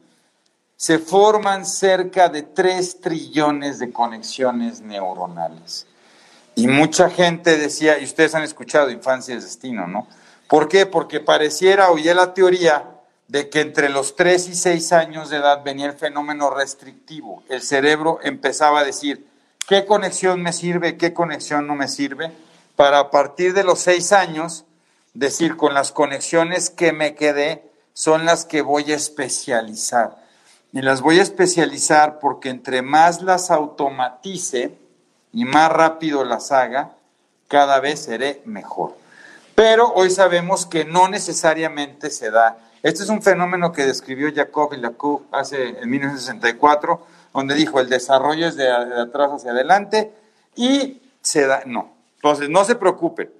Se 0.77 0.99
forman 0.99 1.65
cerca 1.65 2.29
de 2.29 2.43
3 2.43 3.01
trillones 3.01 3.79
de 3.79 3.91
conexiones 3.91 4.81
neuronales. 4.81 5.85
Y 6.55 6.67
mucha 6.67 7.09
gente 7.09 7.57
decía, 7.57 7.99
y 7.99 8.05
ustedes 8.05 8.33
han 8.33 8.43
escuchado 8.43 8.89
Infancia 8.89 9.35
es 9.35 9.43
Destino, 9.43 9.87
¿no? 9.87 10.07
¿Por 10.47 10.69
qué? 10.69 10.85
Porque 10.85 11.19
pareciera, 11.19 11.91
oye 11.91 12.13
la 12.13 12.33
teoría, 12.33 12.94
de 13.27 13.49
que 13.49 13.61
entre 13.61 13.89
los 13.89 14.15
3 14.15 14.49
y 14.49 14.55
6 14.55 14.93
años 14.93 15.29
de 15.29 15.37
edad 15.37 15.63
venía 15.63 15.87
el 15.87 15.93
fenómeno 15.93 16.49
restrictivo. 16.49 17.43
El 17.49 17.61
cerebro 17.61 18.19
empezaba 18.23 18.81
a 18.81 18.85
decir, 18.85 19.27
¿qué 19.67 19.85
conexión 19.85 20.41
me 20.41 20.53
sirve, 20.53 20.97
qué 20.97 21.13
conexión 21.13 21.65
no 21.65 21.75
me 21.75 21.87
sirve? 21.87 22.31
Para 22.75 22.99
a 22.99 23.11
partir 23.11 23.53
de 23.53 23.63
los 23.63 23.79
6 23.79 24.11
años 24.11 24.65
decir, 25.13 25.57
con 25.57 25.73
las 25.73 25.91
conexiones 25.91 26.69
que 26.69 26.91
me 26.91 27.15
quedé 27.15 27.63
son 27.93 28.25
las 28.25 28.45
que 28.45 28.61
voy 28.61 28.91
a 28.91 28.95
especializar. 28.95 30.23
Y 30.73 30.81
las 30.81 31.01
voy 31.01 31.19
a 31.19 31.23
especializar 31.23 32.19
porque 32.19 32.49
entre 32.49 32.81
más 32.81 33.21
las 33.21 33.49
automatice 33.49 34.77
y 35.31 35.45
más 35.45 35.71
rápido 35.71 36.25
las 36.25 36.51
haga, 36.51 36.91
cada 37.47 37.79
vez 37.79 38.01
seré 38.03 38.41
mejor. 38.45 38.95
Pero 39.55 39.93
hoy 39.93 40.11
sabemos 40.11 40.65
que 40.65 40.83
no 40.83 41.07
necesariamente 41.07 42.09
se 42.09 42.29
da 42.29 42.57
este 42.85 43.01
es 43.01 43.09
un 43.09 43.23
fenómeno 43.23 43.71
que 43.71 43.83
describió 43.83 44.31
Jacob 44.31 44.71
y 44.73 44.77
Lacour 44.77 45.23
hace 45.31 45.69
en 45.69 45.89
1964, 45.89 47.01
donde 47.33 47.55
dijo 47.55 47.79
el 47.79 47.89
desarrollo 47.89 48.45
es 48.45 48.55
de, 48.57 48.69
atrás 48.69 49.31
hacia 49.31 49.49
adelante 49.49 50.13
y 50.55 51.01
se 51.19 51.47
da, 51.47 51.63
no. 51.65 51.95
Entonces, 52.17 52.47
no 52.47 52.63
se 52.63 52.75
preocupen, 52.75 53.31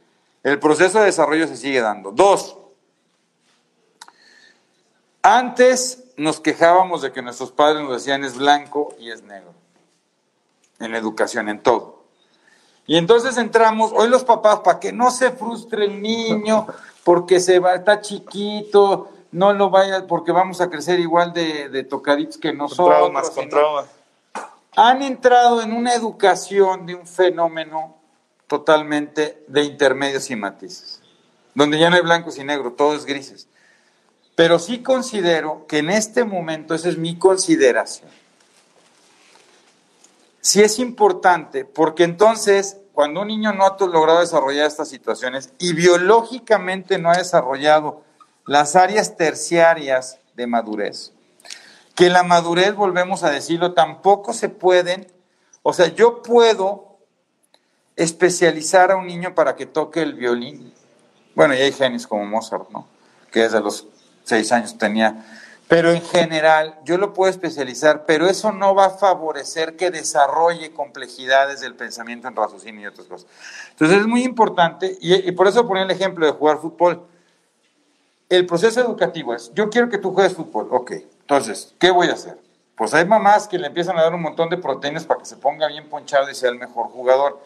el 0.41 0.57
proceso 0.57 0.97
de 0.97 1.05
desarrollo 1.05 1.47
se 1.47 1.57
sigue 1.57 1.79
dando. 1.79 2.11
Dos, 2.11 2.57
antes 5.21 6.05
nos 6.17 6.39
quejábamos 6.39 7.03
de 7.03 7.11
que 7.11 7.21
nuestros 7.21 7.51
padres 7.51 7.83
nos 7.83 7.91
decían 7.93 8.23
es 8.23 8.35
blanco 8.35 8.95
y 8.99 9.11
es 9.11 9.21
negro, 9.21 9.53
en 10.79 10.91
la 10.91 10.97
educación, 10.97 11.49
en 11.49 11.61
todo. 11.61 12.05
Y 12.87 12.97
entonces 12.97 13.37
entramos, 13.37 13.91
hoy 13.93 14.09
los 14.09 14.23
papás, 14.23 14.61
para 14.61 14.79
que 14.79 14.91
no 14.91 15.11
se 15.11 15.29
frustre 15.29 15.85
el 15.85 16.01
niño, 16.01 16.65
porque 17.03 17.39
se 17.39 17.59
va, 17.59 17.75
está 17.75 18.01
chiquito, 18.01 19.11
no 19.35 19.51
lo 19.51 19.69
vaya, 19.69 20.07
porque 20.07 20.31
vamos 20.31 20.61
a 20.61 20.69
crecer 20.69 20.97
igual 21.01 21.33
de, 21.33 21.67
de 21.67 21.83
tocaditos 21.83 22.37
que 22.37 22.53
nosotros. 22.53 22.95
Traumas, 22.95 23.29
con 23.31 23.49
traumas. 23.49 23.85
Han 24.77 25.01
entrado 25.01 25.61
en 25.61 25.73
una 25.73 25.93
educación 25.93 26.85
de 26.85 26.95
un 26.95 27.05
fenómeno 27.05 27.97
totalmente 28.47 29.43
de 29.49 29.63
intermedios 29.63 30.31
y 30.31 30.37
matices, 30.37 31.01
donde 31.53 31.77
ya 31.77 31.89
no 31.89 31.97
hay 31.97 32.01
blancos 32.01 32.37
y 32.37 32.45
negros, 32.45 32.77
todo 32.77 32.95
es 32.95 33.05
grises. 33.05 33.49
Pero 34.35 34.57
sí 34.57 34.81
considero 34.81 35.65
que 35.67 35.79
en 35.79 35.89
este 35.89 36.23
momento, 36.23 36.73
esa 36.73 36.87
es 36.87 36.97
mi 36.97 37.17
consideración, 37.17 38.09
sí 40.39 40.61
es 40.61 40.79
importante, 40.79 41.65
porque 41.65 42.05
entonces, 42.05 42.77
cuando 42.93 43.19
un 43.21 43.27
niño 43.27 43.51
no 43.51 43.65
ha 43.65 43.75
logrado 43.85 44.21
desarrollar 44.21 44.65
estas 44.65 44.87
situaciones 44.87 45.51
y 45.59 45.73
biológicamente 45.73 46.97
no 46.99 47.11
ha 47.11 47.17
desarrollado 47.17 48.04
las 48.45 48.75
áreas 48.75 49.17
terciarias 49.17 50.19
de 50.35 50.47
madurez. 50.47 51.11
Que 51.95 52.09
la 52.09 52.23
madurez, 52.23 52.75
volvemos 52.75 53.23
a 53.23 53.31
decirlo, 53.31 53.73
tampoco 53.73 54.33
se 54.33 54.49
pueden, 54.49 55.07
o 55.63 55.73
sea, 55.73 55.87
yo 55.87 56.21
puedo 56.21 56.97
especializar 57.95 58.91
a 58.91 58.97
un 58.97 59.07
niño 59.07 59.33
para 59.33 59.55
que 59.55 59.65
toque 59.65 60.01
el 60.01 60.13
violín. 60.13 60.73
Bueno, 61.33 61.53
y 61.53 61.61
hay 61.61 61.71
genios 61.71 62.05
como 62.05 62.25
Mozart, 62.25 62.69
¿no? 62.69 62.87
Que 63.31 63.41
desde 63.41 63.61
los 63.61 63.87
seis 64.23 64.51
años 64.51 64.77
tenía. 64.77 65.25
Pero 65.67 65.91
en 65.91 66.01
general, 66.01 66.77
yo 66.83 66.97
lo 66.97 67.13
puedo 67.13 67.31
especializar, 67.31 68.05
pero 68.05 68.27
eso 68.27 68.51
no 68.51 68.75
va 68.75 68.85
a 68.85 68.89
favorecer 68.91 69.75
que 69.75 69.89
desarrolle 69.89 70.73
complejidades 70.73 71.61
del 71.61 71.75
pensamiento 71.75 72.27
en 72.27 72.35
raciocinio 72.35 72.81
y 72.81 72.85
otras 72.87 73.07
cosas. 73.07 73.27
Entonces 73.71 73.99
es 73.99 74.05
muy 74.05 74.23
importante, 74.23 74.97
y, 75.01 75.27
y 75.27 75.31
por 75.31 75.47
eso 75.47 75.67
ponía 75.67 75.83
el 75.83 75.91
ejemplo 75.91 76.25
de 76.25 76.33
jugar 76.33 76.59
fútbol 76.59 77.07
el 78.29 78.45
proceso 78.45 78.81
educativo 78.81 79.33
es, 79.33 79.53
yo 79.53 79.69
quiero 79.69 79.89
que 79.89 79.97
tú 79.97 80.13
juegues 80.13 80.33
fútbol, 80.33 80.67
ok, 80.71 80.91
entonces, 81.21 81.73
¿qué 81.79 81.91
voy 81.91 82.07
a 82.07 82.13
hacer? 82.13 82.37
Pues 82.75 82.93
hay 82.93 83.05
mamás 83.05 83.47
que 83.47 83.57
le 83.57 83.67
empiezan 83.67 83.97
a 83.97 84.03
dar 84.03 84.13
un 84.13 84.21
montón 84.21 84.49
de 84.49 84.57
proteínas 84.57 85.05
para 85.05 85.19
que 85.19 85.25
se 85.25 85.37
ponga 85.37 85.67
bien 85.67 85.89
ponchado 85.89 86.29
y 86.29 86.35
sea 86.35 86.49
el 86.49 86.59
mejor 86.59 86.87
jugador. 86.87 87.39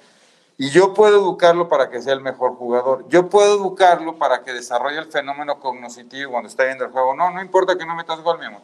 Y 0.58 0.72
yo 0.72 0.94
puedo 0.94 1.18
educarlo 1.18 1.70
para 1.70 1.90
que 1.90 2.02
sea 2.02 2.14
el 2.14 2.20
mejor 2.20 2.56
jugador. 2.56 3.08
Yo 3.08 3.30
puedo 3.30 3.56
educarlo 3.56 4.18
para 4.18 4.44
que 4.44 4.52
desarrolle 4.52 4.98
el 4.98 5.10
fenómeno 5.10 5.60
cognitivo 5.60 6.32
cuando 6.32 6.50
está 6.50 6.66
viendo 6.66 6.84
el 6.84 6.92
juego. 6.92 7.16
No, 7.16 7.30
no 7.30 7.42
importa 7.42 7.78
que 7.78 7.86
no 7.86 7.96
metas 7.96 8.20
gol, 8.22 8.40
mi 8.40 8.48
amor. 8.48 8.62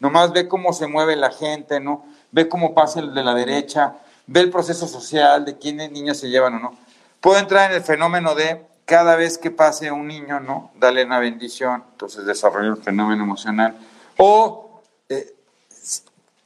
Nomás 0.00 0.32
ve 0.32 0.48
cómo 0.48 0.72
se 0.72 0.86
mueve 0.86 1.16
la 1.16 1.30
gente, 1.30 1.80
¿no? 1.80 2.06
Ve 2.30 2.48
cómo 2.48 2.72
pasa 2.74 3.00
el 3.00 3.12
de 3.12 3.22
la 3.22 3.34
derecha, 3.34 3.96
ve 4.26 4.40
el 4.40 4.50
proceso 4.50 4.88
social 4.88 5.44
de 5.44 5.58
quiénes 5.58 5.90
niños 5.90 6.16
se 6.16 6.30
llevan 6.30 6.54
o 6.54 6.58
no. 6.60 6.74
Puedo 7.20 7.38
entrar 7.38 7.70
en 7.70 7.76
el 7.76 7.82
fenómeno 7.82 8.34
de 8.34 8.64
cada 8.84 9.16
vez 9.16 9.38
que 9.38 9.50
pase 9.50 9.90
un 9.90 10.06
niño, 10.06 10.40
¿no? 10.40 10.70
Dale 10.76 11.04
una 11.04 11.18
bendición, 11.18 11.84
entonces 11.92 12.26
desarrolla 12.26 12.68
el 12.68 12.82
fenómeno 12.82 13.24
emocional. 13.24 13.76
O, 14.18 14.82
eh, 15.08 15.34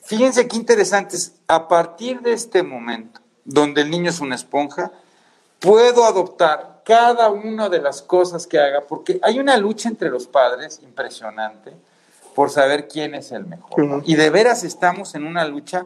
fíjense 0.03 0.47
qué 0.47 0.57
interesante 0.57 1.17
es, 1.17 1.35
a 1.49 1.69
partir 1.69 2.21
de 2.21 2.33
este 2.33 2.63
momento, 2.63 3.21
donde 3.45 3.83
el 3.83 3.91
niño 3.91 4.11
es 4.11 4.21
una 4.21 4.35
esponja, 4.35 4.93
puedo 5.59 6.05
adoptar 6.05 6.83
cada 6.85 7.29
una 7.31 7.69
de 7.69 7.81
las 7.81 8.03
cosas 8.03 8.47
que 8.47 8.59
haga, 8.59 8.83
porque 8.83 9.19
hay 9.23 9.39
una 9.39 9.57
lucha 9.57 9.89
entre 9.89 10.09
los 10.09 10.27
padres 10.27 10.81
impresionante 10.83 11.73
por 12.35 12.51
saber 12.51 12.89
quién 12.89 13.15
es 13.15 13.33
el 13.33 13.45
mejor. 13.45 14.03
Y 14.07 14.15
de 14.15 14.31
veras 14.31 14.63
estamos 14.63 15.15
en 15.15 15.27
una 15.27 15.45
lucha 15.45 15.85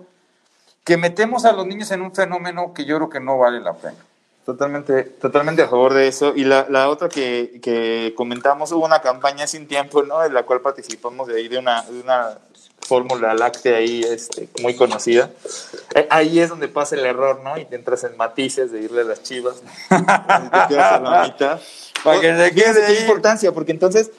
que 0.85 0.97
metemos 0.97 1.45
a 1.45 1.53
los 1.53 1.67
niños 1.67 1.91
en 1.93 2.03
un 2.03 2.15
fenómeno 2.15 2.75
que 2.75 2.85
yo 2.85 2.97
creo 2.97 3.09
que 3.09 3.21
no 3.21 3.39
vale 3.39 3.61
la 3.61 3.73
pena. 3.75 3.97
Totalmente, 4.45 5.05
totalmente 5.05 5.63
a 5.63 5.69
favor 5.69 5.95
de 5.95 6.09
eso. 6.09 6.33
Y 6.35 6.45
la, 6.45 6.67
la 6.69 6.89
otra 6.89 7.09
que, 7.09 7.61
que, 7.63 8.13
comentamos, 8.17 8.73
hubo 8.73 8.85
una 8.85 9.01
campaña 9.01 9.47
sin 9.47 9.69
tiempo, 9.69 10.03
¿no? 10.03 10.25
En 10.25 10.35
la 10.35 10.43
cual 10.43 10.61
participamos 10.61 11.29
de 11.29 11.37
ahí 11.37 11.49
de 11.49 11.59
una, 11.59 11.83
de 11.83 12.01
una 12.01 12.39
fórmula 12.81 13.35
láctea 13.35 13.77
ahí 13.77 14.03
este, 14.03 14.49
muy 14.61 14.75
conocida. 14.75 15.31
Eh, 15.95 16.09
ahí 16.11 16.41
es 16.41 16.49
donde 16.49 16.67
pasa 16.67 16.97
el 16.97 17.07
error, 17.07 17.41
¿no? 17.45 17.57
Y 17.57 17.65
te 17.67 17.77
entras 17.77 18.03
en 18.03 18.17
matices 18.17 18.73
de 18.73 18.83
irle 18.83 19.03
a 19.03 19.05
las 19.05 19.23
chivas. 19.23 19.63
y 19.91 20.49
te 20.51 20.69
quedas 20.69 20.93
a 20.93 21.01
la 21.01 21.23
mitad. 21.23 21.61
Para 22.03 22.21
que 22.21 22.37
se 22.37 22.55
quede 22.55 22.85
ahí. 22.85 22.99
importancia, 22.99 23.53
porque 23.53 23.71
entonces 23.71 24.11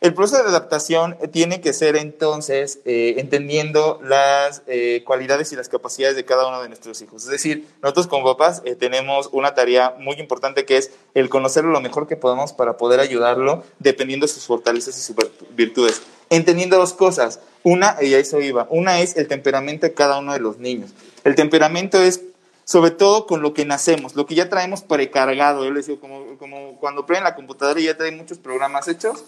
el 0.00 0.14
proceso 0.14 0.44
de 0.44 0.50
adaptación 0.50 1.16
tiene 1.32 1.60
que 1.60 1.72
ser 1.72 1.96
entonces 1.96 2.78
eh, 2.84 3.16
entendiendo 3.18 4.00
las 4.04 4.62
eh, 4.68 5.02
cualidades 5.04 5.52
y 5.52 5.56
las 5.56 5.68
capacidades 5.68 6.14
de 6.14 6.24
cada 6.24 6.46
uno 6.46 6.62
de 6.62 6.68
nuestros 6.68 7.02
hijos. 7.02 7.24
Es 7.24 7.30
decir, 7.30 7.66
nosotros 7.82 8.06
como 8.06 8.24
papás 8.24 8.62
eh, 8.64 8.76
tenemos 8.76 9.28
una 9.32 9.54
tarea 9.54 9.96
muy 9.98 10.14
importante 10.20 10.64
que 10.64 10.76
es 10.76 10.92
el 11.14 11.28
conocerlo 11.28 11.72
lo 11.72 11.80
mejor 11.80 12.06
que 12.06 12.14
podemos 12.14 12.52
para 12.52 12.76
poder 12.76 13.00
ayudarlo 13.00 13.64
dependiendo 13.80 14.26
de 14.26 14.32
sus 14.32 14.46
fortalezas 14.46 14.96
y 14.96 15.00
sus 15.00 15.16
virtudes. 15.56 16.00
Entendiendo 16.30 16.76
dos 16.76 16.92
cosas. 16.92 17.40
Una, 17.64 17.96
y 18.00 18.14
a 18.14 18.18
eso 18.18 18.40
iba, 18.40 18.68
una 18.70 19.00
es 19.00 19.16
el 19.16 19.26
temperamento 19.26 19.84
de 19.84 19.94
cada 19.94 20.20
uno 20.20 20.32
de 20.32 20.38
los 20.38 20.58
niños. 20.58 20.92
El 21.24 21.34
temperamento 21.34 22.00
es 22.00 22.20
sobre 22.64 22.92
todo 22.92 23.26
con 23.26 23.42
lo 23.42 23.52
que 23.52 23.64
nacemos, 23.64 24.14
lo 24.14 24.26
que 24.26 24.36
ya 24.36 24.48
traemos 24.48 24.82
precargado. 24.82 25.64
Yo 25.64 25.72
les 25.72 25.86
digo, 25.86 25.98
como, 26.00 26.38
como 26.38 26.76
cuando 26.78 27.04
prenden 27.04 27.24
la 27.24 27.34
computadora 27.34 27.80
y 27.80 27.84
ya 27.84 27.96
traen 27.96 28.16
muchos 28.16 28.38
programas 28.38 28.86
hechos, 28.86 29.24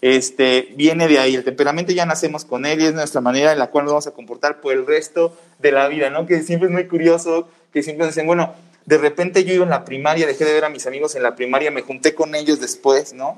este, 0.00 0.72
viene 0.76 1.08
de 1.08 1.18
ahí. 1.18 1.34
El 1.34 1.44
temperamento 1.44 1.92
ya 1.92 2.06
nacemos 2.06 2.44
con 2.44 2.66
él 2.66 2.80
y 2.80 2.86
es 2.86 2.94
nuestra 2.94 3.20
manera 3.20 3.52
en 3.52 3.58
la 3.58 3.68
cual 3.68 3.84
nos 3.84 3.92
vamos 3.92 4.06
a 4.06 4.12
comportar 4.12 4.60
por 4.60 4.72
el 4.72 4.86
resto 4.86 5.36
de 5.58 5.72
la 5.72 5.88
vida, 5.88 6.10
¿no? 6.10 6.26
Que 6.26 6.42
siempre 6.42 6.68
es 6.68 6.72
muy 6.72 6.86
curioso, 6.86 7.48
que 7.72 7.82
siempre 7.82 8.06
dicen, 8.06 8.26
bueno, 8.26 8.54
de 8.86 8.98
repente 8.98 9.44
yo 9.44 9.52
iba 9.52 9.64
en 9.64 9.70
la 9.70 9.84
primaria, 9.84 10.26
dejé 10.26 10.44
de 10.44 10.52
ver 10.52 10.64
a 10.64 10.70
mis 10.70 10.86
amigos 10.86 11.14
en 11.14 11.22
la 11.22 11.36
primaria, 11.36 11.70
me 11.70 11.82
junté 11.82 12.14
con 12.14 12.34
ellos 12.34 12.60
después, 12.60 13.12
¿no? 13.12 13.36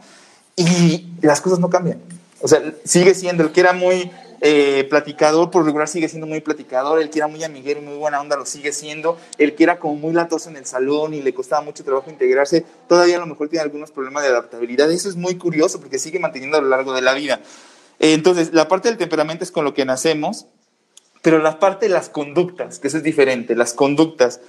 Y 0.56 1.06
las 1.22 1.40
cosas 1.40 1.58
no 1.58 1.70
cambian. 1.70 1.98
O 2.40 2.48
sea, 2.48 2.62
sigue 2.84 3.14
siendo 3.14 3.42
el 3.42 3.52
que 3.52 3.60
era 3.60 3.72
muy 3.72 4.10
eh, 4.40 4.86
platicador, 4.88 5.50
por 5.50 5.64
regular 5.64 5.86
sigue 5.86 6.08
siendo 6.08 6.26
muy 6.26 6.40
platicador, 6.40 7.00
el 7.00 7.10
que 7.10 7.18
era 7.18 7.28
muy 7.28 7.44
amiguero 7.44 7.80
y 7.80 7.84
muy 7.84 7.96
buena 7.96 8.20
onda 8.20 8.36
lo 8.36 8.46
sigue 8.46 8.72
siendo, 8.72 9.18
el 9.36 9.54
que 9.54 9.64
era 9.64 9.78
como 9.78 9.96
muy 9.96 10.14
latoso 10.14 10.48
en 10.48 10.56
el 10.56 10.64
salón 10.64 11.12
y 11.12 11.20
le 11.20 11.34
costaba 11.34 11.62
mucho 11.62 11.84
trabajo 11.84 12.10
integrarse, 12.10 12.64
todavía 12.88 13.16
a 13.16 13.20
lo 13.20 13.26
mejor 13.26 13.48
tiene 13.48 13.62
algunos 13.62 13.90
problemas 13.90 14.22
de 14.22 14.30
adaptabilidad. 14.30 14.90
Eso 14.90 15.08
es 15.08 15.16
muy 15.16 15.36
curioso 15.36 15.80
porque 15.80 15.98
sigue 15.98 16.18
manteniendo 16.18 16.56
a 16.56 16.62
lo 16.62 16.68
largo 16.68 16.94
de 16.94 17.02
la 17.02 17.12
vida. 17.12 17.40
Eh, 17.98 18.14
entonces, 18.14 18.54
la 18.54 18.66
parte 18.66 18.88
del 18.88 18.96
temperamento 18.96 19.44
es 19.44 19.50
con 19.50 19.64
lo 19.64 19.74
que 19.74 19.84
nacemos, 19.84 20.46
pero 21.20 21.38
la 21.38 21.58
parte 21.58 21.86
de 21.86 21.92
las 21.92 22.08
conductas, 22.08 22.78
que 22.78 22.88
eso 22.88 22.96
es 22.96 23.02
diferente, 23.02 23.54
las 23.54 23.74
conductas. 23.74 24.40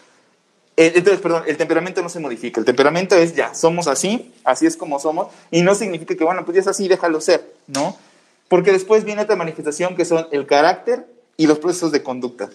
Eh, 0.77 0.93
entonces, 0.95 1.21
perdón, 1.21 1.43
el 1.47 1.57
temperamento 1.57 2.01
no 2.01 2.07
se 2.07 2.19
modifica. 2.19 2.61
El 2.61 2.65
temperamento 2.65 3.15
es 3.17 3.35
ya, 3.35 3.53
somos 3.53 3.87
así, 3.87 4.33
así 4.45 4.65
es 4.65 4.77
como 4.77 4.99
somos, 4.99 5.27
y 5.51 5.63
no 5.63 5.75
significa 5.75 6.15
que, 6.15 6.23
bueno, 6.23 6.45
pues 6.45 6.55
ya 6.55 6.61
es 6.61 6.67
así, 6.67 6.87
déjalo 6.87 7.19
ser, 7.19 7.53
¿no? 7.67 7.97
Porque 8.51 8.73
después 8.73 9.05
viene 9.05 9.21
otra 9.21 9.37
manifestación 9.37 9.95
que 9.95 10.03
son 10.03 10.27
el 10.33 10.45
carácter 10.45 11.05
y 11.37 11.47
los 11.47 11.59
procesos 11.59 11.93
de 11.93 12.03
conducta. 12.03 12.49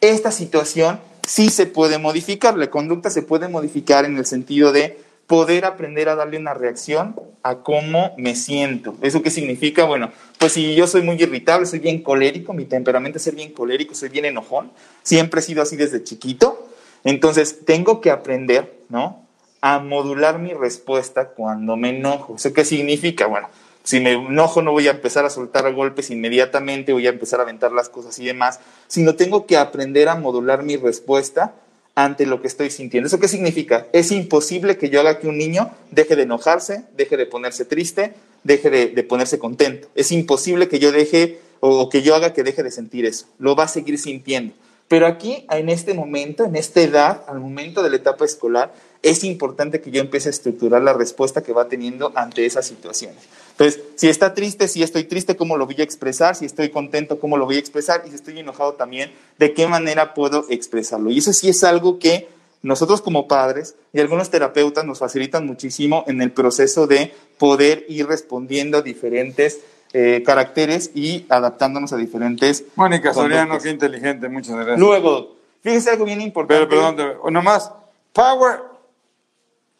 Esta 0.00 0.30
situación 0.30 1.00
sí 1.26 1.50
se 1.50 1.66
puede 1.66 1.98
modificar, 1.98 2.56
la 2.56 2.70
conducta 2.70 3.10
se 3.10 3.22
puede 3.22 3.48
modificar 3.48 4.04
en 4.04 4.16
el 4.16 4.26
sentido 4.26 4.70
de 4.70 5.00
poder 5.26 5.64
aprender 5.64 6.08
a 6.08 6.14
darle 6.14 6.38
una 6.38 6.54
reacción 6.54 7.16
a 7.42 7.56
cómo 7.64 8.14
me 8.16 8.36
siento. 8.36 8.94
¿Eso 9.02 9.22
qué 9.22 9.30
significa? 9.32 9.86
Bueno, 9.86 10.12
pues 10.38 10.52
si 10.52 10.76
yo 10.76 10.86
soy 10.86 11.02
muy 11.02 11.20
irritable, 11.20 11.66
soy 11.66 11.80
bien 11.80 12.00
colérico, 12.00 12.52
mi 12.52 12.66
temperamento 12.66 13.18
es 13.18 13.24
ser 13.24 13.34
bien 13.34 13.52
colérico, 13.52 13.96
soy 13.96 14.08
bien 14.08 14.26
enojón, 14.26 14.70
siempre 15.02 15.40
he 15.40 15.42
sido 15.42 15.62
así 15.62 15.74
desde 15.74 16.04
chiquito, 16.04 16.68
entonces 17.02 17.64
tengo 17.64 18.00
que 18.00 18.12
aprender, 18.12 18.72
¿no? 18.88 19.26
A 19.62 19.80
modular 19.80 20.38
mi 20.38 20.54
respuesta 20.54 21.30
cuando 21.30 21.76
me 21.76 21.88
enojo. 21.88 22.36
¿Eso 22.36 22.52
qué 22.52 22.64
significa? 22.64 23.26
Bueno, 23.26 23.48
Si 23.82 24.00
me 24.00 24.12
enojo 24.12 24.62
no 24.62 24.72
voy 24.72 24.88
a 24.88 24.92
empezar 24.92 25.24
a 25.24 25.30
soltar 25.30 25.72
golpes 25.72 26.10
inmediatamente, 26.10 26.92
voy 26.92 27.06
a 27.06 27.10
empezar 27.10 27.40
a 27.40 27.44
aventar 27.44 27.72
las 27.72 27.88
cosas 27.88 28.18
y 28.18 28.26
demás, 28.26 28.60
sino 28.86 29.14
tengo 29.16 29.46
que 29.46 29.56
aprender 29.56 30.08
a 30.08 30.16
modular 30.16 30.62
mi 30.62 30.76
respuesta 30.76 31.54
ante 31.94 32.26
lo 32.26 32.40
que 32.40 32.48
estoy 32.48 32.70
sintiendo. 32.70 33.08
¿Eso 33.08 33.18
qué 33.18 33.28
significa? 33.28 33.86
Es 33.92 34.12
imposible 34.12 34.76
que 34.76 34.90
yo 34.90 35.00
haga 35.00 35.18
que 35.18 35.28
un 35.28 35.38
niño 35.38 35.70
deje 35.90 36.16
de 36.16 36.22
enojarse, 36.22 36.84
deje 36.96 37.16
de 37.16 37.26
ponerse 37.26 37.64
triste, 37.64 38.14
deje 38.44 38.70
de, 38.70 39.02
ponerse 39.02 39.38
contento. 39.38 39.88
Es 39.94 40.12
imposible 40.12 40.68
que 40.68 40.78
yo 40.78 40.92
deje 40.92 41.40
o 41.60 41.88
que 41.88 42.02
yo 42.02 42.14
haga 42.14 42.32
que 42.32 42.42
deje 42.42 42.62
de 42.62 42.70
sentir 42.70 43.04
eso. 43.04 43.26
Lo 43.38 43.54
va 43.56 43.64
a 43.64 43.68
seguir 43.68 43.98
sintiendo. 43.98 44.54
Pero 44.88 45.06
aquí, 45.06 45.46
en 45.50 45.68
este 45.68 45.94
momento, 45.94 46.44
en 46.44 46.56
esta 46.56 46.80
edad, 46.80 47.22
al 47.28 47.38
momento 47.38 47.82
de 47.82 47.90
la 47.90 47.96
etapa 47.96 48.24
escolar, 48.24 48.74
es 49.02 49.22
importante 49.22 49.80
que 49.80 49.90
yo 49.90 50.00
empiece 50.00 50.28
a 50.28 50.30
estructurar 50.30 50.82
la 50.82 50.92
respuesta 50.92 51.42
que 51.42 51.52
va 51.52 51.68
teniendo 51.68 52.12
ante 52.16 52.44
esas 52.44 52.66
situaciones. 52.66 53.22
Entonces, 53.60 53.82
si 53.94 54.08
está 54.08 54.32
triste, 54.32 54.68
si 54.68 54.82
estoy 54.82 55.04
triste, 55.04 55.36
¿cómo 55.36 55.58
lo 55.58 55.66
voy 55.66 55.76
a 55.80 55.82
expresar? 55.82 56.34
Si 56.34 56.46
estoy 56.46 56.70
contento, 56.70 57.20
¿cómo 57.20 57.36
lo 57.36 57.44
voy 57.44 57.56
a 57.56 57.58
expresar? 57.58 58.02
Y 58.06 58.08
si 58.08 58.14
estoy 58.14 58.38
enojado 58.38 58.72
también, 58.72 59.12
¿de 59.38 59.52
qué 59.52 59.66
manera 59.66 60.14
puedo 60.14 60.46
expresarlo? 60.48 61.10
Y 61.10 61.18
eso 61.18 61.34
sí 61.34 61.50
es 61.50 61.62
algo 61.62 61.98
que 61.98 62.26
nosotros 62.62 63.02
como 63.02 63.28
padres 63.28 63.74
y 63.92 64.00
algunos 64.00 64.30
terapeutas 64.30 64.86
nos 64.86 64.98
facilitan 64.98 65.44
muchísimo 65.46 66.04
en 66.06 66.22
el 66.22 66.32
proceso 66.32 66.86
de 66.86 67.12
poder 67.36 67.84
ir 67.90 68.06
respondiendo 68.06 68.78
a 68.78 68.82
diferentes 68.82 69.60
eh, 69.92 70.22
caracteres 70.24 70.92
y 70.94 71.26
adaptándonos 71.28 71.92
a 71.92 71.98
diferentes. 71.98 72.64
Mónica 72.76 73.12
Soriano, 73.12 73.58
qué 73.58 73.68
inteligente, 73.68 74.30
muchas 74.30 74.54
gracias. 74.54 74.78
Luego, 74.78 75.36
fíjese 75.60 75.90
algo 75.90 76.06
bien 76.06 76.22
importante. 76.22 76.66
Pero, 76.66 76.96
perdón, 76.96 77.34
nomás, 77.34 77.70
Power 78.14 78.60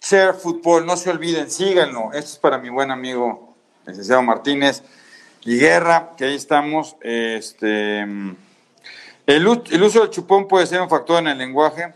Share 0.02 0.34
Football, 0.34 0.84
no 0.84 0.98
se 0.98 1.08
olviden, 1.08 1.50
síganlo. 1.50 2.12
Esto 2.12 2.32
es 2.32 2.36
para 2.36 2.58
mi 2.58 2.68
buen 2.68 2.90
amigo 2.90 3.49
licenciado 3.86 4.22
Martínez 4.22 4.82
y 5.44 5.58
Guerra, 5.58 6.12
que 6.16 6.24
ahí 6.24 6.34
estamos. 6.34 6.96
Este, 7.00 8.02
el, 9.26 9.46
uso 9.46 10.00
del 10.00 10.10
chupón 10.10 10.48
puede 10.48 10.66
ser 10.66 10.80
un 10.80 10.88
factor 10.88 11.18
en 11.18 11.28
el 11.28 11.38
lenguaje. 11.38 11.94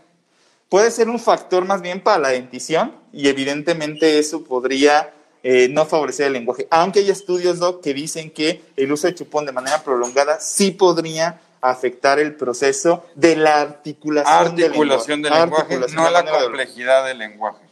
Puede 0.69 0.89
ser 0.91 1.09
un 1.09 1.19
factor 1.19 1.65
más 1.65 1.81
bien 1.81 2.01
para 2.01 2.17
la 2.17 2.29
dentición 2.29 2.93
y 3.13 3.27
evidentemente 3.27 4.17
eso 4.17 4.43
podría 4.43 5.13
eh, 5.43 5.69
no 5.69 5.85
favorecer 5.85 6.27
el 6.27 6.33
lenguaje. 6.33 6.67
Aunque 6.71 6.99
hay 6.99 7.09
estudios, 7.09 7.59
Doc, 7.59 7.83
que 7.83 7.93
dicen 7.93 8.31
que 8.31 8.63
el 8.75 8.91
uso 8.91 9.07
de 9.07 9.15
chupón 9.15 9.45
de 9.45 9.51
manera 9.51 9.83
prolongada 9.83 10.39
sí 10.39 10.71
podría 10.71 11.39
afectar 11.61 12.19
el 12.19 12.35
proceso 12.35 13.05
de 13.15 13.35
la 13.35 13.61
articulación, 13.61 14.47
articulación 14.47 15.21
del 15.21 15.33
lenguaje, 15.33 15.79
no 15.93 16.09
la 16.09 16.25
complejidad 16.25 17.05
del 17.05 17.19
lenguaje. 17.19 17.64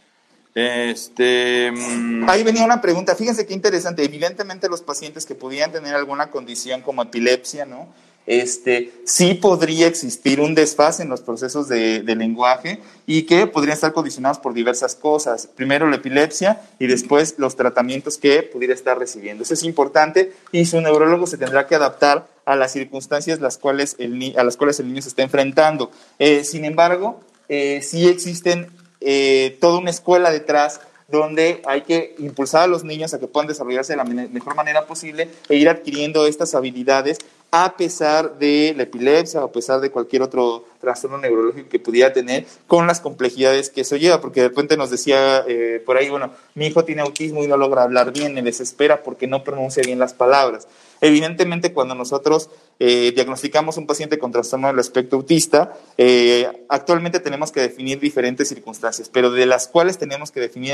Este, 0.56 1.72
mm, 1.72 2.30
Ahí 2.30 2.44
venía 2.44 2.64
una 2.64 2.82
pregunta, 2.82 3.16
fíjense 3.16 3.46
qué 3.46 3.54
interesante, 3.54 4.04
evidentemente 4.04 4.70
los 4.70 4.82
pacientes 4.82 5.26
que 5.26 5.36
pudieran 5.36 5.72
tener 5.72 5.96
alguna 5.96 6.30
condición 6.30 6.82
como 6.82 7.02
epilepsia, 7.02 7.66
¿no? 7.66 7.88
Este, 8.26 8.94
sí 9.06 9.34
podría 9.34 9.88
existir 9.88 10.40
un 10.40 10.56
desfase 10.56 11.04
en 11.04 11.10
los 11.10 11.22
procesos 11.22 11.68
de, 11.68 12.02
lenguaje 12.16 12.80
y 13.06 13.24
que 13.24 13.48
podrían 13.48 13.74
estar 13.74 13.92
condicionados 13.92 14.40
por 14.40 14.54
diversas 14.54 14.96
cosas. 14.96 15.48
Primero 15.48 15.90
la 15.90 15.98
epilepsia 15.98 16.62
y 16.80 16.88
después 16.88 17.36
los 17.38 17.56
tratamientos 17.56 18.18
que 18.18 18.44
pudiera 18.44 18.74
estar 18.74 18.98
recibiendo. 18.98 19.44
Eso 19.44 19.54
es 19.56 19.64
importante 19.64 20.32
y 20.52 20.66
su 20.66 20.80
neurólogo 20.80 21.28
se 21.28 21.38
tendrá 21.38 21.68
que 21.68 21.76
adaptar 21.76 22.28
a 22.46 22.56
las 22.56 22.72
circunstancias 22.72 23.42
las 23.42 23.58
cuales 23.58 23.96
el, 24.00 24.34
a 24.38 24.44
las 24.44 24.56
cuales 24.56 24.80
el 24.80 24.88
niño 24.88 25.02
se 25.02 25.10
está 25.10 25.24
enfrentando. 25.24 25.92
Eh, 26.20 26.46
sin 26.46 26.64
embargo, 26.64 27.20
eh, 27.50 27.82
sí 27.82 28.08
existen 28.08 28.68
eh, 29.06 29.58
toda 29.60 29.80
una 29.80 29.90
escuela 29.90 30.32
detrás 30.32 30.82
donde 31.08 31.62
hay 31.66 31.82
que 31.82 32.16
impulsar 32.18 32.64
a 32.64 32.68
los 32.68 32.84
niños 32.84 33.14
a 33.14 33.20
que 33.20 33.28
puedan 33.28 33.48
desarrollarse 33.48 33.94
de 33.94 33.98
la 33.98 34.04
mejor 34.04 34.56
manera 34.56 34.86
posible 34.86 35.30
e 35.50 35.56
ir 35.56 35.70
adquiriendo 35.70 36.26
estas 36.26 36.56
habilidades 36.56 37.20
a 37.56 37.78
pesar 37.78 38.40
de 38.40 38.74
la 38.76 38.82
epilepsia 38.82 39.40
o 39.40 39.46
a 39.46 39.52
pesar 39.52 39.80
de 39.80 39.92
cualquier 39.92 40.24
otro 40.24 40.66
trastorno 40.82 41.20
neurológico 41.20 41.70
que 41.70 41.78
pudiera 41.78 42.12
tener 42.12 42.48
con 42.66 42.88
las 42.88 43.00
complejidades 43.00 43.70
que 43.70 43.82
eso 43.82 43.96
lleva, 43.96 44.20
porque 44.20 44.42
de 44.42 44.48
repente 44.48 44.76
nos 44.76 44.90
decía 44.90 45.46
eh, 45.48 45.80
por 45.86 45.96
ahí, 45.96 46.10
bueno, 46.10 46.32
mi 46.56 46.66
hijo 46.66 46.84
tiene 46.84 47.04
autismo 47.04 47.44
y 47.44 47.48
no 47.48 47.56
logra 47.56 47.84
hablar 47.84 48.12
bien, 48.12 48.34
me 48.34 48.42
desespera 48.42 49.04
porque 49.04 49.28
no 49.28 49.44
pronuncia 49.44 49.84
bien 49.84 50.00
las 50.00 50.16
palabras. 50.16 50.68
Evidentemente, 51.00 51.74
cuando 51.74 51.94
nosotros 51.96 52.50
eh, 52.80 53.12
diagnosticamos 53.14 53.78
un 53.78 53.86
paciente 53.86 54.18
con 54.18 54.32
trastorno 54.32 54.70
del 54.70 54.80
espectro 54.80 55.20
autista, 55.20 55.74
eh, 55.98 56.50
actualmente 56.70 57.20
tenemos 57.20 57.52
que 57.52 57.60
definir 57.60 58.00
diferentes 58.00 58.48
circunstancias, 58.48 59.10
pero 59.14 59.30
de 59.30 59.46
las 59.46 59.68
cuales 59.68 59.98
tenemos 59.98 60.32
que 60.32 60.40
definir 60.40 60.74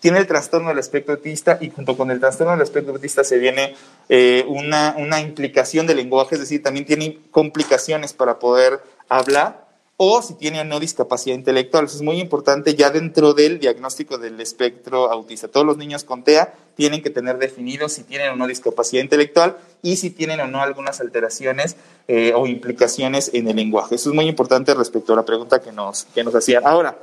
tiene 0.00 0.18
el 0.18 0.26
trastorno 0.26 0.70
del 0.70 0.78
espectro 0.78 1.14
autista 1.14 1.58
y 1.60 1.70
junto 1.70 1.96
con 1.96 2.10
el 2.10 2.20
trastorno 2.20 2.52
del 2.52 2.62
espectro 2.62 2.94
autista 2.94 3.22
se 3.22 3.38
viene 3.38 3.74
eh, 4.08 4.44
una, 4.48 4.94
una 4.98 5.20
implicación 5.20 5.86
del 5.86 5.98
lenguaje, 5.98 6.34
es 6.34 6.40
decir, 6.40 6.62
también 6.62 6.86
tiene 6.86 7.18
complicaciones 7.30 8.12
para 8.12 8.38
poder 8.38 8.80
hablar 9.08 9.70
o 10.02 10.22
si 10.22 10.32
tiene 10.32 10.62
o 10.62 10.64
no 10.64 10.80
discapacidad 10.80 11.36
intelectual. 11.36 11.84
Eso 11.84 11.96
es 11.96 12.02
muy 12.02 12.20
importante 12.20 12.74
ya 12.74 12.88
dentro 12.88 13.34
del 13.34 13.58
diagnóstico 13.58 14.16
del 14.16 14.40
espectro 14.40 15.12
autista. 15.12 15.48
Todos 15.48 15.66
los 15.66 15.76
niños 15.76 16.04
con 16.04 16.24
TEA 16.24 16.54
tienen 16.74 17.02
que 17.02 17.10
tener 17.10 17.36
definido 17.36 17.86
si 17.90 18.04
tienen 18.04 18.30
o 18.30 18.36
no 18.36 18.46
discapacidad 18.46 19.02
intelectual 19.02 19.58
y 19.82 19.96
si 19.96 20.08
tienen 20.08 20.40
o 20.40 20.46
no 20.46 20.62
algunas 20.62 21.02
alteraciones 21.02 21.76
eh, 22.08 22.32
o 22.34 22.46
implicaciones 22.46 23.30
en 23.34 23.48
el 23.48 23.56
lenguaje. 23.56 23.96
Eso 23.96 24.08
es 24.08 24.14
muy 24.14 24.26
importante 24.26 24.72
respecto 24.72 25.12
a 25.12 25.16
la 25.16 25.26
pregunta 25.26 25.60
que 25.60 25.70
nos, 25.70 26.04
que 26.14 26.24
nos 26.24 26.34
hacían. 26.34 26.66
Ahora, 26.66 26.96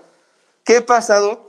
¿qué 0.63 0.77
ha 0.77 0.85
pasado 0.87 1.46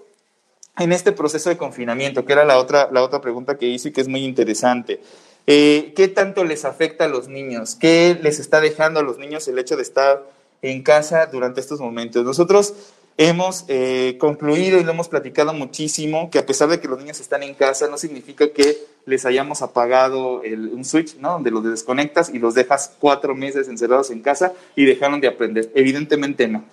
en 0.78 0.92
este 0.92 1.12
proceso 1.12 1.50
de 1.50 1.56
confinamiento? 1.56 2.24
Que 2.24 2.32
era 2.32 2.44
la 2.44 2.58
otra, 2.58 2.88
la 2.92 3.02
otra 3.02 3.20
pregunta 3.20 3.58
que 3.58 3.66
hice 3.66 3.88
y 3.88 3.92
que 3.92 4.00
es 4.00 4.08
muy 4.08 4.24
interesante. 4.24 5.00
Eh, 5.46 5.92
¿Qué 5.96 6.08
tanto 6.08 6.44
les 6.44 6.64
afecta 6.64 7.06
a 7.06 7.08
los 7.08 7.28
niños? 7.28 7.74
¿Qué 7.74 8.18
les 8.20 8.38
está 8.38 8.60
dejando 8.60 9.00
a 9.00 9.02
los 9.02 9.18
niños 9.18 9.48
el 9.48 9.58
hecho 9.58 9.76
de 9.76 9.82
estar 9.82 10.22
en 10.62 10.82
casa 10.82 11.26
durante 11.26 11.60
estos 11.60 11.80
momentos. 11.80 12.24
Nosotros 12.24 12.74
hemos 13.16 13.64
eh, 13.68 14.16
concluido 14.18 14.78
y 14.78 14.84
lo 14.84 14.92
hemos 14.92 15.08
platicado 15.08 15.52
muchísimo 15.52 16.30
que 16.30 16.38
a 16.38 16.46
pesar 16.46 16.68
de 16.68 16.80
que 16.80 16.88
los 16.88 16.98
niños 16.98 17.20
están 17.20 17.42
en 17.42 17.54
casa, 17.54 17.88
no 17.88 17.98
significa 17.98 18.52
que 18.52 18.78
les 19.06 19.24
hayamos 19.26 19.62
apagado 19.62 20.42
el, 20.44 20.68
un 20.68 20.84
switch, 20.84 21.16
¿no? 21.16 21.32
Donde 21.32 21.50
los 21.50 21.64
desconectas 21.64 22.30
y 22.32 22.38
los 22.38 22.54
dejas 22.54 22.92
cuatro 22.98 23.34
meses 23.34 23.68
encerrados 23.68 24.10
en 24.10 24.20
casa 24.20 24.52
y 24.76 24.84
dejaron 24.84 25.20
de 25.20 25.28
aprender. 25.28 25.70
Evidentemente 25.74 26.46
no. 26.46 26.64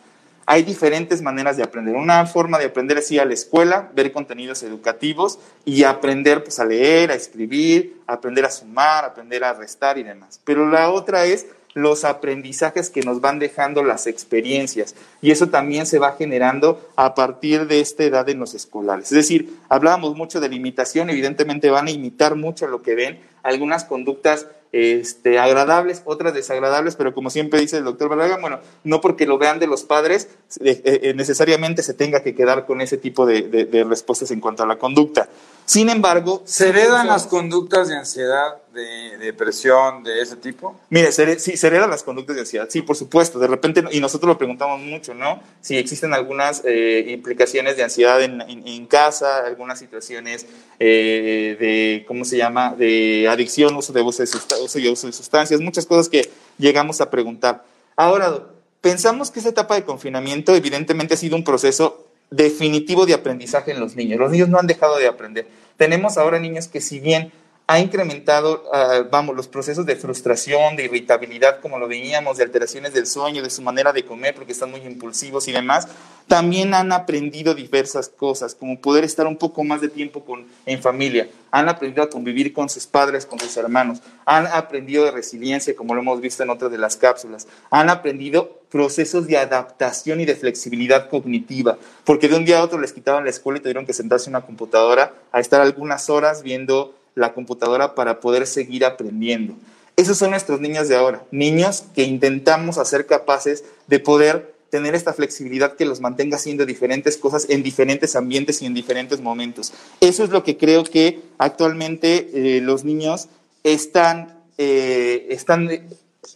Hay 0.48 0.64
diferentes 0.64 1.22
maneras 1.22 1.58
de 1.58 1.64
aprender. 1.64 1.96
Una 1.96 2.26
forma 2.28 2.60
de 2.60 2.66
aprender 2.66 3.00
es 3.00 3.10
ir 3.12 3.20
a 3.20 3.26
la 3.26 3.34
escuela, 3.34 3.90
ver 3.96 4.12
contenidos 4.12 4.62
educativos 4.62 5.40
y 5.66 5.84
aprender 5.84 6.44
pues, 6.44 6.60
a 6.60 6.66
leer, 6.66 7.12
a 7.12 7.16
escribir, 7.16 8.02
aprender 8.06 8.46
a 8.46 8.52
sumar, 8.52 9.06
aprender 9.06 9.44
a 9.44 9.54
restar 9.54 9.98
y 9.98 10.04
demás. 10.04 10.40
Pero 10.44 10.70
la 10.70 10.92
otra 10.92 11.26
es 11.26 11.48
los 11.76 12.06
aprendizajes 12.06 12.90
que 12.90 13.02
nos 13.02 13.22
van 13.22 13.38
dejando 13.38 13.84
las 13.84 14.08
experiencias. 14.08 14.96
Y 15.22 15.32
eso 15.32 15.50
también 15.50 15.86
se 15.86 16.00
va 16.00 16.14
generando 16.14 16.90
a 16.96 17.14
partir 17.14 17.68
de 17.68 17.82
esta 17.82 18.04
edad 18.04 18.28
en 18.30 18.40
los 18.40 18.54
escolares. 18.54 19.12
Es 19.12 19.18
decir, 19.18 19.58
hablábamos 19.68 20.16
mucho 20.16 20.40
de 20.40 20.50
la 20.50 20.56
imitación, 20.56 21.10
evidentemente 21.10 21.70
van 21.70 21.88
a 21.88 21.92
imitar 21.92 22.36
mucho 22.36 22.68
lo 22.68 22.82
que 22.82 22.96
ven, 22.96 23.20
algunas 23.46 23.86
conductas 23.86 24.48
este, 24.72 25.40
agradables, 25.40 26.02
otras 26.04 26.34
desagradables, 26.34 26.98
pero 26.98 27.14
como 27.14 27.30
siempre 27.30 27.62
dice 27.62 27.78
el 27.78 27.86
doctor 27.86 28.10
Barragán, 28.10 28.42
bueno, 28.42 28.60
no 28.84 29.00
porque 29.00 29.26
lo 29.26 29.38
vean 29.38 29.60
de 29.60 29.68
los 29.68 29.84
padres 29.84 30.28
eh, 30.60 30.82
eh, 30.84 31.14
necesariamente 31.16 31.82
se 31.82 31.94
tenga 31.94 32.22
que 32.22 32.36
quedar 32.36 32.66
con 32.66 32.82
ese 32.82 32.98
tipo 32.98 33.26
de, 33.26 33.86
respuestas 33.88 34.32
en 34.32 34.42
cuanto 34.42 34.64
a 34.64 34.66
la 34.66 34.78
conducta. 34.78 35.30
Sin 35.66 35.90
embargo... 35.90 36.42
¿Se 36.44 36.70
heredan 36.70 37.08
las 37.08 37.28
conductas 37.28 37.88
de 37.88 37.96
ansiedad, 37.96 38.58
de, 38.76 39.18
depresión, 39.18 40.04
de 40.04 40.22
ese 40.22 40.36
tipo? 40.36 40.80
Mire, 40.90 41.12
sí, 41.12 41.58
se 41.58 41.68
heredan 41.68 41.90
las 41.90 42.04
conductas 42.04 42.36
de 42.36 42.42
ansiedad, 42.42 42.68
sí, 42.70 42.84
por 42.84 42.96
supuesto, 42.96 43.40
de 43.40 43.48
repente, 43.48 43.84
y 43.92 44.00
nosotros 44.00 44.28
lo 44.28 44.38
preguntamos 44.38 44.80
mucho, 44.82 45.16
¿no? 45.16 45.42
Si 45.62 45.78
existen 45.78 46.14
algunas 46.14 46.62
eh, 46.66 47.06
implicaciones 47.08 47.78
de 47.78 47.84
ansiedad 47.84 48.22
en, 48.22 48.86
casa, 48.86 49.46
algunas 49.46 49.80
situaciones 49.80 50.46
de, 50.78 52.06
¿cómo 52.08 52.24
se 52.26 52.38
llama?, 52.38 52.76
de 52.78 53.28
adicción, 53.28 53.76
uso 53.76 53.92
de 53.92 54.02
uso 54.02 54.24
de 54.24 54.30
uso 54.64 54.80
y 54.80 54.88
uso 54.88 55.08
de 55.08 55.14
sustancias, 55.14 55.60
muchas 55.60 55.88
cosas 55.88 56.08
que 56.08 56.30
llegamos 56.60 57.02
a 57.02 57.10
preguntar. 57.10 57.64
Ahora, 57.96 58.44
pensamos 58.82 59.32
que 59.32 59.40
esa 59.40 59.50
etapa 59.50 59.76
de 59.76 59.84
confinamiento 59.84 60.54
evidentemente 60.54 61.16
ha 61.16 61.18
sido 61.18 61.36
un 61.36 61.44
proceso 61.44 62.06
definitivo 62.30 63.06
de 63.06 63.14
aprendizaje 63.14 63.72
en 63.72 63.80
los 63.80 63.96
niños. 63.96 64.20
Los 64.20 64.32
niños 64.32 64.50
no 64.50 64.60
han 64.60 64.68
dejado 64.68 64.98
de 64.98 65.08
aprender. 65.08 65.48
Tenemos 65.78 66.18
ahora 66.18 66.40
niños 66.40 66.68
que 66.68 66.82
si 66.82 67.00
bien 67.00 67.32
ha 67.68 67.80
incrementado, 67.80 68.64
ah, 68.72 69.04
vamos, 69.10 69.36
los 69.36 69.48
procesos 69.48 69.88
de 69.88 69.96
frustración, 69.96 70.76
de 70.76 70.86
irritabilidad, 70.86 71.62
como 71.62 71.80
lo 71.80 71.88
veíamos, 71.88 72.38
de 72.38 72.44
alteraciones 72.44 72.94
del 72.94 73.08
sueño, 73.08 73.42
de 73.42 73.50
su 73.50 73.64
manera 73.64 73.92
de 73.92 74.06
comer, 74.06 74.36
porque 74.36 74.52
están 74.52 74.70
muy 74.70 74.82
impulsivos 74.82 75.48
y 75.48 75.52
demás. 75.52 75.88
También 76.28 76.76
han 76.76 76.92
aprendido 76.92 77.56
diversas 77.56 78.10
cosas, 78.10 78.54
como 78.54 78.80
poder 78.80 79.04
estar 79.04 79.26
un 79.26 79.38
poco 79.38 79.64
más 79.64 79.82
de 79.82 79.90
tiempo 79.90 80.24
con, 80.24 80.46
en 80.68 80.80
familia. 80.80 81.28
Han 81.50 81.68
aprendido 81.68 82.04
a 82.04 82.10
convivir 82.10 82.54
con 82.54 82.70
sus 82.70 82.86
padres, 82.86 83.26
con 83.26 83.40
sus 83.40 83.58
hermanos. 83.58 84.00
Han 84.26 84.46
aprendido 84.46 85.06
de 85.06 85.12
resiliencia, 85.12 85.76
como 85.76 85.96
lo 85.96 86.02
hemos 86.02 86.22
visto 86.22 86.44
en 86.44 86.52
otras 86.52 86.70
de 86.72 86.78
las 86.78 86.98
cápsulas. 86.98 87.48
Han 87.72 87.90
aprendido 87.90 88.62
procesos 88.70 89.26
de 89.26 89.38
adaptación 89.38 90.20
y 90.20 90.26
de 90.26 90.36
flexibilidad 90.36 91.10
cognitiva, 91.10 91.78
porque 92.04 92.28
de 92.28 92.36
un 92.36 92.46
día 92.46 92.60
a 92.60 92.64
otro 92.64 92.80
les 92.80 92.94
quitaban 92.94 93.24
la 93.24 93.30
escuela 93.32 93.58
y 93.58 93.62
tuvieron 93.62 93.86
que 93.86 93.94
sentarse 93.94 94.30
en 94.30 94.36
una 94.36 94.46
computadora 94.46 95.14
a 95.32 95.40
estar 95.40 95.62
algunas 95.62 96.10
horas 96.10 96.44
viendo 96.44 96.94
la 97.16 97.34
computadora 97.34 97.96
para 97.96 98.20
poder 98.20 98.46
seguir 98.46 98.86
aprendiendo. 98.86 99.56
Esos 99.96 100.18
son 100.18 100.32
nuestros 100.32 100.60
niños 100.60 100.90
de 100.90 100.96
ahora, 100.98 101.24
niños 101.32 101.86
que 101.96 102.04
intentamos 102.04 102.78
hacer 102.78 103.06
capaces 103.06 103.64
de 103.88 104.00
poder 104.00 104.54
tener 104.70 104.94
esta 104.94 105.14
flexibilidad 105.14 105.76
que 105.76 105.86
los 105.86 106.02
mantenga 106.02 106.36
haciendo 106.36 106.66
diferentes 106.66 107.16
cosas 107.16 107.46
en 107.50 107.64
diferentes 107.64 108.16
ambientes 108.18 108.62
y 108.62 108.66
en 108.66 108.74
diferentes 108.74 109.22
momentos. 109.22 109.72
Eso 110.02 110.26
es 110.26 110.32
lo 110.32 110.44
que 110.44 110.58
creo 110.58 110.84
que 110.84 111.22
actualmente 111.38 112.30
eh, 112.34 112.62
los 112.62 112.84
niños 112.84 113.30
están, 113.64 114.38
eh, 114.58 115.28
están 115.30 115.70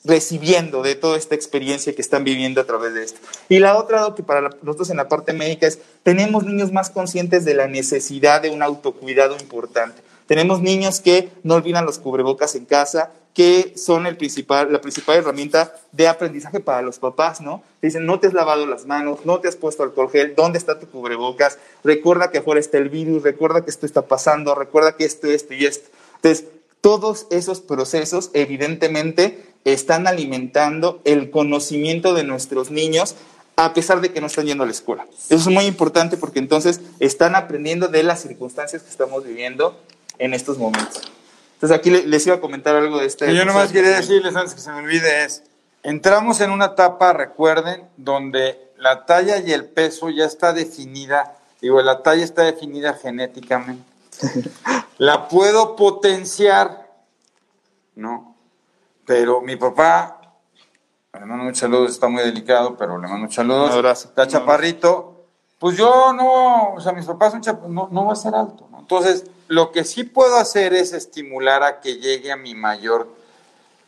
recibiendo 0.06 0.82
de 0.82 0.96
toda 0.96 1.18
esta 1.18 1.36
experiencia 1.36 1.94
que 1.94 2.02
están 2.02 2.24
viviendo 2.24 2.62
a 2.62 2.64
través 2.64 2.94
de 2.94 3.04
esto. 3.04 3.20
Y 3.50 3.60
la 3.60 3.78
otra, 3.78 4.14
que 4.16 4.24
para 4.24 4.52
nosotros 4.62 4.90
en 4.90 4.98
la 4.98 5.10
parte 5.10 5.34
médica 5.34 5.68
es, 5.68 5.80
tenemos 6.04 6.46
niños 6.46 6.72
más 6.72 6.90
conscientes 6.90 7.44
de 7.44 7.56
la 7.56 7.68
necesidad 7.68 8.42
de 8.42 8.52
un 8.52 8.64
autocuidado 8.64 9.36
importante. 9.38 10.02
Tenemos 10.30 10.62
niños 10.62 11.00
que 11.00 11.32
no 11.42 11.56
olvidan 11.56 11.88
los 11.88 11.98
cubrebocas 11.98 12.54
en 12.54 12.66
casa, 12.66 13.12
que 13.34 13.74
son 13.76 14.06
el 14.06 14.16
principal, 14.16 14.72
la 14.72 14.80
principal 14.80 15.18
herramienta 15.18 15.74
de 15.92 16.08
aprendizaje 16.08 16.60
para 16.60 16.84
los 16.84 17.00
papás, 17.00 17.42
¿no? 17.42 17.64
Dicen, 17.82 18.06
no 18.06 18.20
te 18.20 18.28
has 18.28 18.34
lavado 18.34 18.68
las 18.68 18.86
manos, 18.86 19.26
no 19.26 19.40
te 19.40 19.48
has 19.48 19.56
puesto 19.56 19.82
alcohol 19.82 20.12
gel, 20.12 20.36
¿dónde 20.36 20.60
está 20.60 20.80
tu 20.80 20.88
cubrebocas? 20.88 21.58
Recuerda 21.84 22.30
que 22.30 22.38
afuera 22.38 22.60
está 22.60 22.78
el 22.78 22.90
virus, 22.90 23.24
recuerda 23.24 23.64
que 23.66 23.72
esto 23.72 23.88
está 23.88 24.04
pasando, 24.04 24.54
recuerda 24.54 24.96
que 24.96 25.04
esto, 25.04 25.26
esto 25.26 25.56
y 25.56 25.66
esto. 25.66 25.90
Entonces, 26.18 26.46
todos 26.80 27.26
esos 27.32 27.60
procesos 27.60 28.30
evidentemente 28.34 29.44
están 29.66 30.06
alimentando 30.06 31.02
el 31.06 31.32
conocimiento 31.32 32.14
de 32.14 32.24
nuestros 32.24 32.70
niños 32.70 33.16
a 33.56 33.74
pesar 33.74 34.00
de 34.00 34.14
que 34.14 34.22
no 34.22 34.28
están 34.28 34.46
yendo 34.46 34.64
a 34.64 34.68
la 34.68 34.74
escuela. 34.74 35.08
Eso 35.12 35.36
es 35.36 35.48
muy 35.48 35.66
importante 35.66 36.18
porque 36.18 36.38
entonces 36.38 36.82
están 37.00 37.34
aprendiendo 37.34 37.88
de 37.88 38.04
las 38.04 38.22
circunstancias 38.22 38.84
que 38.84 38.92
estamos 38.92 39.26
viviendo 39.26 39.76
en 40.20 40.34
estos 40.34 40.58
momentos. 40.58 41.02
Entonces 41.54 41.78
aquí 41.78 41.90
les 41.90 42.26
iba 42.26 42.38
a 42.38 42.40
comentar 42.40 42.76
algo 42.76 43.00
de 43.00 43.06
este. 43.06 43.36
Yo 43.36 43.44
nomás 43.44 43.72
quería 43.72 43.98
decirles 43.98 44.36
antes 44.36 44.54
que 44.54 44.62
se 44.62 44.72
me 44.72 44.78
olvide 44.78 45.26
es, 45.26 45.44
entramos 45.84 46.40
en 46.40 46.52
una 46.52 46.68
etapa, 46.68 47.12
recuerden, 47.12 47.84
donde 47.98 48.72
la 48.78 49.06
talla 49.06 49.40
y 49.40 49.52
el 49.52 49.66
peso 49.66 50.10
ya 50.10 50.26
está 50.26 50.54
definida, 50.54 51.36
digo, 51.62 51.82
la 51.82 52.02
talla 52.02 52.24
está 52.24 52.44
definida 52.44 52.94
genéticamente. 52.94 53.84
la 54.98 55.28
puedo 55.28 55.76
potenciar, 55.76 56.90
¿no? 57.96 58.36
Pero 59.06 59.42
mi 59.42 59.56
papá, 59.56 60.22
le 61.14 61.26
mando 61.26 61.44
muchos 61.44 61.60
saludos, 61.60 61.92
está 61.92 62.08
muy 62.08 62.24
delicado, 62.24 62.78
pero 62.78 62.98
le 62.98 63.08
mando 63.08 63.24
muchos 63.24 63.36
saludos. 63.36 63.72
Un 63.72 63.78
abrazo. 63.78 64.08
Está 64.10 64.28
chaparrito. 64.28 65.26
Pues 65.58 65.76
yo 65.76 66.14
no, 66.14 66.76
o 66.76 66.80
sea, 66.80 66.94
mis 66.94 67.06
papás 67.06 67.34
son 67.34 67.42
chaparritos, 67.42 67.74
no, 67.74 67.90
no 67.92 68.06
va 68.06 68.14
a 68.14 68.16
ser 68.16 68.34
alto. 68.34 68.69
Entonces, 68.90 69.26
lo 69.48 69.72
que 69.72 69.84
sí 69.84 70.04
puedo 70.04 70.36
hacer 70.38 70.74
es 70.74 70.94
estimular 70.94 71.62
a 71.62 71.80
que 71.80 71.98
llegue 71.98 72.32
a 72.32 72.36
mi 72.36 72.56
mayor. 72.56 73.08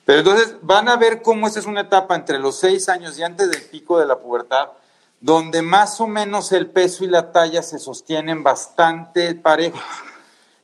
Pero 0.05 0.19
entonces 0.19 0.57
van 0.61 0.87
a 0.89 0.95
ver 0.95 1.23
cómo 1.23 1.47
esta 1.47 1.59
es 1.59 1.65
una 1.65 1.81
etapa 1.81 2.15
entre 2.15 2.37
los 2.37 2.59
seis 2.59 2.87
años 2.87 3.17
y 3.17 3.23
antes 3.23 3.49
del 3.49 3.63
pico 3.63 3.97
de 3.97 4.05
la 4.05 4.19
pubertad, 4.19 4.69
donde 5.19 5.63
más 5.63 5.99
o 6.01 6.05
menos 6.05 6.51
el 6.51 6.67
peso 6.69 7.03
y 7.03 7.07
la 7.07 7.31
talla 7.31 7.63
se 7.63 7.79
sostienen 7.79 8.43
bastante 8.43 9.33
parejos. 9.33 9.81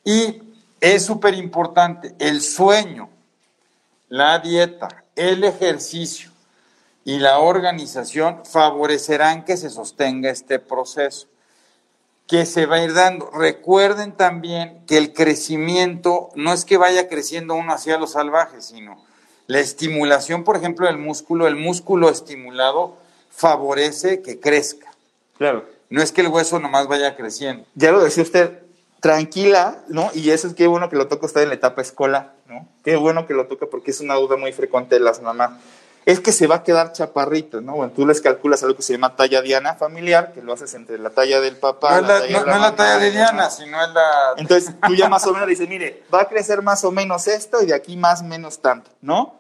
Y 0.04 0.44
es 0.80 1.04
súper 1.04 1.34
importante, 1.34 2.14
el 2.20 2.40
sueño, 2.42 3.10
la 4.08 4.38
dieta, 4.38 5.04
el 5.16 5.46
ejercicio 5.46 6.30
y 7.04 7.18
la 7.18 7.40
organización 7.40 8.46
favorecerán 8.46 9.46
que 9.46 9.58
se 9.58 9.72
sostenga 9.72 10.30
este 10.30 10.60
proceso 10.60 11.28
que 12.28 12.46
se 12.46 12.66
va 12.66 12.76
a 12.76 12.84
ir 12.84 12.94
dando. 12.94 13.30
Recuerden 13.32 14.12
también 14.12 14.82
que 14.86 14.98
el 14.98 15.14
crecimiento 15.14 16.30
no 16.36 16.54
es 16.54 16.66
que 16.66 16.78
vaya 16.78 17.08
creciendo 17.08 17.56
uno 17.56 17.74
hacia 17.74 17.98
los 17.98 18.12
salvajes, 18.12 18.66
sino 18.66 19.02
la 19.48 19.60
estimulación, 19.60 20.44
por 20.44 20.58
ejemplo, 20.58 20.88
del 20.88 20.98
músculo, 20.98 21.48
el 21.48 21.56
músculo 21.56 22.10
estimulado 22.10 22.98
favorece 23.30 24.22
que 24.22 24.40
crezca. 24.40 24.92
Claro. 25.38 25.66
No 25.90 26.02
es 26.02 26.12
que 26.12 26.22
el 26.22 26.28
hueso 26.28 26.60
nomás 26.60 26.88
vaya 26.88 27.16
creciendo. 27.16 27.66
Ya 27.76 27.94
lo 27.94 28.04
decía 28.04 28.24
usted, 28.24 28.60
tranquila, 29.00 29.84
¿no? 29.88 30.12
Y 30.14 30.32
eso 30.32 30.48
es 30.48 30.54
qué 30.54 30.68
bueno 30.68 30.90
que 30.90 30.98
lo 30.98 31.08
toca 31.08 31.28
usted 31.28 31.44
en 31.44 31.50
la 31.50 31.56
etapa 31.56 31.82
escolar, 31.82 32.34
¿no? 32.48 32.68
Qué 32.84 32.98
bueno 32.98 33.26
que 33.26 33.34
lo 33.34 33.48
toca 33.48 33.68
porque 33.68 33.92
es 33.92 34.02
una 34.02 34.16
duda 34.16 34.36
muy 34.36 34.52
frecuente 34.52 34.96
de 34.96 35.02
las 35.02 35.22
mamás 35.22 35.52
es 36.08 36.22
que 36.22 36.32
se 36.32 36.48
va 36.48 36.56
a 36.56 36.64
quedar 36.64 36.94
chaparrito, 36.94 37.60
¿no? 37.60 37.76
Bueno, 37.76 37.92
tú 37.94 38.08
les 38.08 38.22
calculas 38.22 38.64
algo 38.64 38.78
que 38.78 38.82
se 38.82 38.94
llama 38.94 39.18
talla 39.18 39.42
diana 39.42 39.76
familiar, 39.76 40.32
que 40.32 40.42
lo 40.42 40.54
haces 40.54 40.74
entre 40.74 40.98
la 40.98 41.10
talla 41.10 41.42
del 41.42 41.58
papá. 41.58 42.00
No, 42.00 42.16
es 42.16 42.32
la, 42.32 42.58
la, 42.58 42.76
talla 42.78 42.98
de 42.98 43.12
Diana, 43.12 43.50
sino 43.50 43.84
es 43.84 43.90
la... 43.90 44.34
Entonces 44.38 44.74
tú 44.88 44.96
ya 44.96 45.10
más 45.10 45.28
o 45.28 45.34
menos 45.34 45.50
dices, 45.50 45.68
mire, 45.68 46.04
va 46.14 46.22
a 46.22 46.30
crecer 46.30 46.62
más 46.62 46.86
o 46.86 46.94
menos 46.94 47.28
esto 47.28 47.62
y 47.62 47.66
de 47.66 47.76
aquí 47.76 47.98
más 47.98 48.22
o 48.22 48.24
menos 48.24 48.62
tanto, 48.62 48.90
¿no? 49.02 49.36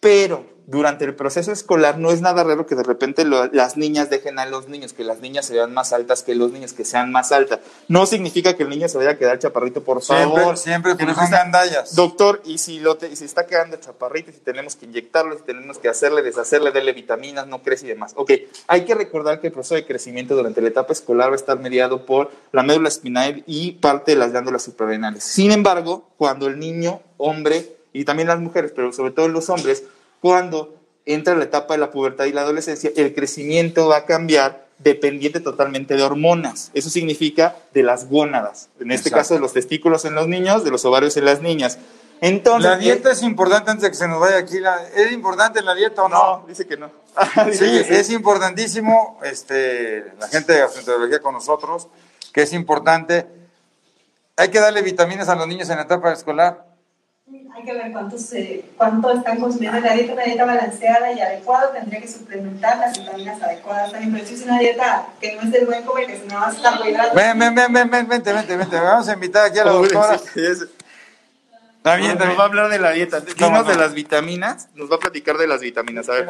Pero 0.00 0.46
durante 0.66 1.04
el 1.04 1.14
proceso 1.14 1.52
escolar 1.52 1.98
no 1.98 2.10
es 2.10 2.20
nada 2.20 2.42
raro 2.42 2.66
que 2.66 2.74
de 2.74 2.82
repente 2.82 3.24
las 3.24 3.76
niñas 3.76 4.10
dejen 4.10 4.38
a 4.38 4.46
los 4.46 4.68
niños, 4.68 4.92
que 4.92 5.04
las 5.04 5.20
niñas 5.20 5.46
se 5.46 5.54
vean 5.54 5.72
más 5.72 5.92
altas 5.92 6.22
que 6.24 6.34
los 6.34 6.50
niños, 6.50 6.72
que 6.72 6.84
sean 6.84 7.12
más 7.12 7.30
altas. 7.30 7.60
No 7.86 8.04
significa 8.04 8.56
que 8.56 8.64
el 8.64 8.68
niño 8.68 8.88
se 8.88 8.98
vaya 8.98 9.10
a 9.10 9.18
quedar 9.18 9.38
chaparrito, 9.38 9.84
por 9.84 10.02
favor. 10.02 10.56
Siempre, 10.56 10.96
que 10.96 11.06
no 11.06 11.14
sean 11.14 11.52
dallas. 11.52 11.94
Doctor, 11.94 12.42
y 12.44 12.58
si, 12.58 12.80
lo 12.80 12.98
si 13.00 13.24
está 13.24 13.46
quedando 13.46 13.76
chaparrito, 13.76 14.32
si 14.32 14.38
tenemos 14.38 14.74
que 14.74 14.86
inyectarlo, 14.86 15.36
si 15.36 15.44
tenemos 15.44 15.78
que 15.78 15.88
hacerle, 15.88 16.22
deshacerle, 16.22 16.72
darle 16.72 16.92
vitaminas, 16.92 17.46
no 17.46 17.62
crece 17.62 17.86
y 17.86 17.90
demás. 17.90 18.12
Ok, 18.16 18.32
hay 18.66 18.84
que 18.84 18.94
recordar 18.94 19.40
que 19.40 19.46
el 19.48 19.52
proceso 19.52 19.76
de 19.76 19.86
crecimiento 19.86 20.34
durante 20.34 20.60
la 20.60 20.68
etapa 20.68 20.92
escolar 20.92 21.30
va 21.30 21.34
a 21.34 21.36
estar 21.36 21.60
mediado 21.60 22.06
por 22.06 22.32
la 22.50 22.64
médula 22.64 22.88
espinal 22.88 23.44
y 23.46 23.72
parte 23.72 24.12
de 24.12 24.18
las 24.18 24.32
glándulas 24.32 24.64
suprarrenales. 24.64 25.22
Sin 25.22 25.52
embargo, 25.52 26.10
cuando 26.16 26.48
el 26.48 26.58
niño, 26.58 27.02
hombre, 27.18 27.76
y 27.92 28.04
también 28.04 28.28
las 28.28 28.40
mujeres, 28.40 28.72
pero 28.74 28.92
sobre 28.92 29.12
todo 29.12 29.28
los 29.28 29.48
hombres, 29.48 29.84
cuando 30.20 30.76
entra 31.06 31.36
la 31.36 31.44
etapa 31.44 31.74
de 31.74 31.78
la 31.78 31.90
pubertad 31.90 32.24
y 32.24 32.32
la 32.32 32.42
adolescencia, 32.42 32.90
el 32.96 33.14
crecimiento 33.14 33.88
va 33.88 33.98
a 33.98 34.04
cambiar 34.04 34.66
dependiente 34.78 35.40
totalmente 35.40 35.94
de 35.96 36.02
hormonas. 36.02 36.70
Eso 36.74 36.90
significa 36.90 37.56
de 37.72 37.82
las 37.82 38.08
gónadas. 38.08 38.68
En 38.80 38.90
este 38.90 39.10
caso, 39.10 39.34
de 39.34 39.40
los 39.40 39.52
testículos 39.52 40.04
en 40.04 40.14
los 40.14 40.28
niños, 40.28 40.64
de 40.64 40.70
los 40.70 40.84
ovarios 40.84 41.16
en 41.16 41.24
las 41.24 41.40
niñas. 41.40 41.78
Entonces, 42.20 42.70
la 42.70 42.76
dieta 42.76 43.12
es 43.12 43.22
importante 43.22 43.70
antes 43.70 43.82
de 43.82 43.90
que 43.90 43.96
se 43.96 44.08
nos 44.08 44.20
vaya 44.20 44.38
aquí. 44.38 44.56
¿Es 44.94 45.12
importante 45.12 45.62
la 45.62 45.74
dieta 45.74 46.02
o 46.02 46.08
no? 46.08 46.38
No, 46.38 46.44
dice 46.46 46.66
que 46.66 46.76
no. 46.76 46.90
sí, 47.52 47.82
es 47.88 48.10
importantísimo. 48.10 49.18
Este, 49.22 50.12
la 50.18 50.28
gente 50.28 50.54
de 50.54 50.60
gastroenterología 50.60 51.20
con 51.20 51.34
nosotros, 51.34 51.88
que 52.32 52.42
es 52.42 52.52
importante. 52.52 53.26
Hay 54.36 54.48
que 54.48 54.60
darle 54.60 54.82
vitaminas 54.82 55.28
a 55.28 55.34
los 55.34 55.46
niños 55.46 55.70
en 55.70 55.76
la 55.76 55.82
etapa 55.82 56.12
escolar 56.12 56.75
hay 57.56 57.64
que 57.64 57.72
ver 57.72 57.90
cuánto, 57.90 58.16
cuánto 58.76 59.10
están 59.10 59.40
consumiendo 59.40 59.80
la 59.80 59.94
dieta, 59.94 60.12
una 60.12 60.22
dieta 60.24 60.44
balanceada 60.44 61.12
y 61.12 61.20
adecuada, 61.20 61.72
tendría 61.72 62.00
que 62.00 62.08
suplementar 62.08 62.78
las 62.78 62.98
vitaminas 62.98 63.42
adecuadas 63.42 63.90
también, 63.90 64.12
pero 64.12 64.26
si 64.26 64.34
es 64.34 64.42
una 64.42 64.58
dieta 64.58 65.06
que 65.20 65.34
no 65.34 65.42
es 65.42 65.50
del 65.50 65.66
buen 65.66 65.84
comer, 65.84 66.06
que 66.06 66.18
si 66.18 66.26
no 66.26 66.38
vas 66.38 66.58
a 66.58 66.62
carbohidratos. 66.62 67.14
Ven, 67.14 67.38
ven, 67.38 67.54
ven, 67.54 67.72
ven, 67.72 67.90
ven, 67.90 68.08
vente, 68.08 68.32
vente, 68.32 68.56
vente, 68.56 68.80
vamos 68.80 69.08
a 69.08 69.12
invitar 69.14 69.46
aquí 69.46 69.58
a 69.58 69.64
la 69.64 69.72
doctora. 69.72 70.14
Está 70.14 71.94
bien, 71.96 72.18
nos 72.18 72.36
va 72.36 72.42
a 72.42 72.46
hablar 72.46 72.68
de 72.68 72.80
la 72.80 72.90
dieta. 72.90 73.20
Dinos 73.20 73.66
de 73.66 73.76
las 73.76 73.94
vitaminas, 73.94 74.68
nos 74.74 74.90
va 74.90 74.96
a 74.96 74.98
platicar 74.98 75.38
de 75.38 75.46
las 75.46 75.60
vitaminas. 75.60 76.08
A 76.08 76.14
ver. 76.14 76.28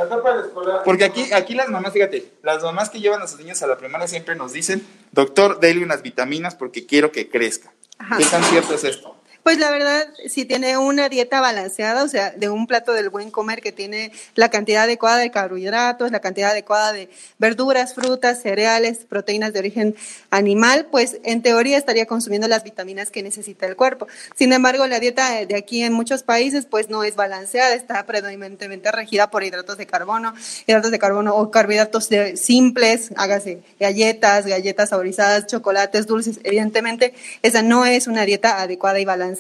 Porque 0.85 1.05
aquí, 1.05 1.33
aquí 1.33 1.55
las 1.55 1.69
mamás, 1.69 1.95
fíjate, 1.95 2.31
las 2.43 2.63
mamás 2.63 2.91
que 2.91 3.01
llevan 3.01 3.23
a 3.23 3.27
sus 3.27 3.41
niños 3.41 3.63
a 3.63 3.67
la 3.67 3.79
primaria 3.79 4.07
siempre 4.07 4.37
nos 4.37 4.53
dicen, 4.53 4.87
doctor, 5.13 5.59
déle 5.59 5.83
unas 5.83 6.03
vitaminas 6.03 6.55
porque 6.55 6.85
quiero 6.85 7.11
que 7.11 7.31
crezca. 7.31 7.73
¿Qué 8.19 8.25
tan 8.27 8.45
cierto 8.45 8.75
es 8.75 8.85
esto? 8.85 9.16
Pues 9.47 9.59
la 9.59 9.71
verdad, 9.71 10.09
si 10.27 10.45
tiene 10.45 10.77
una 10.77 11.09
dieta 11.09 11.41
balanceada, 11.41 12.03
o 12.03 12.09
sea, 12.09 12.33
de 12.33 12.49
un 12.49 12.67
plato 12.67 12.93
del 12.93 13.11
buen 13.11 13.31
comer 13.31 13.61
que 13.61 13.71
tiene 13.71 14.11
la 14.35 14.51
cantidad 14.51 14.83
adecuada 14.83 15.19
de 15.19 15.31
carbohidratos, 15.31 16.11
la 16.11 16.19
cantidad 16.19 16.51
adecuada 16.51 16.93
de 16.93 17.09
verduras, 17.39 17.95
frutas, 17.95 18.43
cereales, 18.43 19.07
proteínas 19.09 19.53
de 19.53 19.61
origen 19.61 19.95
animal, 20.31 20.89
pues 20.91 21.19
en 21.23 21.43
teoría 21.43 21.79
estaría 21.79 22.07
consumiendo 22.07 22.49
las 22.49 22.65
vitaminas 22.65 23.13
que 23.13 23.23
necesita 23.23 23.67
el 23.67 23.77
cuerpo. 23.77 24.09
Sin 24.35 24.53
embargo, 24.53 24.85
la 24.89 24.99
dieta 24.99 25.47
de 25.47 25.55
aquí 25.55 25.85
en 25.85 25.93
muchos 25.93 26.25
países 26.25 26.67
pues 26.67 26.91
no 26.91 27.05
es 27.05 27.15
balanceada, 27.15 27.73
está 27.73 28.05
predominantemente 28.05 28.91
regida 28.91 29.31
por 29.31 29.45
hidratos 29.45 29.79
de 29.79 29.87
carbono, 29.87 30.35
hidratos 30.67 30.91
de 30.91 30.99
carbono 30.99 31.37
o 31.37 31.53
carbohidratos 31.53 32.09
simples, 32.35 33.11
hágase 33.15 33.63
galletas, 33.79 34.45
galletas 34.45 34.89
saborizadas, 34.89 35.47
chocolates, 35.47 36.09
dulces. 36.09 36.41
Evidentemente, 36.43 37.15
esa 37.43 37.63
no 37.63 37.87
es 37.87 38.09
una 38.09 38.25
dieta 38.25 38.61
adecuada 38.61 38.99
y 38.99 39.05
balanceada 39.05 39.36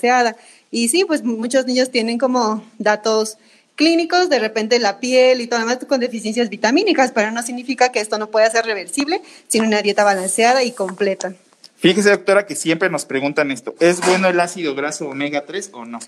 y 0.70 0.88
sí, 0.88 1.04
pues 1.04 1.22
muchos 1.22 1.66
niños 1.66 1.90
tienen 1.90 2.18
como 2.18 2.64
datos 2.78 3.38
clínicos, 3.76 4.28
de 4.28 4.38
repente 4.38 4.78
la 4.78 4.98
piel 4.98 5.40
y 5.40 5.46
todo 5.46 5.60
demás 5.60 5.78
con 5.86 6.00
deficiencias 6.00 6.48
vitamínicas, 6.48 7.12
pero 7.12 7.30
no 7.30 7.42
significa 7.42 7.92
que 7.92 8.00
esto 8.00 8.18
no 8.18 8.30
pueda 8.30 8.50
ser 8.50 8.64
reversible 8.64 9.20
sin 9.46 9.64
una 9.64 9.82
dieta 9.82 10.02
balanceada 10.02 10.64
y 10.64 10.72
completa. 10.72 11.34
Fíjese, 11.76 12.10
doctora, 12.10 12.46
que 12.46 12.56
siempre 12.56 12.88
nos 12.88 13.04
preguntan 13.04 13.50
esto, 13.50 13.74
¿es 13.78 14.00
bueno 14.00 14.28
el 14.28 14.40
ácido 14.40 14.74
graso 14.74 15.08
omega 15.08 15.44
3 15.44 15.70
o 15.74 15.84
no? 15.84 15.98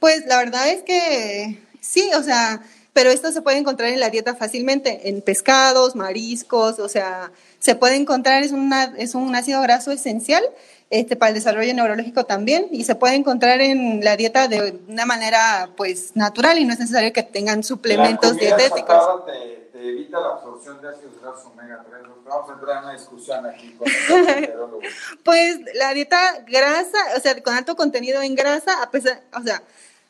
Pues 0.00 0.24
la 0.26 0.38
verdad 0.38 0.70
es 0.70 0.82
que 0.82 1.58
sí, 1.80 2.10
o 2.16 2.22
sea, 2.22 2.62
pero 2.94 3.10
esto 3.10 3.30
se 3.30 3.42
puede 3.42 3.58
encontrar 3.58 3.90
en 3.90 4.00
la 4.00 4.08
dieta 4.10 4.34
fácilmente, 4.34 5.08
en 5.08 5.20
pescados, 5.20 5.94
mariscos, 5.94 6.78
o 6.78 6.88
sea, 6.88 7.30
se 7.58 7.74
puede 7.74 7.96
encontrar, 7.96 8.42
es, 8.42 8.52
una, 8.52 8.94
es 8.96 9.14
un 9.14 9.34
ácido 9.36 9.60
graso 9.60 9.92
esencial 9.92 10.42
este, 10.90 11.14
para 11.14 11.28
el 11.28 11.36
desarrollo 11.36 11.72
neurológico 11.72 12.26
también 12.26 12.66
y 12.72 12.82
se 12.82 12.96
puede 12.96 13.14
encontrar 13.14 13.60
en 13.60 14.04
la 14.04 14.16
dieta 14.16 14.48
de 14.48 14.76
una 14.88 15.06
manera 15.06 15.70
pues 15.76 16.16
natural 16.16 16.58
y 16.58 16.64
no 16.64 16.72
es 16.72 16.80
necesario 16.80 17.12
que 17.12 17.22
tengan 17.22 17.62
suplementos 17.62 18.34
la 18.34 18.40
dietéticos. 18.40 19.24
Te, 19.24 19.70
te 19.72 19.88
evita 19.88 20.18
la 20.18 20.28
absorción 20.30 20.82
de 20.82 20.88
ácidos 20.88 21.20
grasos 21.22 21.46
omega 21.46 21.84
3. 21.88 22.02
Vamos 22.24 22.50
a 22.50 22.52
entrar 22.54 22.78
en 22.78 22.84
una 22.84 22.92
discusión 22.92 23.46
aquí 23.46 23.76
con 23.78 23.88
el. 23.88 24.50
Pues 25.24 25.60
la 25.74 25.94
dieta 25.94 26.44
grasa, 26.46 26.98
o 27.16 27.20
sea, 27.20 27.40
con 27.40 27.54
alto 27.54 27.76
contenido 27.76 28.20
en 28.20 28.34
grasa, 28.34 28.82
a 28.82 28.90
pesar, 28.90 29.20
o 29.32 29.42
sea, 29.42 29.62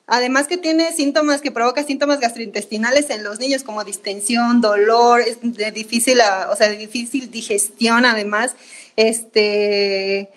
además 0.06 0.46
que 0.46 0.56
tiene 0.56 0.92
síntomas 0.92 1.42
que 1.42 1.50
provoca 1.50 1.82
síntomas 1.82 2.20
gastrointestinales 2.20 3.10
en 3.10 3.22
los 3.22 3.38
niños 3.38 3.64
como 3.64 3.84
distensión, 3.84 4.62
dolor, 4.62 5.20
es 5.20 5.38
de 5.42 5.72
difícil, 5.72 6.20
o 6.50 6.56
sea, 6.56 6.68
de 6.68 6.76
difícil 6.76 7.30
digestión, 7.30 8.06
además, 8.06 8.56
este 8.96 10.30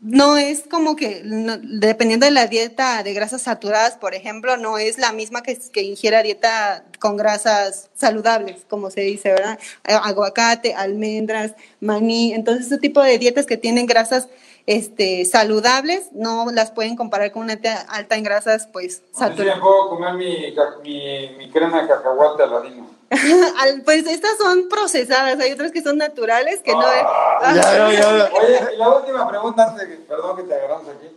no 0.00 0.38
es 0.38 0.62
como 0.70 0.96
que, 0.96 1.22
no- 1.24 1.58
dependiendo 1.58 2.24
de 2.26 2.32
la 2.32 2.46
dieta 2.46 3.02
de 3.02 3.12
grasas 3.12 3.42
saturadas, 3.42 3.96
por 3.96 4.14
ejemplo, 4.14 4.56
no 4.56 4.78
es 4.78 4.98
la 4.98 5.12
misma 5.12 5.42
que, 5.42 5.58
que 5.72 5.82
ingiera 5.82 6.22
dieta 6.22 6.84
con 6.98 7.16
grasas 7.16 7.90
saludables, 7.94 8.64
como 8.68 8.90
se 8.90 9.02
dice, 9.02 9.32
¿verdad? 9.32 9.58
Aguacate, 9.84 10.74
almendras, 10.74 11.52
maní. 11.80 12.32
Entonces, 12.32 12.66
ese 12.66 12.78
tipo 12.78 13.02
de 13.02 13.18
dietas 13.18 13.46
que 13.46 13.56
tienen 13.56 13.86
grasas 13.86 14.28
este, 14.66 15.24
saludables 15.24 16.10
no 16.12 16.50
las 16.52 16.70
pueden 16.70 16.96
comparar 16.96 17.32
con 17.32 17.42
una 17.42 17.56
dieta 17.56 17.80
alta 17.88 18.16
en 18.16 18.24
grasas, 18.24 18.68
pues, 18.72 19.02
saturadas. 19.12 19.60
puedo 19.60 19.88
comer 19.90 20.14
mi, 20.14 20.54
mi, 20.82 21.30
mi 21.36 21.50
crema 21.50 21.82
de 21.82 21.88
cacahuate. 21.88 22.42
Al- 22.42 22.99
pues 23.84 24.06
estas 24.06 24.38
son 24.38 24.68
procesadas, 24.68 25.38
hay 25.40 25.52
otras 25.52 25.72
que 25.72 25.82
son 25.82 25.98
naturales, 25.98 26.60
que 26.62 26.72
no... 26.72 26.82
Ya, 26.82 27.54
ya, 27.54 27.92
ya. 27.92 28.30
Oye, 28.32 28.76
la 28.76 28.88
última 28.88 29.28
pregunta, 29.28 29.64
antes 29.64 29.88
de 29.88 29.96
que, 29.96 30.02
perdón 30.02 30.36
que 30.36 30.42
te 30.44 30.54
agarramos 30.54 30.88
aquí. 30.88 31.08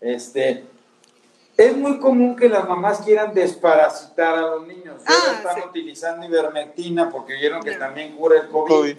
Este, 0.00 0.66
es 1.56 1.76
muy 1.76 1.98
común 1.98 2.36
que 2.36 2.48
las 2.48 2.68
mamás 2.68 3.00
quieran 3.00 3.32
desparasitar 3.32 4.34
a 4.34 4.42
los 4.42 4.66
niños. 4.66 5.02
Ah, 5.06 5.34
están 5.38 5.54
sí. 5.56 5.62
utilizando 5.68 6.26
ivermectina 6.26 7.10
porque 7.10 7.34
vieron 7.34 7.62
que 7.62 7.72
también 7.72 8.14
cura 8.14 8.40
el 8.42 8.48
COVID. 8.48 8.68
COVID. 8.68 8.96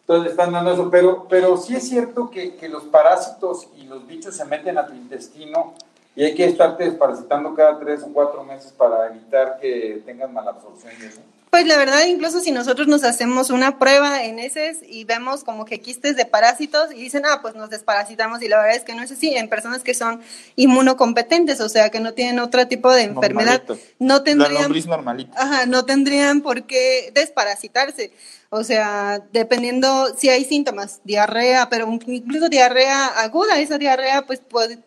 Entonces 0.00 0.32
están 0.32 0.52
dando 0.52 0.72
eso, 0.72 0.90
pero, 0.90 1.26
pero 1.28 1.56
sí 1.56 1.76
es 1.76 1.88
cierto 1.88 2.30
que, 2.30 2.56
que 2.56 2.68
los 2.68 2.84
parásitos 2.84 3.68
y 3.76 3.84
los 3.84 4.06
bichos 4.06 4.34
se 4.36 4.44
meten 4.44 4.76
a 4.76 4.86
tu 4.86 4.92
intestino 4.92 5.74
y 6.16 6.24
hay 6.24 6.34
que 6.34 6.44
estarte 6.44 6.84
desparasitando 6.84 7.54
cada 7.54 7.78
tres 7.78 8.02
o 8.02 8.12
cuatro 8.12 8.44
meses 8.44 8.72
para 8.72 9.06
evitar 9.08 9.58
que 9.60 10.02
tengas 10.06 10.30
malabsorción 10.30 10.92
y 11.00 11.06
eso. 11.06 11.20
Pues 11.50 11.68
la 11.68 11.76
verdad, 11.76 12.04
incluso 12.06 12.40
si 12.40 12.50
nosotros 12.50 12.88
nos 12.88 13.04
hacemos 13.04 13.50
una 13.50 13.78
prueba 13.78 14.24
en 14.24 14.40
heces 14.40 14.78
y 14.82 15.04
vemos 15.04 15.44
como 15.44 15.64
que 15.64 15.80
quistes 15.80 16.16
de 16.16 16.26
parásitos 16.26 16.90
y 16.92 16.96
dicen, 16.96 17.22
ah, 17.26 17.38
pues 17.42 17.54
nos 17.54 17.70
desparasitamos 17.70 18.42
y 18.42 18.48
la 18.48 18.56
verdad 18.58 18.74
es 18.74 18.82
que 18.82 18.92
no 18.92 19.04
es 19.04 19.12
así 19.12 19.36
en 19.36 19.48
personas 19.48 19.84
que 19.84 19.94
son 19.94 20.20
inmunocompetentes, 20.56 21.60
o 21.60 21.68
sea, 21.68 21.90
que 21.90 22.00
no 22.00 22.12
tienen 22.12 22.40
otro 22.40 22.66
tipo 22.66 22.92
de 22.92 23.02
enfermedad, 23.04 23.62
Normalito. 23.68 23.78
no 24.00 24.14
La 24.16 24.24
tendrían, 24.24 24.72
normalita. 24.88 25.40
ajá, 25.40 25.66
no 25.66 25.84
tendrían 25.84 26.40
por 26.40 26.64
qué 26.64 27.12
desparasitarse. 27.14 28.10
O 28.50 28.64
sea, 28.64 29.20
dependiendo 29.32 30.12
si 30.16 30.30
hay 30.30 30.44
síntomas, 30.44 31.00
diarrea, 31.04 31.68
pero 31.68 31.88
incluso 32.08 32.48
diarrea 32.48 33.06
aguda, 33.06 33.60
esa 33.60 33.78
diarrea 33.78 34.26
pues 34.26 34.40
puede 34.40 34.78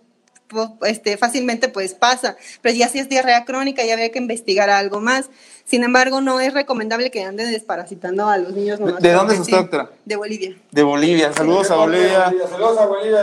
este, 0.85 1.17
fácilmente 1.17 1.69
pues 1.69 1.93
pasa, 1.93 2.37
pero 2.61 2.75
ya 2.75 2.87
si 2.87 2.99
es 2.99 3.09
diarrea 3.09 3.45
crónica 3.45 3.83
ya 3.85 3.93
habría 3.93 4.11
que 4.11 4.19
investigar 4.19 4.69
algo 4.69 4.99
más. 4.99 5.29
Sin 5.67 5.83
embargo, 5.83 6.21
no 6.21 6.39
es 6.39 6.53
recomendable 6.53 7.11
que 7.11 7.23
anden 7.23 7.51
desparasitando 7.51 8.29
a 8.29 8.37
los 8.37 8.53
niños. 8.53 8.79
nomás 8.79 9.01
¿De 9.01 9.11
dónde 9.11 9.33
es 9.33 9.41
usted, 9.41 9.57
doctora? 9.57 9.89
De 10.05 10.15
Bolivia. 10.15 10.55
De 10.71 10.81
Bolivia. 10.81 11.33
Saludos 11.33 11.69
a 11.71 11.75
Bolivia. 11.75 12.33
Saludos 12.49 12.77
a 12.77 12.85
Bolivia. 12.85 13.21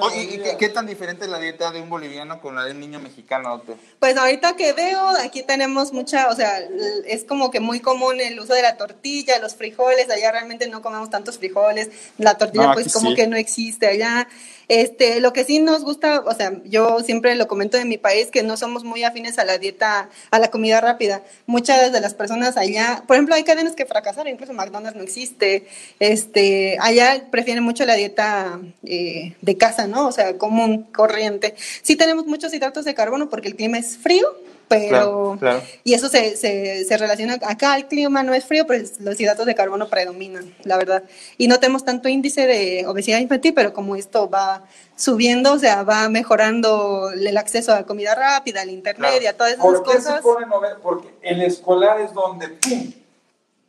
Oye, 0.00 0.22
¿y 0.24 0.38
qué, 0.38 0.56
qué 0.58 0.68
tan 0.70 0.86
diferente 0.86 1.26
es 1.26 1.30
la 1.30 1.38
dieta 1.38 1.70
de 1.70 1.80
un 1.80 1.88
boliviano 1.88 2.40
con 2.40 2.56
la 2.56 2.64
de 2.64 2.72
un 2.72 2.80
niño 2.80 2.98
mexicano, 2.98 3.50
doctor? 3.50 3.76
Pues 4.00 4.16
ahorita 4.16 4.56
que 4.56 4.72
veo, 4.72 5.08
aquí 5.22 5.44
tenemos 5.44 5.92
mucha, 5.92 6.28
o 6.30 6.34
sea, 6.34 6.58
es 7.06 7.22
como 7.22 7.52
que 7.52 7.60
muy 7.60 7.78
común 7.78 8.20
el 8.20 8.40
uso 8.40 8.54
de 8.54 8.62
la 8.62 8.76
tortilla, 8.76 9.38
los 9.38 9.54
frijoles, 9.54 10.10
allá 10.10 10.32
realmente 10.32 10.66
no 10.66 10.82
comemos 10.82 11.10
tantos 11.10 11.38
frijoles, 11.38 11.90
la 12.18 12.36
tortilla 12.36 12.66
No, 12.66 12.74
pues 12.74 12.92
como 12.92 13.10
sí. 13.10 13.14
que 13.14 13.28
no 13.28 13.36
existe 13.36 13.86
allá. 13.86 14.26
Este, 14.68 15.20
lo 15.20 15.32
que 15.32 15.44
sí 15.44 15.60
nos 15.60 15.82
gusta, 15.82 16.20
o 16.26 16.34
sea, 16.34 16.52
yo 16.64 17.00
siempre 17.00 17.34
lo 17.36 17.48
comento 17.48 17.78
en 17.78 17.88
mi 17.88 17.96
país 17.96 18.28
que 18.30 18.42
no 18.42 18.58
somos 18.58 18.84
muy 18.84 19.02
afines 19.02 19.38
a 19.38 19.44
la 19.44 19.56
dieta, 19.56 20.10
a 20.30 20.38
la 20.38 20.50
comida 20.50 20.80
rápida. 20.82 21.22
Muchas 21.68 21.92
de 21.92 22.00
las 22.00 22.14
personas 22.14 22.56
allá, 22.56 23.04
por 23.06 23.16
ejemplo, 23.16 23.34
hay 23.34 23.44
cadenas 23.44 23.74
que 23.74 23.84
fracasaron, 23.84 24.32
incluso 24.32 24.54
McDonald's 24.54 24.96
no 24.96 25.02
existe. 25.02 25.66
Este, 26.00 26.78
allá 26.80 27.26
prefieren 27.30 27.62
mucho 27.62 27.84
la 27.84 27.92
dieta 27.92 28.58
eh, 28.84 29.34
de 29.42 29.56
casa, 29.58 29.86
¿no? 29.86 30.06
O 30.06 30.12
sea, 30.12 30.38
común, 30.38 30.84
corriente. 30.84 31.54
Sí 31.82 31.94
tenemos 31.94 32.24
muchos 32.24 32.54
hidratos 32.54 32.86
de 32.86 32.94
carbono 32.94 33.28
porque 33.28 33.48
el 33.48 33.54
clima 33.54 33.76
es 33.76 33.98
frío, 33.98 34.34
pero 34.68 34.88
Claro, 34.88 35.36
claro. 35.40 35.62
y 35.82 35.94
eso 35.94 36.08
se, 36.08 36.36
se, 36.36 36.84
se 36.84 36.96
relaciona 36.98 37.34
acá 37.42 37.76
el 37.76 37.86
clima 37.86 38.22
no 38.22 38.34
es 38.34 38.44
frío 38.44 38.66
pero 38.66 38.84
los 39.00 39.18
hidratos 39.18 39.46
de 39.46 39.54
carbono 39.54 39.88
predominan 39.88 40.54
la 40.64 40.76
verdad 40.76 41.02
y 41.38 41.48
no 41.48 41.58
tenemos 41.58 41.84
tanto 41.84 42.08
índice 42.08 42.46
de 42.46 42.86
obesidad 42.86 43.18
infantil 43.18 43.54
pero 43.54 43.72
como 43.72 43.96
esto 43.96 44.28
va 44.28 44.64
subiendo 44.94 45.52
o 45.54 45.58
sea 45.58 45.82
va 45.84 46.08
mejorando 46.08 47.10
el 47.10 47.36
acceso 47.36 47.72
a 47.74 47.84
comida 47.84 48.14
rápida 48.14 48.62
a 48.62 48.64
la 48.66 48.72
intermedia 48.72 49.36
todas 49.36 49.52
esas 49.54 49.64
¿Por 49.64 49.82
qué 49.82 49.94
cosas 49.96 50.16
se 50.16 50.22
ponen 50.22 50.48
Porque 50.82 51.08
el 51.22 51.42
escolar 51.42 52.00
es 52.00 52.12
donde 52.12 52.48
¡pum! 52.48 52.92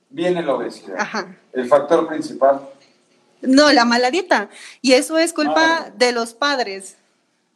viene 0.10 0.42
la 0.42 0.56
obesidad. 0.56 0.96
Ajá. 1.00 1.36
El 1.54 1.68
factor 1.68 2.08
principal. 2.08 2.62
no 3.42 3.72
la 3.72 3.86
mala 3.86 4.12
dieta 4.12 4.50
y 4.82 4.94
eso 4.94 5.18
es 5.18 5.34
culpa 5.34 5.86
Ah. 5.88 5.92
de 5.96 6.12
los 6.12 6.34
padres 6.34 6.96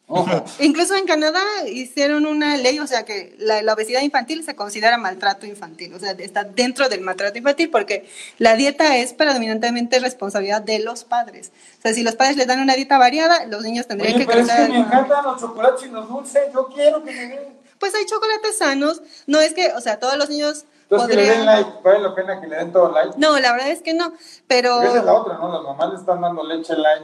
Ojo. 0.07 0.43
Incluso 0.59 0.95
en 0.95 1.05
Canadá 1.05 1.41
hicieron 1.65 2.25
una 2.25 2.57
ley, 2.57 2.79
o 2.79 2.87
sea 2.87 3.03
que 3.05 3.35
la, 3.39 3.61
la 3.61 3.73
obesidad 3.73 4.01
infantil 4.01 4.43
se 4.43 4.55
considera 4.55 4.97
maltrato 4.97 5.45
infantil, 5.45 5.93
o 5.93 5.99
sea, 5.99 6.11
está 6.11 6.43
dentro 6.43 6.89
del 6.89 7.01
maltrato 7.01 7.37
infantil 7.37 7.69
porque 7.69 8.09
la 8.37 8.55
dieta 8.55 8.97
es 8.97 9.13
predominantemente 9.13 9.99
responsabilidad 9.99 10.61
de 10.61 10.79
los 10.79 11.03
padres. 11.03 11.51
O 11.79 11.81
sea, 11.81 11.93
si 11.93 12.03
los 12.03 12.15
padres 12.15 12.37
les 12.37 12.47
dan 12.47 12.59
una 12.59 12.75
dieta 12.75 12.97
variada, 12.97 13.45
los 13.45 13.63
niños 13.63 13.87
tendrían 13.87 14.15
Oye, 14.15 14.25
que 14.25 14.31
pero 14.31 14.45
es 14.45 14.51
que 14.51 14.69
me 14.69 14.79
encantan 14.79 15.23
los 15.23 15.39
chocolates 15.39 15.85
y 15.85 15.89
los 15.89 16.07
dulces. 16.07 16.43
Yo 16.53 16.67
quiero 16.67 17.03
que 17.03 17.11
me 17.11 17.27
den. 17.27 17.63
Pues 17.79 17.95
hay 17.95 18.05
chocolates 18.05 18.57
sanos, 18.57 19.01
no 19.27 19.41
es 19.41 19.53
que, 19.53 19.73
o 19.73 19.81
sea, 19.81 19.99
todos 19.99 20.15
los 20.17 20.29
niños 20.29 20.65
Entonces 20.83 21.09
que 21.09 21.15
le 21.15 21.21
den 21.23 21.39
podrían... 21.39 21.45
like. 21.45 21.71
Vale 21.83 21.99
la 21.99 22.15
pena 22.15 22.39
que 22.39 22.47
le 22.47 22.55
den 22.55 22.71
todo 22.71 22.91
like. 22.91 23.15
No, 23.17 23.37
la 23.39 23.51
verdad 23.51 23.69
es 23.69 23.81
que 23.81 23.93
no, 23.93 24.13
pero... 24.47 24.81
Esa 24.81 24.99
es 24.99 25.03
la 25.03 25.13
otra, 25.13 25.37
¿no? 25.37 25.51
Las 25.51 25.63
mamás 25.63 25.89
le 25.89 25.99
están 25.99 26.21
dando 26.21 26.43
leche 26.43 26.77
light, 26.77 27.03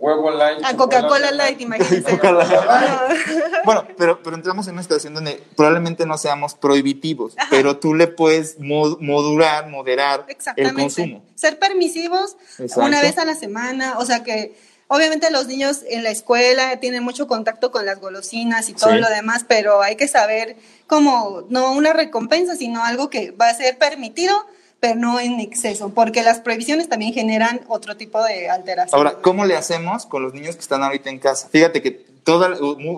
huevo 0.00 0.30
light. 0.30 0.58
A 0.64 0.70
chocolate 0.72 0.76
Coca-Cola 0.76 1.30
Light, 1.32 1.60
imagínense. 1.60 2.10
Coca-Cola 2.18 3.08
Bueno, 3.64 3.86
pero, 3.96 4.22
pero 4.22 4.34
entramos 4.36 4.66
en 4.66 4.72
una 4.74 4.82
situación 4.82 5.14
donde 5.14 5.42
probablemente 5.56 6.06
no 6.06 6.16
seamos 6.18 6.54
prohibitivos, 6.54 7.36
pero 7.50 7.76
tú 7.78 7.94
le 7.94 8.06
puedes 8.08 8.58
mo- 8.58 8.96
modular, 9.00 9.68
moderar 9.68 10.24
el 10.26 10.32
Exactamente. 10.32 10.80
consumo. 10.82 11.22
Ser 11.34 11.58
permisivos 11.58 12.36
Exacto. 12.58 12.84
una 12.86 13.00
vez 13.02 13.18
a 13.18 13.24
la 13.24 13.34
semana, 13.34 13.98
o 13.98 14.04
sea 14.06 14.22
que 14.24 14.56
obviamente 14.88 15.30
los 15.30 15.46
niños 15.46 15.82
en 15.88 16.02
la 16.02 16.10
escuela 16.10 16.80
tienen 16.80 17.04
mucho 17.04 17.28
contacto 17.28 17.70
con 17.70 17.86
las 17.86 18.00
golosinas 18.00 18.68
y 18.68 18.72
todo 18.72 18.90
Sí. 18.92 18.98
lo 18.98 19.08
demás, 19.08 19.44
pero 19.46 19.82
hay 19.82 19.96
que 19.96 20.08
saber 20.08 20.56
como 20.86 21.44
no 21.48 21.72
una 21.72 21.92
recompensa, 21.92 22.56
sino 22.56 22.82
algo 22.84 23.10
que 23.10 23.30
va 23.32 23.48
a 23.50 23.54
ser 23.54 23.78
permitido, 23.78 24.34
pero 24.80 24.94
no 24.98 25.20
en 25.20 25.40
exceso, 25.40 25.90
porque 25.90 26.22
las 26.22 26.40
prohibiciones 26.40 26.88
también 26.88 27.12
generan 27.12 27.60
otro 27.68 27.96
tipo 27.96 28.22
de 28.24 28.48
alteración. 28.48 28.96
Ahora, 28.98 29.20
¿cómo 29.20 29.44
le 29.44 29.54
hacemos 29.56 30.06
con 30.06 30.22
los 30.22 30.32
niños 30.34 30.56
que 30.56 30.62
están 30.62 30.82
ahorita 30.82 31.10
en 31.10 31.18
casa? 31.18 31.48
Fíjate 31.50 31.82
que 31.82 31.90
toda 32.24 32.56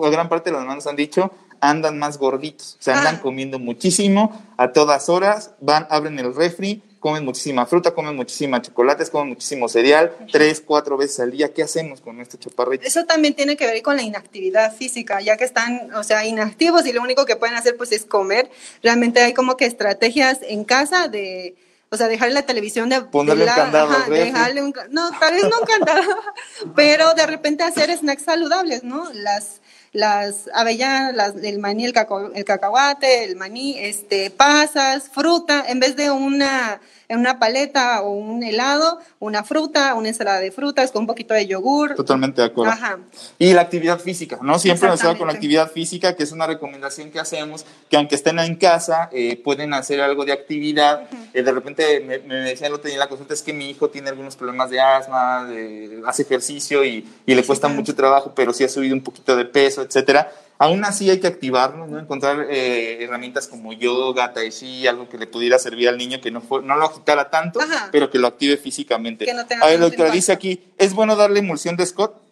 gran 0.09 0.29
parte 0.29 0.49
de 0.49 0.53
los 0.53 0.61
hermanos 0.61 0.87
han 0.87 0.95
dicho 0.95 1.31
andan 1.59 1.97
más 1.97 2.17
gorditos, 2.17 2.75
o 2.79 2.83
sea, 2.83 2.97
andan 2.97 3.15
Ah. 3.15 3.21
comiendo 3.21 3.57
muchísimo 3.57 4.41
a 4.57 4.73
todas 4.73 5.07
horas, 5.07 5.51
van, 5.61 5.87
abren 5.89 6.19
el 6.19 6.35
refri, 6.35 6.81
comen 6.99 7.23
muchísima 7.23 7.65
fruta, 7.65 7.91
comen 7.93 8.17
muchísima 8.17 8.61
chocolates, 8.61 9.09
comen 9.09 9.29
muchísimo 9.29 9.69
cereal, 9.69 10.13
tres, 10.31 10.61
cuatro 10.65 10.97
veces 10.97 11.21
al 11.21 11.31
día. 11.31 11.53
¿Qué 11.53 11.63
hacemos 11.63 12.01
con 12.01 12.19
estos 12.19 12.39
chaparritos? 12.41 12.85
Eso 12.87 13.05
también 13.05 13.33
tiene 13.33 13.55
que 13.55 13.65
ver 13.65 13.81
con 13.81 13.95
la 13.95 14.03
inactividad 14.03 14.73
física, 14.75 15.21
ya 15.21 15.37
que 15.37 15.45
están, 15.45 15.93
o 15.95 16.03
sea, 16.03 16.25
inactivos 16.25 16.85
y 16.85 16.91
lo 16.93 17.01
único 17.01 17.25
que 17.25 17.35
pueden 17.37 17.55
hacer 17.55 17.77
pues 17.77 17.91
es 17.93 18.03
comer. 18.05 18.49
Realmente 18.81 19.21
hay 19.21 19.33
como 19.33 19.55
que 19.57 19.65
estrategias 19.65 20.39
en 20.41 20.65
casa 20.65 21.07
de, 21.07 21.55
o 21.93 21.97
sea, 21.97 22.07
dejarle 22.07 22.33
la 22.33 22.41
televisión 22.45 22.89
de 22.89 23.01
Ponerle 23.01 23.43
un 23.43 23.47
la- 23.47 23.55
candado 23.55 23.89
dejarle 24.09 24.61
un, 24.63 24.71
ca- 24.71 24.87
no, 24.89 25.11
tal 25.19 25.33
vez 25.35 25.43
no 25.43 25.59
un 25.59 25.65
candado, 25.65 26.01
pero 26.75 27.13
de 27.13 27.25
repente 27.27 27.63
hacer 27.63 27.95
snacks 27.95 28.23
saludables, 28.23 28.83
¿no? 28.83 29.09
Las 29.13 29.61
las 29.95 30.49
avellanas, 30.55 31.13
las, 31.13 31.35
el 31.43 31.59
maní, 31.59 31.85
el, 31.85 31.93
cacao- 31.93 32.31
el 32.33 32.43
cacahuate, 32.45 33.25
el 33.25 33.35
maní, 33.35 33.77
este, 33.77 34.31
pasas, 34.31 35.07
fruta, 35.13 35.63
en 35.67 35.79
vez 35.79 35.95
de 35.95 36.09
una 36.09 36.81
en 37.13 37.19
una 37.19 37.39
paleta 37.39 38.01
o 38.01 38.11
un 38.11 38.43
helado, 38.43 38.99
una 39.19 39.43
fruta, 39.43 39.93
una 39.95 40.09
ensalada 40.09 40.39
de 40.39 40.51
frutas 40.51 40.91
con 40.91 41.01
un 41.03 41.07
poquito 41.07 41.33
de 41.33 41.45
yogur. 41.47 41.95
Totalmente 41.95 42.41
de 42.41 42.47
acuerdo. 42.47 42.73
Ajá. 42.73 42.99
Y 43.39 43.53
la 43.53 43.61
actividad 43.61 43.99
física, 43.99 44.39
¿no? 44.41 44.59
Siempre 44.59 44.89
nos 44.89 45.01
con 45.01 45.27
la 45.27 45.33
actividad 45.33 45.71
física, 45.71 46.15
que 46.15 46.23
es 46.23 46.31
una 46.31 46.47
recomendación 46.47 47.11
que 47.11 47.19
hacemos, 47.19 47.65
que 47.89 47.97
aunque 47.97 48.15
estén 48.15 48.39
en 48.39 48.55
casa, 48.55 49.09
eh, 49.11 49.39
pueden 49.43 49.73
hacer 49.73 50.01
algo 50.01 50.25
de 50.25 50.31
actividad. 50.33 51.03
Eh, 51.33 51.43
de 51.43 51.51
repente 51.51 51.99
me, 51.99 52.19
me 52.19 52.35
decía 52.35 52.67
el 52.67 52.73
otro 52.73 52.85
día 52.85 52.95
en 52.95 52.99
la 52.99 53.07
consulta, 53.09 53.33
es 53.33 53.43
que 53.43 53.53
mi 53.53 53.69
hijo 53.69 53.89
tiene 53.89 54.09
algunos 54.09 54.35
problemas 54.35 54.69
de 54.69 54.79
asma, 54.81 55.45
de- 55.45 56.01
hace 56.05 56.23
ejercicio 56.23 56.83
y, 56.83 57.07
y 57.25 57.35
le 57.35 57.43
cuesta 57.43 57.67
mucho 57.67 57.95
trabajo, 57.95 58.33
pero 58.35 58.53
sí 58.53 58.63
ha 58.63 58.69
subido 58.69 58.95
un 58.95 59.01
poquito 59.03 59.35
de 59.35 59.45
peso, 59.45 59.81
etcétera. 59.81 60.31
Aún 60.59 60.85
así 60.85 61.09
hay 61.09 61.19
que 61.19 61.27
activarlo, 61.27 61.87
¿no? 61.87 61.99
encontrar 61.99 62.47
eh, 62.49 63.03
herramientas 63.03 63.47
como 63.47 63.73
yoga, 63.73 64.33
tai 64.33 64.49
chi, 64.51 64.87
algo 64.87 65.09
que 65.09 65.17
le 65.17 65.27
pudiera 65.27 65.59
servir 65.59 65.89
al 65.89 65.97
niño 65.97 66.21
que 66.21 66.31
no, 66.31 66.41
fue- 66.41 66.61
no 66.63 66.75
lo 66.77 66.85
agitara 66.85 67.29
tanto, 67.29 67.59
Ajá. 67.59 67.89
pero 67.91 68.09
que 68.09 68.19
lo 68.19 68.27
active 68.27 68.55
físicamente. 68.57 69.25
Que 69.25 69.33
no 69.33 69.41
a 69.41 69.65
ver, 69.67 69.79
doctora, 69.79 70.11
dice 70.11 70.31
aquí, 70.31 70.63
¿es 70.77 70.93
bueno 70.93 71.15
darle 71.15 71.39
emulsión 71.39 71.75
de 71.75 71.85
Scott? 71.85 72.22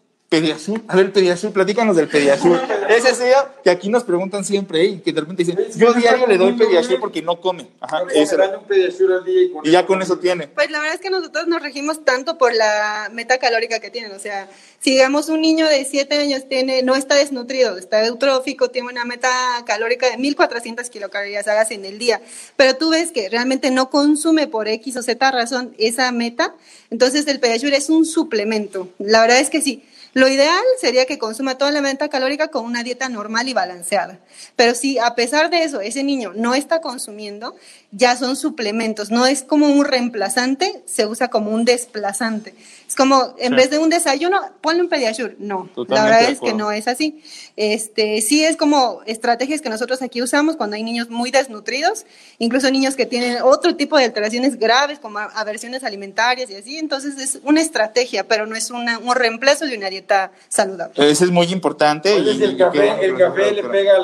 Pediasur. 0.42 0.80
A 0.88 0.96
ver, 0.96 1.12
Pediasur, 1.12 1.52
platícanos 1.52 1.98
del 1.98 2.08
Pediasur. 2.08 2.58
Ese 2.90 3.14
sea 3.16 3.54
que 3.62 3.70
aquí 3.70 3.90
nos 3.90 4.06
preguntan 4.06 4.46
siempre, 4.46 4.80
¿eh? 4.82 4.86
y 4.86 5.00
que 5.00 5.12
de 5.12 5.20
repente 5.20 5.44
dicen, 5.44 5.60
yo 5.76 5.92
diario 5.94 6.26
le 6.26 6.38
doy 6.38 6.54
Pediasur 6.54 7.02
porque 7.02 7.22
no 7.22 7.42
come. 7.42 7.68
Ajá, 7.82 8.04
ese- 8.16 8.38
Dale 8.38 8.56
un 8.56 8.64
pediasur 8.64 9.12
al 9.12 9.26
día 9.26 9.42
y 9.44 9.52
con 9.52 9.68
y 9.68 9.72
ya 9.72 9.86
con 9.86 10.02
eso 10.02 10.18
tiene. 10.20 10.48
Pues 10.48 10.72
la 10.72 10.80
verdad 10.80 10.96
es 10.96 11.02
que 11.02 11.10
nosotros 11.10 11.48
nos 11.48 11.62
regimos 11.62 12.06
tanto 12.06 12.38
por 12.38 12.54
la 12.56 13.10
meta 13.12 13.40
calórica 13.40 13.82
que 13.82 13.90
tienen. 13.90 14.14
O 14.14 14.20
sea, 14.20 14.50
si 14.80 14.92
digamos 14.92 15.28
un 15.28 15.42
niño 15.42 15.68
de 15.68 15.84
7 15.84 16.16
años 16.16 16.48
tiene, 16.48 16.82
no 16.82 16.96
está 16.96 17.16
desnutrido, 17.16 17.78
está 17.78 18.06
eutrófico, 18.06 18.70
tiene 18.70 18.88
una 18.88 19.04
meta 19.04 19.30
calórica 19.66 20.10
de 20.10 20.18
1400 20.18 20.90
kilocalorías 20.90 21.46
hagas 21.50 21.72
en 21.72 21.84
el 21.84 22.00
día, 22.00 22.22
pero 22.56 22.78
tú 22.78 22.92
ves 22.92 23.12
que 23.12 23.28
realmente 23.28 23.70
no 23.70 23.90
consume 23.90 24.48
por 24.48 24.70
X 24.70 24.96
o 24.96 25.04
Z 25.04 25.30
razón 25.32 25.76
esa 25.78 26.10
meta, 26.14 26.56
entonces 26.90 27.28
el 27.28 27.42
Pediasure 27.42 27.76
es 27.76 27.90
un 27.90 28.06
suplemento. 28.06 28.88
La 28.98 29.20
verdad 29.20 29.40
es 29.42 29.50
que 29.50 29.62
sí. 29.62 29.84
Lo 30.14 30.28
ideal 30.28 30.62
sería 30.80 31.06
que 31.06 31.18
consuma 31.18 31.58
toda 31.58 31.72
la 31.72 31.82
meta 31.82 32.10
calórica 32.10 32.50
con 32.50 32.66
una 32.66 32.84
dieta 32.84 33.08
normal 33.08 33.48
y 33.48 33.54
balanceada. 33.54 34.20
Pero 34.56 34.76
si 34.76 34.98
a 35.00 35.16
pesar 35.16 35.50
de 35.50 35.64
eso 35.64 35.82
ese 35.82 36.04
niño 36.04 36.32
no 36.36 36.54
está 36.54 36.82
consumiendo, 36.82 37.56
ya 37.92 38.16
son 38.16 38.36
suplementos, 38.36 39.12
no 39.12 39.26
es 39.26 39.44
como 39.44 39.68
un 39.68 39.84
reemplazante, 39.86 40.84
se 40.86 41.06
usa 41.06 41.30
como 41.30 41.52
un 41.52 41.66
desplazante. 41.66 42.54
Es 42.88 42.96
como, 42.96 43.36
en 43.38 43.52
Sí. 43.52 43.56
vez 43.56 43.70
de 43.70 43.78
un 43.80 43.90
desayuno, 43.90 44.40
ponle 44.62 44.82
un 44.82 44.90
Pediasure. 44.90 45.36
No, 45.40 45.70
Totalmente 45.74 45.94
la 45.96 46.04
verdad 46.04 46.32
es 46.32 46.40
que 46.42 46.54
no 46.54 46.72
es 46.72 46.88
así. 46.90 47.22
Este, 47.56 48.22
sí 48.22 48.44
es 48.44 48.58
como 48.58 49.02
estrategias 49.06 49.62
que 49.62 49.70
nosotros 49.70 50.02
aquí 50.02 50.22
usamos 50.22 50.56
cuando 50.58 50.76
hay 50.76 50.84
niños 50.84 51.10
muy 51.10 51.32
desnutridos, 51.32 52.06
incluso 52.40 52.70
niños 52.72 52.96
que 52.96 53.06
tienen 53.06 53.38
otro 53.44 53.76
tipo 53.76 53.98
de 53.98 54.06
alteraciones 54.06 54.58
graves 54.60 55.00
como 55.00 55.20
a- 55.20 55.26
aversiones 55.26 55.84
alimentarias 55.84 56.50
y 56.50 56.56
así. 56.56 56.78
Entonces 56.78 57.18
es 57.18 57.40
una 57.44 57.62
estrategia, 57.62 58.28
pero 58.28 58.46
no 58.46 58.56
es 58.56 58.72
una, 58.72 59.00
un 59.00 59.16
reemplazo 59.16 59.66
de 59.66 59.78
una 59.78 59.90
dieta 59.90 60.32
saludable. 60.50 61.10
Eso 61.10 61.24
es 61.26 61.32
muy 61.32 61.48
importante. 61.48 62.14
Oye, 62.14 62.32
y- 62.32 62.38
si 62.38 62.44
el 62.44 62.58
café, 62.58 63.06
el 63.06 63.18
café 63.18 63.52
le 63.52 63.64
pega 63.64 63.96
a 63.96 64.00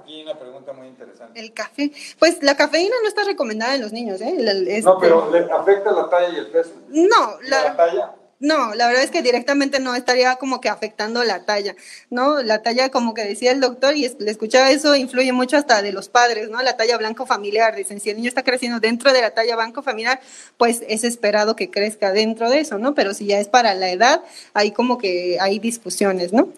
aquí 0.00 0.14
hay 0.16 0.22
una 0.22 0.38
pregunta 0.38 0.72
muy 0.72 0.88
interesante. 0.88 1.38
El 1.40 1.52
café, 1.52 1.90
pues 2.18 2.42
la 2.42 2.56
cafeína 2.56 2.94
no 3.02 3.08
está 3.08 3.24
recomendada 3.24 3.74
en 3.74 3.80
los 3.82 3.92
niños, 3.92 4.20
¿eh? 4.20 4.34
El- 4.38 4.48
el- 4.48 4.64
No, 4.84 4.94
este- 4.94 5.00
pero 5.00 5.30
le 5.30 5.50
afecta 5.52 5.92
la 5.92 6.08
talla 6.10 6.28
y 6.30 6.36
el 6.36 6.46
peso. 6.48 6.70
no, 6.88 7.38
La, 7.48 7.64
la, 7.64 7.76
talla. 7.76 8.12
No, 8.44 8.74
la 8.74 8.88
verdad 8.88 9.04
es 9.04 9.12
que 9.12 9.22
directamente 9.22 9.78
no 9.78 9.94
estaría 9.94 10.34
como 10.34 10.60
que 10.60 10.68
afectando 10.68 11.22
la 11.22 11.44
talla, 11.44 11.76
¿no? 12.10 12.42
La 12.42 12.60
talla, 12.60 12.88
como 12.90 13.14
que 13.14 13.22
decía 13.24 13.52
el 13.52 13.60
doctor, 13.60 13.94
y 13.96 14.08
le 14.18 14.30
escuchaba 14.32 14.68
eso, 14.72 14.96
influye 14.96 15.32
mucho 15.32 15.56
hasta 15.56 15.80
de 15.80 15.92
los 15.92 16.08
padres, 16.08 16.50
¿no? 16.50 16.60
La 16.60 16.76
talla 16.76 16.98
blanco 16.98 17.24
familiar, 17.24 17.76
dicen, 17.76 18.00
si 18.00 18.10
el 18.10 18.16
niño 18.16 18.26
está 18.28 18.42
creciendo 18.42 18.80
dentro 18.80 19.12
de 19.12 19.20
la 19.20 19.30
talla 19.30 19.54
blanco 19.54 19.82
familiar, 19.84 20.20
pues 20.56 20.82
es 20.88 21.04
esperado 21.04 21.54
que 21.54 21.70
crezca 21.70 22.10
dentro 22.10 22.50
de 22.50 22.58
eso, 22.58 22.78
¿no? 22.78 22.94
Pero 22.96 23.14
si 23.14 23.26
ya 23.26 23.38
es 23.38 23.46
para 23.46 23.74
la 23.74 23.90
edad, 23.92 24.24
ahí 24.54 24.72
como 24.72 24.98
que 24.98 25.38
hay 25.40 25.60
discusiones, 25.60 26.32
¿no? 26.32 26.48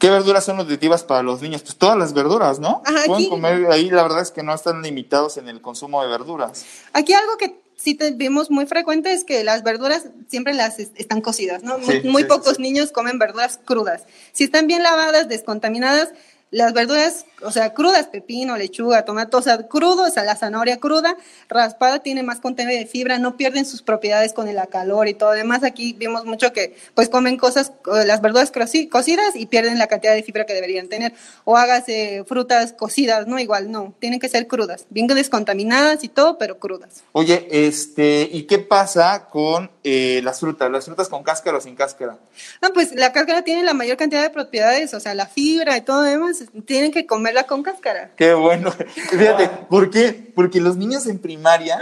¿Qué 0.00 0.10
verduras 0.10 0.44
son 0.44 0.56
nutritivas 0.56 1.04
para 1.04 1.22
los 1.22 1.42
niños? 1.42 1.62
Pues 1.62 1.76
todas 1.76 1.96
las 1.96 2.12
verduras, 2.14 2.58
¿no? 2.58 2.82
Ajá, 2.86 3.04
Pueden 3.06 3.22
aquí- 3.22 3.28
comer, 3.28 3.66
ahí 3.70 3.90
la 3.90 4.02
verdad 4.02 4.22
es 4.22 4.30
que 4.30 4.42
no 4.42 4.54
están 4.54 4.80
limitados 4.82 5.36
en 5.36 5.48
el 5.48 5.60
consumo 5.60 6.02
de 6.02 6.08
verduras. 6.08 6.64
Aquí 6.94 7.12
algo 7.12 7.36
que 7.36 7.60
sí 7.76 7.94
te- 7.94 8.10
vimos 8.12 8.50
muy 8.50 8.66
frecuente 8.66 9.12
es 9.12 9.24
que 9.24 9.44
las 9.44 9.62
verduras 9.62 10.06
siempre 10.28 10.54
las 10.54 10.78
es- 10.78 10.90
están 10.96 11.20
cocidas, 11.20 11.62
¿no? 11.62 11.78
Muy, 11.78 12.02
muy 12.04 12.22
sí, 12.22 12.28
pocos 12.28 12.56
sí. 12.56 12.62
niños 12.62 12.92
comen 12.92 13.18
verduras 13.18 13.60
crudas. 13.64 14.04
Si 14.32 14.44
están 14.44 14.66
bien 14.66 14.82
lavadas, 14.82 15.28
descontaminadas, 15.28 16.08
las 16.50 16.72
verduras, 16.72 17.26
o 17.42 17.50
sea, 17.50 17.74
crudas, 17.74 18.06
pepino, 18.06 18.56
lechuga, 18.56 19.04
tomate, 19.04 19.36
o 19.36 19.42
sea, 19.42 19.66
crudo, 19.66 20.04
o 20.04 20.10
sea, 20.10 20.24
la 20.24 20.36
zanahoria 20.36 20.78
cruda, 20.78 21.16
raspada, 21.48 22.00
tiene 22.00 22.22
más 22.22 22.40
contenido 22.40 22.78
de 22.78 22.86
fibra, 22.86 23.18
no 23.18 23.36
pierden 23.36 23.64
sus 23.64 23.82
propiedades 23.82 24.32
con 24.32 24.48
el 24.48 24.60
calor 24.68 25.08
y 25.08 25.14
todo. 25.14 25.30
Además, 25.30 25.64
aquí 25.64 25.94
vimos 25.94 26.24
mucho 26.24 26.52
que, 26.52 26.76
pues, 26.94 27.08
comen 27.08 27.36
cosas, 27.36 27.72
las 28.06 28.20
verduras 28.20 28.52
cocidas 28.90 29.34
y 29.34 29.46
pierden 29.46 29.78
la 29.78 29.86
cantidad 29.86 30.14
de 30.14 30.22
fibra 30.22 30.44
que 30.44 30.54
deberían 30.54 30.88
tener. 30.88 31.14
O 31.44 31.56
hágase 31.56 32.24
frutas 32.26 32.72
cocidas, 32.72 33.26
¿no? 33.26 33.38
Igual, 33.38 33.70
no, 33.70 33.94
tienen 33.98 34.20
que 34.20 34.28
ser 34.28 34.46
crudas, 34.46 34.86
bien 34.90 35.06
descontaminadas 35.06 36.04
y 36.04 36.08
todo, 36.08 36.38
pero 36.38 36.58
crudas. 36.58 37.02
Oye, 37.12 37.48
este, 37.50 38.28
¿y 38.30 38.44
qué 38.44 38.58
pasa 38.58 39.26
con 39.30 39.70
eh, 39.82 40.20
las 40.22 40.40
frutas? 40.40 40.70
¿Las 40.70 40.84
frutas 40.84 41.08
con 41.08 41.22
cáscara 41.22 41.58
o 41.58 41.60
sin 41.60 41.74
cáscara? 41.74 42.18
Ah, 42.60 42.70
pues 42.72 42.94
la 42.94 43.12
cáscara 43.12 43.42
tiene 43.42 43.62
la 43.64 43.74
mayor 43.74 43.96
cantidad 43.96 44.22
de 44.22 44.30
propiedades, 44.30 44.94
o 44.94 45.00
sea, 45.00 45.14
la 45.14 45.26
fibra 45.26 45.76
y 45.76 45.80
todo 45.80 46.02
demás, 46.02 46.44
tienen 46.64 46.92
que 46.92 47.06
comerla 47.30 47.46
con 47.46 47.62
cáscara. 47.62 48.10
Qué 48.16 48.34
bueno. 48.34 48.70
Fíjate, 48.72 49.48
¿por 49.68 49.90
qué? 49.90 50.32
Porque 50.34 50.60
los 50.60 50.76
niños 50.76 51.06
en 51.06 51.18
primaria 51.18 51.78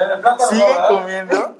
siguen 0.50 0.66
comiendo. 0.88 1.56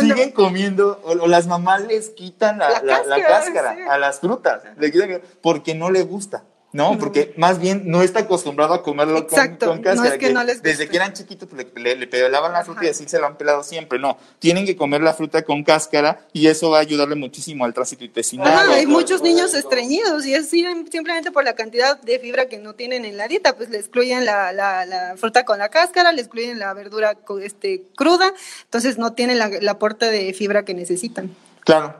Siguen 0.00 0.30
comiendo, 0.32 1.00
o, 1.04 1.10
o 1.12 1.26
las 1.26 1.46
mamás 1.46 1.82
les 1.82 2.10
quitan 2.10 2.58
la, 2.58 2.70
La 2.70 2.82
la- 2.82 3.02
la 3.04 3.16
cáscara, 3.16 3.28
cáscara 3.28 3.74
sí. 3.74 3.80
a 3.88 3.98
las 3.98 4.20
frutas, 4.20 4.62
le 4.76 4.90
quitan- 4.92 5.20
porque 5.42 5.74
no 5.74 5.90
le 5.90 6.02
gusta. 6.02 6.44
No, 6.70 6.98
porque 6.98 7.32
más 7.38 7.58
bien 7.58 7.84
no 7.86 8.02
está 8.02 8.20
acostumbrado 8.20 8.74
a 8.74 8.82
comerlo 8.82 9.26
con- 9.26 9.38
Exacto, 9.38 9.68
con, 9.68 9.76
no 9.78 9.82
cáscara. 9.82 10.08
es 10.14 10.18
que 10.18 10.32
no 10.34 10.44
les 10.44 10.62
desde 10.62 10.86
que 10.86 10.96
eran 10.96 11.14
chiquitos 11.14 11.48
le, 11.54 11.66
le- 11.76 11.96
le 11.96 12.06
pelaban 12.06 12.52
la 12.52 12.62
fruta 12.62 12.80
y 12.82 12.88
Ajá. 12.88 12.90
así 12.90 13.08
se 13.08 13.18
lo 13.18 13.26
han 13.26 13.38
pelado 13.38 13.62
siempre. 13.62 13.98
No, 13.98 14.18
tienen 14.38 14.66
que 14.66 14.76
comer 14.76 15.00
la 15.00 15.14
fruta 15.14 15.40
con 15.42 15.64
cáscara 15.64 16.26
y 16.34 16.46
eso 16.46 16.68
va 16.68 16.76
a 16.76 16.80
ayudarle 16.82 17.14
muchísimo 17.14 17.64
al 17.64 17.72
tránsito 17.72 18.04
intestinal. 18.04 18.48
Ajá, 18.48 18.74
hay 18.74 18.86
muchos 18.86 19.22
niños 19.22 19.54
estreñidos 19.54 20.26
y 20.26 20.34
es 20.34 20.50
sim- 20.50 20.86
simplemente 20.92 21.30
por 21.32 21.42
la 21.42 21.54
cantidad 21.54 21.98
de 22.02 22.18
fibra 22.18 22.48
que 22.48 22.58
no 22.58 22.74
tienen 22.74 23.06
en 23.06 23.16
la 23.16 23.28
dieta, 23.28 23.56
pues 23.56 23.70
le 23.70 23.78
excluyen 23.78 24.26
la, 24.26 24.52
la- 24.52 24.84
la 24.84 25.14
fruta 25.16 25.46
con 25.46 25.58
la 25.58 25.70
cáscara, 25.70 26.12
le 26.12 26.20
excluyen 26.20 26.58
la 26.58 26.74
verdura 26.74 27.16
este, 27.42 27.84
cruda, 27.96 28.34
entonces 28.64 28.98
no 28.98 29.14
tienen 29.14 29.38
la, 29.38 29.46
el 29.46 29.68
aporte 29.68 30.04
de 30.10 30.34
fibra 30.34 30.66
que 30.66 30.74
necesitan. 30.74 31.34
Claro. 31.64 31.96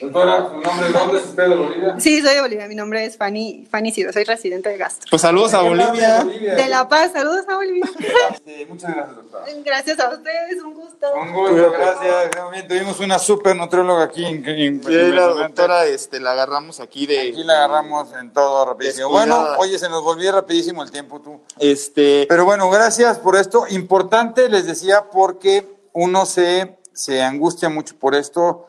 Doctora, 0.00 0.48
¿su 0.50 0.60
nombre 0.60 1.18
es 1.20 1.24
usted 1.26 1.48
de 1.48 1.54
Bolivia? 1.54 1.94
Sí, 2.00 2.20
soy 2.20 2.34
de 2.34 2.40
Bolivia, 2.40 2.66
mi 2.66 2.74
nombre 2.74 3.04
es 3.04 3.16
Fanny, 3.16 3.64
Fanny 3.70 3.92
Ciro, 3.92 4.12
soy 4.12 4.24
residente 4.24 4.68
de 4.68 4.76
Gastro. 4.76 5.06
Pues 5.08 5.22
saludos 5.22 5.54
a 5.54 5.60
¿Qué 5.60 5.68
parte 5.68 5.84
Bolivia. 5.84 6.14
de 6.18 6.24
Bolivia? 6.24 6.54
De 6.56 6.68
La 6.68 6.88
Paz, 6.88 7.12
saludos 7.12 7.44
a 7.48 7.54
Bolivia. 7.54 7.84
Este, 8.32 8.66
muchas 8.66 8.92
gracias, 8.92 9.16
doctora. 9.16 9.44
Gracias 9.64 10.00
a 10.00 10.08
ustedes, 10.10 10.62
un 10.64 10.74
gusto. 10.74 11.06
Un 11.14 11.32
gusto, 11.32 11.72
gracias. 11.72 12.30
Bien, 12.52 12.66
tuvimos 12.68 12.98
una 12.98 13.18
super 13.20 13.54
nutrióloga 13.54 14.02
aquí 14.04 14.24
en, 14.24 14.44
en- 14.48 14.82
Sí, 14.84 14.92
la 14.92 15.26
doctora 15.28 15.86
este, 15.86 16.18
la 16.18 16.32
agarramos 16.32 16.80
aquí 16.80 17.06
de... 17.06 17.20
Aquí 17.30 17.44
la 17.44 17.64
agarramos 17.64 18.08
en 18.20 18.32
todo 18.32 18.66
rapidísimo. 18.66 19.08
Descuidada. 19.16 19.40
Bueno, 19.42 19.58
oye, 19.60 19.78
se 19.78 19.88
nos 19.88 20.02
volvió 20.02 20.32
rapidísimo 20.32 20.82
el 20.82 20.90
tiempo 20.90 21.20
tú. 21.20 21.40
Este, 21.60 22.26
Pero 22.28 22.44
bueno, 22.44 22.68
gracias 22.68 23.18
por 23.18 23.36
esto. 23.36 23.64
Importante, 23.68 24.48
les 24.48 24.66
decía, 24.66 25.04
porque 25.12 25.68
uno 25.92 26.26
se, 26.26 26.76
se 26.92 27.22
angustia 27.22 27.68
mucho 27.68 27.94
por 27.96 28.16
esto. 28.16 28.66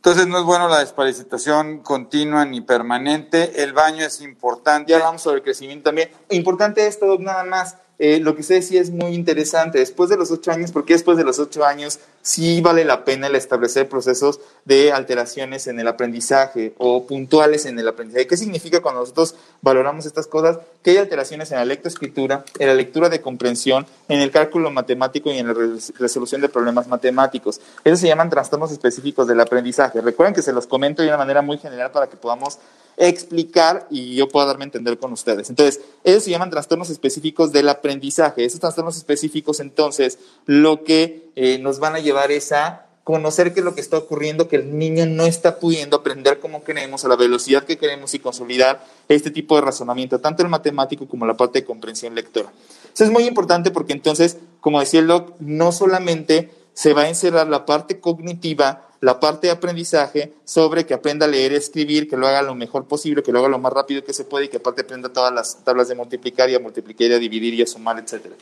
Entonces 0.00 0.28
no 0.28 0.38
es 0.38 0.44
bueno 0.44 0.66
la 0.66 0.78
desparasitación 0.78 1.80
continua 1.80 2.46
ni 2.46 2.62
permanente. 2.62 3.62
El 3.62 3.74
baño 3.74 4.02
es 4.06 4.22
importante. 4.22 4.90
Ya 4.90 4.96
hablamos 4.96 5.20
sobre 5.20 5.36
el 5.36 5.42
crecimiento 5.42 5.90
también. 5.90 6.08
Importante 6.30 6.86
esto, 6.86 7.04
Doc, 7.06 7.20
nada 7.20 7.44
más. 7.44 7.76
eh, 7.98 8.18
lo 8.18 8.34
que 8.34 8.40
usted 8.40 8.54
decía 8.54 8.80
es 8.80 8.90
muy 8.90 9.12
interesante. 9.12 9.78
Después 9.78 10.08
de 10.08 10.16
los 10.16 10.30
ocho 10.30 10.52
años, 10.52 10.72
porque 10.72 10.94
después 10.94 11.18
de 11.18 11.24
los 11.24 11.38
ocho 11.38 11.66
años 11.66 12.00
sí 12.22 12.60
vale 12.60 12.84
la 12.84 13.04
pena 13.04 13.28
el 13.28 13.34
establecer 13.34 13.88
procesos 13.88 14.40
de 14.64 14.92
alteraciones 14.92 15.66
en 15.66 15.80
el 15.80 15.88
aprendizaje 15.88 16.74
o 16.78 17.06
puntuales 17.06 17.66
en 17.66 17.78
el 17.78 17.88
aprendizaje. 17.88 18.26
¿Qué 18.26 18.36
significa 18.36 18.80
cuando 18.82 19.00
nosotros 19.00 19.34
valoramos 19.62 20.06
estas 20.06 20.26
cosas? 20.26 20.58
Que 20.82 20.90
hay 20.92 20.96
alteraciones 20.98 21.50
en 21.50 21.58
la 21.58 21.64
lectoescritura, 21.64 22.44
en 22.58 22.68
la 22.68 22.74
lectura 22.74 23.08
de 23.08 23.20
comprensión, 23.20 23.86
en 24.08 24.20
el 24.20 24.30
cálculo 24.30 24.70
matemático 24.70 25.30
y 25.30 25.38
en 25.38 25.48
la 25.48 25.54
res- 25.54 25.92
resolución 25.98 26.40
de 26.40 26.48
problemas 26.48 26.88
matemáticos. 26.88 27.60
Esos 27.84 28.00
se 28.00 28.06
llaman 28.08 28.30
trastornos 28.30 28.70
específicos 28.72 29.26
del 29.26 29.40
aprendizaje. 29.40 30.00
Recuerden 30.00 30.34
que 30.34 30.42
se 30.42 30.52
los 30.52 30.66
comento 30.66 31.02
de 31.02 31.08
una 31.08 31.18
manera 31.18 31.42
muy 31.42 31.58
general 31.58 31.90
para 31.90 32.08
que 32.08 32.16
podamos 32.16 32.58
explicar 32.96 33.86
y 33.90 34.14
yo 34.14 34.28
pueda 34.28 34.46
darme 34.46 34.64
a 34.64 34.66
entender 34.66 34.98
con 34.98 35.12
ustedes. 35.12 35.48
Entonces, 35.48 35.80
ellos 36.04 36.22
se 36.22 36.30
llaman 36.30 36.50
trastornos 36.50 36.90
específicos 36.90 37.50
del 37.50 37.68
aprendizaje. 37.70 38.44
Esos 38.44 38.60
trastornos 38.60 38.96
específicos, 38.98 39.60
entonces, 39.60 40.18
lo 40.44 40.84
que 40.84 41.29
eh, 41.36 41.58
nos 41.58 41.78
van 41.78 41.94
a 41.94 41.98
llevar 41.98 42.30
es 42.32 42.52
a 42.52 42.86
conocer 43.04 43.52
qué 43.52 43.60
es 43.60 43.64
lo 43.64 43.74
que 43.74 43.80
está 43.80 43.96
ocurriendo, 43.98 44.46
que 44.46 44.56
el 44.56 44.78
niño 44.78 45.06
no 45.06 45.24
está 45.24 45.58
pudiendo 45.58 45.96
aprender 45.96 46.38
como 46.38 46.62
queremos, 46.62 47.04
a 47.04 47.08
la 47.08 47.16
velocidad 47.16 47.64
que 47.64 47.78
queremos 47.78 48.14
y 48.14 48.18
consolidar 48.18 48.84
este 49.08 49.30
tipo 49.30 49.56
de 49.56 49.62
razonamiento, 49.62 50.20
tanto 50.20 50.42
el 50.42 50.48
matemático 50.48 51.08
como 51.08 51.26
la 51.26 51.36
parte 51.36 51.60
de 51.60 51.64
comprensión 51.64 52.14
lectora. 52.14 52.52
Eso 52.94 53.04
es 53.04 53.10
muy 53.10 53.24
importante 53.24 53.70
porque 53.70 53.94
entonces 53.94 54.36
como 54.60 54.80
decía 54.80 55.00
el 55.00 55.06
doc, 55.06 55.34
no 55.40 55.72
solamente 55.72 56.50
se 56.74 56.92
va 56.92 57.02
a 57.02 57.08
encerrar 57.08 57.48
la 57.48 57.66
parte 57.66 58.00
cognitiva, 58.00 58.86
la 59.00 59.18
parte 59.18 59.46
de 59.46 59.52
aprendizaje 59.52 60.34
sobre 60.44 60.86
que 60.86 60.94
aprenda 60.94 61.26
a 61.26 61.28
leer, 61.28 61.52
escribir, 61.52 62.08
que 62.08 62.16
lo 62.16 62.26
haga 62.26 62.42
lo 62.42 62.54
mejor 62.54 62.86
posible, 62.86 63.22
que 63.22 63.32
lo 63.32 63.40
haga 63.40 63.48
lo 63.48 63.58
más 63.58 63.72
rápido 63.72 64.04
que 64.04 64.12
se 64.12 64.24
puede 64.24 64.46
y 64.46 64.48
que 64.48 64.58
aparte 64.58 64.82
aprenda 64.82 65.08
todas 65.08 65.32
las 65.32 65.64
tablas 65.64 65.88
de 65.88 65.94
multiplicar 65.94 66.50
y 66.50 66.54
a 66.54 66.60
multiplicar 66.60 67.08
y 67.08 67.14
a 67.14 67.18
dividir 67.18 67.54
y 67.54 67.62
a 67.62 67.66
sumar, 67.66 67.98
etcétera. 67.98 68.36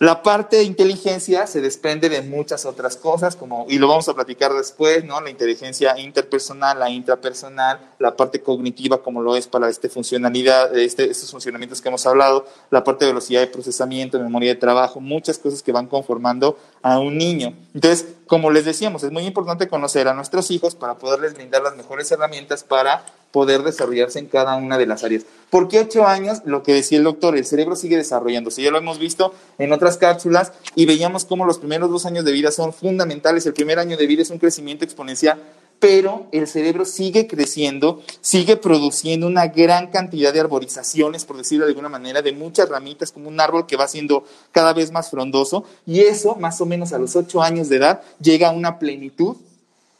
La 0.00 0.22
parte 0.22 0.58
de 0.58 0.62
inteligencia 0.62 1.48
se 1.48 1.60
desprende 1.60 2.08
de 2.08 2.22
muchas 2.22 2.64
otras 2.66 2.96
cosas, 2.96 3.34
como, 3.34 3.66
y 3.68 3.78
lo 3.78 3.88
vamos 3.88 4.08
a 4.08 4.14
platicar 4.14 4.52
después, 4.52 5.04
¿no? 5.04 5.20
La 5.20 5.28
inteligencia 5.28 5.98
interpersonal, 5.98 6.78
la 6.78 6.88
intrapersonal, 6.88 7.80
la 7.98 8.16
parte 8.16 8.40
cognitiva, 8.40 9.02
como 9.02 9.22
lo 9.22 9.34
es 9.34 9.48
para 9.48 9.68
este 9.68 9.88
funcionalidad, 9.88 10.76
este, 10.78 11.10
estos 11.10 11.32
funcionamientos 11.32 11.80
que 11.80 11.88
hemos 11.88 12.06
hablado, 12.06 12.46
la 12.70 12.84
parte 12.84 13.06
de 13.06 13.10
velocidad 13.10 13.40
de 13.40 13.48
procesamiento, 13.48 14.20
memoria 14.20 14.54
de 14.54 14.60
trabajo, 14.60 15.00
muchas 15.00 15.36
cosas 15.36 15.64
que 15.64 15.72
van 15.72 15.88
conformando 15.88 16.56
a 16.80 17.00
un 17.00 17.18
niño. 17.18 17.54
Entonces, 17.74 18.06
como 18.28 18.52
les 18.52 18.66
decíamos, 18.66 19.02
es 19.02 19.10
muy 19.10 19.24
importante 19.24 19.66
conocer 19.66 20.06
a 20.06 20.14
nuestros 20.14 20.52
hijos 20.52 20.76
para 20.76 20.94
poderles 20.94 21.34
brindar 21.34 21.62
las 21.62 21.76
mejores 21.76 22.08
herramientas 22.12 22.62
para 22.62 23.04
poder 23.30 23.62
desarrollarse 23.62 24.18
en 24.18 24.26
cada 24.26 24.56
una 24.56 24.78
de 24.78 24.86
las 24.86 25.04
áreas. 25.04 25.24
¿Por 25.50 25.68
qué 25.68 25.80
ocho 25.80 26.06
años? 26.06 26.42
Lo 26.44 26.62
que 26.62 26.74
decía 26.74 26.98
el 26.98 27.04
doctor, 27.04 27.36
el 27.36 27.44
cerebro 27.44 27.76
sigue 27.76 27.96
desarrollándose. 27.96 28.62
Ya 28.62 28.70
lo 28.70 28.78
hemos 28.78 28.98
visto 28.98 29.34
en 29.58 29.72
otras 29.72 29.96
cápsulas 29.96 30.52
y 30.74 30.86
veíamos 30.86 31.24
cómo 31.24 31.44
los 31.44 31.58
primeros 31.58 31.90
dos 31.90 32.06
años 32.06 32.24
de 32.24 32.32
vida 32.32 32.50
son 32.50 32.72
fundamentales. 32.72 33.46
El 33.46 33.54
primer 33.54 33.78
año 33.78 33.96
de 33.96 34.06
vida 34.06 34.22
es 34.22 34.30
un 34.30 34.38
crecimiento 34.38 34.84
exponencial, 34.84 35.42
pero 35.80 36.26
el 36.32 36.46
cerebro 36.46 36.84
sigue 36.84 37.26
creciendo, 37.26 38.02
sigue 38.20 38.56
produciendo 38.56 39.26
una 39.26 39.46
gran 39.46 39.88
cantidad 39.88 40.32
de 40.32 40.40
arborizaciones, 40.40 41.24
por 41.24 41.36
decirlo 41.36 41.64
de 41.64 41.70
alguna 41.70 41.88
manera, 41.88 42.20
de 42.20 42.32
muchas 42.32 42.68
ramitas, 42.68 43.12
como 43.12 43.28
un 43.28 43.40
árbol 43.40 43.66
que 43.66 43.76
va 43.76 43.88
siendo 43.88 44.24
cada 44.52 44.72
vez 44.72 44.90
más 44.90 45.10
frondoso. 45.10 45.64
Y 45.86 46.00
eso, 46.00 46.34
más 46.34 46.60
o 46.60 46.66
menos 46.66 46.92
a 46.92 46.98
los 46.98 47.14
ocho 47.16 47.42
años 47.42 47.68
de 47.68 47.76
edad, 47.76 48.02
llega 48.20 48.48
a 48.48 48.52
una 48.52 48.78
plenitud 48.78 49.36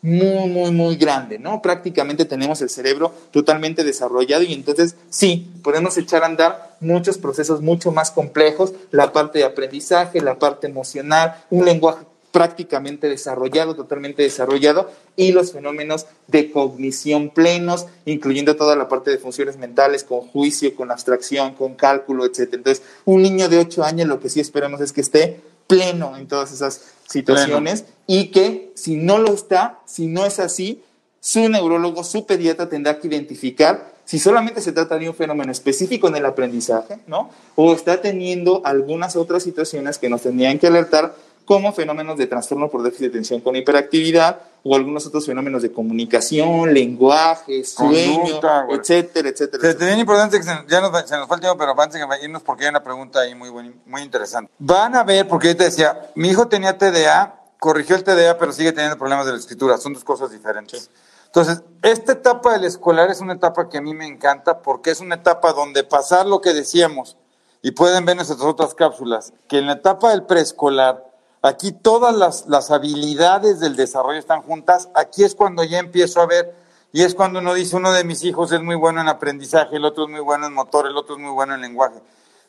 muy, 0.00 0.48
muy, 0.48 0.70
muy 0.70 0.96
grande, 0.96 1.38
¿no? 1.38 1.60
Prácticamente 1.60 2.24
tenemos 2.24 2.62
el 2.62 2.70
cerebro 2.70 3.12
totalmente 3.30 3.82
desarrollado 3.82 4.42
y 4.44 4.52
entonces 4.52 4.94
sí, 5.10 5.50
podemos 5.62 5.96
echar 5.98 6.22
a 6.22 6.26
andar 6.26 6.76
muchos 6.80 7.18
procesos 7.18 7.60
mucho 7.60 7.90
más 7.90 8.10
complejos, 8.10 8.72
la 8.90 9.12
parte 9.12 9.40
de 9.40 9.44
aprendizaje, 9.44 10.20
la 10.20 10.38
parte 10.38 10.68
emocional, 10.68 11.44
un 11.50 11.64
lenguaje 11.64 12.04
prácticamente 12.30 13.08
desarrollado, 13.08 13.74
totalmente 13.74 14.22
desarrollado, 14.22 14.90
y 15.16 15.32
los 15.32 15.52
fenómenos 15.52 16.06
de 16.26 16.50
cognición 16.50 17.30
plenos, 17.30 17.86
incluyendo 18.04 18.54
toda 18.54 18.76
la 18.76 18.88
parte 18.88 19.10
de 19.10 19.18
funciones 19.18 19.56
mentales, 19.56 20.04
con 20.04 20.20
juicio, 20.20 20.76
con 20.76 20.90
abstracción, 20.90 21.54
con 21.54 21.74
cálculo, 21.74 22.24
etc. 22.26 22.54
Entonces, 22.54 22.84
un 23.04 23.22
niño 23.22 23.48
de 23.48 23.58
8 23.58 23.82
años 23.82 24.08
lo 24.08 24.20
que 24.20 24.28
sí 24.28 24.40
esperamos 24.40 24.80
es 24.80 24.92
que 24.92 25.00
esté 25.00 25.40
pleno 25.68 26.16
en 26.16 26.26
todas 26.26 26.50
esas 26.50 26.80
situaciones 27.06 27.84
y 28.08 28.28
que 28.28 28.72
si 28.74 28.96
no 28.96 29.18
lo 29.18 29.32
está, 29.32 29.78
si 29.86 30.08
no 30.08 30.26
es 30.26 30.40
así, 30.40 30.82
su 31.20 31.48
neurólogo, 31.48 32.02
su 32.02 32.26
pediatra 32.26 32.68
tendrá 32.68 32.98
que 32.98 33.06
identificar 33.06 33.92
si 34.04 34.18
solamente 34.18 34.62
se 34.62 34.72
trata 34.72 34.98
de 34.98 35.06
un 35.06 35.14
fenómeno 35.14 35.52
específico 35.52 36.08
en 36.08 36.16
el 36.16 36.24
aprendizaje, 36.24 36.98
¿no? 37.06 37.28
O 37.56 37.74
está 37.74 38.00
teniendo 38.00 38.62
algunas 38.64 39.16
otras 39.16 39.42
situaciones 39.42 39.98
que 39.98 40.08
nos 40.08 40.22
tendrían 40.22 40.58
que 40.58 40.66
alertar 40.66 41.14
como 41.48 41.72
fenómenos 41.72 42.18
de 42.18 42.26
trastorno 42.26 42.68
por 42.68 42.82
déficit 42.82 43.04
de 43.04 43.08
atención 43.08 43.40
con 43.40 43.56
hiperactividad 43.56 44.38
o 44.62 44.76
algunos 44.76 45.06
otros 45.06 45.24
fenómenos 45.24 45.62
de 45.62 45.72
comunicación, 45.72 46.74
lenguaje, 46.74 47.64
sueño, 47.64 48.38
etcétera, 48.68 49.30
etcétera. 49.30 49.70
Es 49.70 49.78
bien 49.78 49.98
importante 49.98 50.36
que 50.36 50.42
se, 50.42 50.50
ya 50.68 50.82
nos, 50.82 51.08
se 51.08 51.16
nos 51.16 51.30
el 51.30 51.40
tiempo, 51.40 51.56
pero 51.56 51.80
antes 51.80 51.98
de 51.98 52.06
irnos 52.22 52.42
porque 52.42 52.64
hay 52.64 52.68
una 52.68 52.82
pregunta 52.82 53.20
ahí 53.20 53.34
muy, 53.34 53.50
muy 53.50 54.02
interesante. 54.02 54.52
Van 54.58 54.94
a 54.94 55.04
ver, 55.04 55.26
porque 55.26 55.48
yo 55.48 55.56
te 55.56 55.64
decía, 55.64 56.10
mi 56.14 56.28
hijo 56.28 56.48
tenía 56.48 56.76
TDA, 56.76 57.40
corrigió 57.58 57.96
el 57.96 58.04
TDA, 58.04 58.36
pero 58.36 58.52
sigue 58.52 58.72
teniendo 58.72 58.98
problemas 58.98 59.24
de 59.24 59.32
la 59.32 59.38
escritura, 59.38 59.78
son 59.78 59.94
dos 59.94 60.04
cosas 60.04 60.30
diferentes. 60.30 60.90
Entonces, 61.24 61.62
esta 61.80 62.12
etapa 62.12 62.52
del 62.52 62.64
escolar 62.64 63.10
es 63.10 63.22
una 63.22 63.32
etapa 63.32 63.70
que 63.70 63.78
a 63.78 63.80
mí 63.80 63.94
me 63.94 64.06
encanta 64.06 64.60
porque 64.60 64.90
es 64.90 65.00
una 65.00 65.14
etapa 65.14 65.54
donde 65.54 65.82
pasar 65.82 66.26
lo 66.26 66.42
que 66.42 66.52
decíamos, 66.52 67.16
y 67.62 67.72
pueden 67.72 68.04
ver 68.04 68.16
nuestras 68.16 68.40
otras 68.40 68.74
cápsulas, 68.74 69.32
que 69.48 69.58
en 69.58 69.66
la 69.66 69.74
etapa 69.74 70.10
del 70.10 70.24
preescolar, 70.24 71.07
Aquí 71.42 71.72
todas 71.72 72.44
las, 72.46 72.70
habilidades 72.70 73.60
del 73.60 73.76
desarrollo 73.76 74.18
están 74.18 74.42
juntas. 74.42 74.88
Aquí 74.94 75.22
es 75.22 75.34
cuando 75.34 75.62
ya 75.62 75.78
empiezo 75.78 76.20
a 76.20 76.26
ver, 76.26 76.54
y 76.92 77.02
es 77.02 77.14
cuando 77.14 77.38
uno 77.38 77.54
dice, 77.54 77.76
uno 77.76 77.92
de 77.92 78.02
mis 78.02 78.24
hijos 78.24 78.50
es 78.50 78.62
muy 78.62 78.74
bueno 78.74 79.00
en 79.00 79.08
aprendizaje, 79.08 79.76
el 79.76 79.84
otro 79.84 80.04
es 80.04 80.10
muy 80.10 80.20
bueno 80.20 80.46
en 80.46 80.54
motor, 80.54 80.86
el 80.86 80.96
otro 80.96 81.14
es 81.14 81.20
muy 81.20 81.30
bueno 81.30 81.54
en 81.54 81.60
lenguaje. 81.60 82.00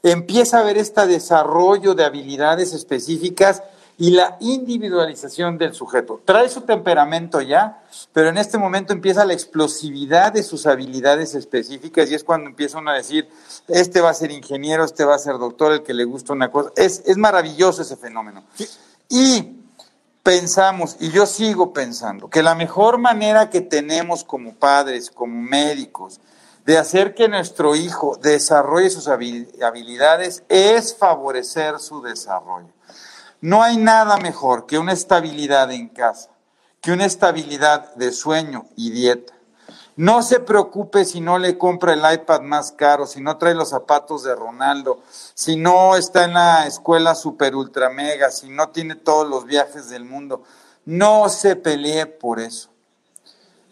Empieza 0.02 0.60
a 0.60 0.64
ver 0.64 0.78
este 0.78 1.06
desarrollo 1.06 1.94
de 1.94 2.06
habilidades 2.06 2.74
específicas 2.74 3.62
y 4.00 4.12
la 4.12 4.38
individualización 4.40 5.58
del 5.58 5.74
sujeto. 5.74 6.22
Trae 6.24 6.48
su 6.48 6.62
temperamento 6.62 7.42
ya, 7.42 7.84
pero 8.14 8.30
en 8.30 8.38
este 8.38 8.58
momento 8.58 8.94
empieza 8.94 9.26
la 9.26 9.34
explosividad 9.34 10.32
de 10.32 10.42
sus 10.42 10.66
habilidades 10.68 11.36
específicas 11.36 12.10
y 12.10 12.16
es 12.16 12.24
cuando 12.24 12.50
empieza 12.50 12.78
uno 12.78 12.92
a 12.92 12.96
decir, 12.96 13.28
este 13.68 14.00
va 14.00 14.12
a 14.12 14.14
ser 14.14 14.32
ingeniero, 14.32 14.86
este 14.86 15.04
va 15.04 15.16
a 15.16 15.20
ser 15.20 15.38
doctor, 15.38 15.74
el 15.74 15.84
que 15.84 15.94
le 15.94 16.06
gusta 16.06 16.32
una 16.32 16.50
cosa. 16.50 16.72
Es, 16.78 17.04
es 17.06 17.18
maravilloso 17.18 17.82
ese 17.82 17.98
fenómeno. 17.98 18.46
Y 19.10 19.58
pensamos, 20.24 20.96
y 21.02 21.12
yo 21.12 21.26
sigo 21.26 21.74
pensando, 21.74 22.30
que 22.30 22.42
la 22.42 22.56
mejor 22.56 23.00
manera 23.00 23.50
que 23.50 23.60
tenemos 23.60 24.24
como 24.24 24.56
padres, 24.56 25.12
como 25.12 25.42
médicos, 25.42 26.22
de 26.66 26.78
hacer 26.78 27.16
que 27.16 27.28
nuestro 27.28 27.76
hijo 27.76 28.18
desarrolle 28.22 28.90
sus 28.92 29.10
habilidades 29.10 30.44
es 30.48 30.96
favorecer 30.96 31.80
su 31.80 32.02
desarrollo. 32.02 32.79
No 33.42 33.64
hay 33.64 33.78
nada 33.78 34.18
mejor 34.18 34.66
que 34.66 34.78
una 34.78 34.92
estabilidad 34.92 35.72
en 35.72 35.88
casa, 35.88 36.30
que 36.82 36.92
una 36.92 37.06
estabilidad 37.06 37.94
de 37.96 38.12
sueño 38.12 38.66
y 38.76 38.92
dieta. 38.92 39.34
No 39.96 40.22
se 40.24 40.40
preocupe 40.40 41.04
si 41.04 41.20
no 41.20 41.38
le 41.40 41.58
compra 41.58 41.94
el 41.94 42.14
iPad 42.14 42.42
más 42.42 42.72
caro, 42.72 43.06
si 43.06 43.22
no 43.22 43.38
trae 43.38 43.54
los 43.54 43.70
zapatos 43.70 44.24
de 44.24 44.36
Ronaldo, 44.36 45.02
si 45.34 45.58
no 45.58 45.96
está 45.96 46.24
en 46.26 46.34
la 46.34 46.68
escuela 46.68 47.16
super 47.16 47.56
ultra 47.56 47.90
mega, 47.90 48.32
si 48.32 48.50
no 48.50 48.70
tiene 48.70 48.96
todos 48.96 49.28
los 49.28 49.46
viajes 49.46 49.90
del 49.90 50.06
mundo. 50.06 50.44
No 50.86 51.28
se 51.30 51.56
pelee 51.56 52.06
por 52.06 52.40
eso. 52.40 52.70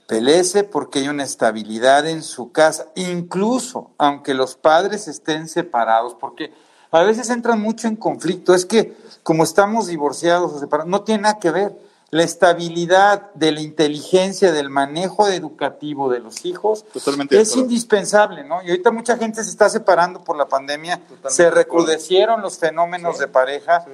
Peleese 0.07 0.63
porque 0.63 0.99
hay 0.99 1.09
una 1.09 1.24
estabilidad 1.24 2.07
en 2.07 2.24
su 2.24 2.51
casa, 2.53 2.88
incluso 2.95 3.91
aunque 3.97 4.34
los 4.34 4.55
padres 4.55 5.07
estén 5.07 5.49
separados, 5.49 6.15
porque 6.15 6.53
a 6.97 7.03
veces 7.03 7.29
entran 7.29 7.61
mucho 7.61 7.87
en 7.87 7.95
conflicto. 7.95 8.53
Es 8.53 8.65
que 8.65 8.95
como 9.23 9.43
estamos 9.43 9.87
divorciados 9.87 10.53
o 10.53 10.59
separados, 10.59 10.89
no 10.89 11.01
tiene 11.03 11.23
nada 11.23 11.39
que 11.39 11.51
ver. 11.51 11.75
La 12.09 12.23
estabilidad 12.23 13.33
de 13.33 13.51
la 13.51 13.59
inteligencia, 13.59 14.53
del 14.53 14.69
manejo 14.69 15.27
educativo 15.27 16.09
de 16.09 16.21
los 16.21 16.45
hijos 16.45 16.85
es 17.31 17.55
indispensable, 17.57 18.45
¿no? 18.45 18.63
Y 18.63 18.69
ahorita 18.69 18.91
mucha 18.91 19.17
gente 19.17 19.43
se 19.43 19.49
está 19.49 19.67
separando 19.67 20.23
por 20.23 20.37
la 20.37 20.47
pandemia, 20.47 21.01
se 21.27 21.51
recrudecieron 21.51 22.41
los 22.41 22.57
fenómenos 22.57 23.19
de 23.19 23.27
pareja, 23.27 23.85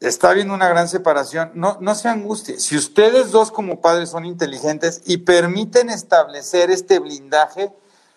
está 0.00 0.30
habiendo 0.30 0.54
una 0.54 0.70
gran 0.70 0.88
separación. 0.88 1.50
No, 1.52 1.76
no 1.82 1.94
se 1.94 2.08
angustie. 2.08 2.58
Si 2.58 2.74
ustedes 2.74 3.32
dos 3.32 3.50
como 3.50 3.82
padres 3.82 4.08
son 4.08 4.24
inteligentes 4.24 5.02
y 5.04 5.18
permiten 5.18 5.90
establecer 5.90 6.70
este 6.70 6.98
blindaje, 7.00 7.70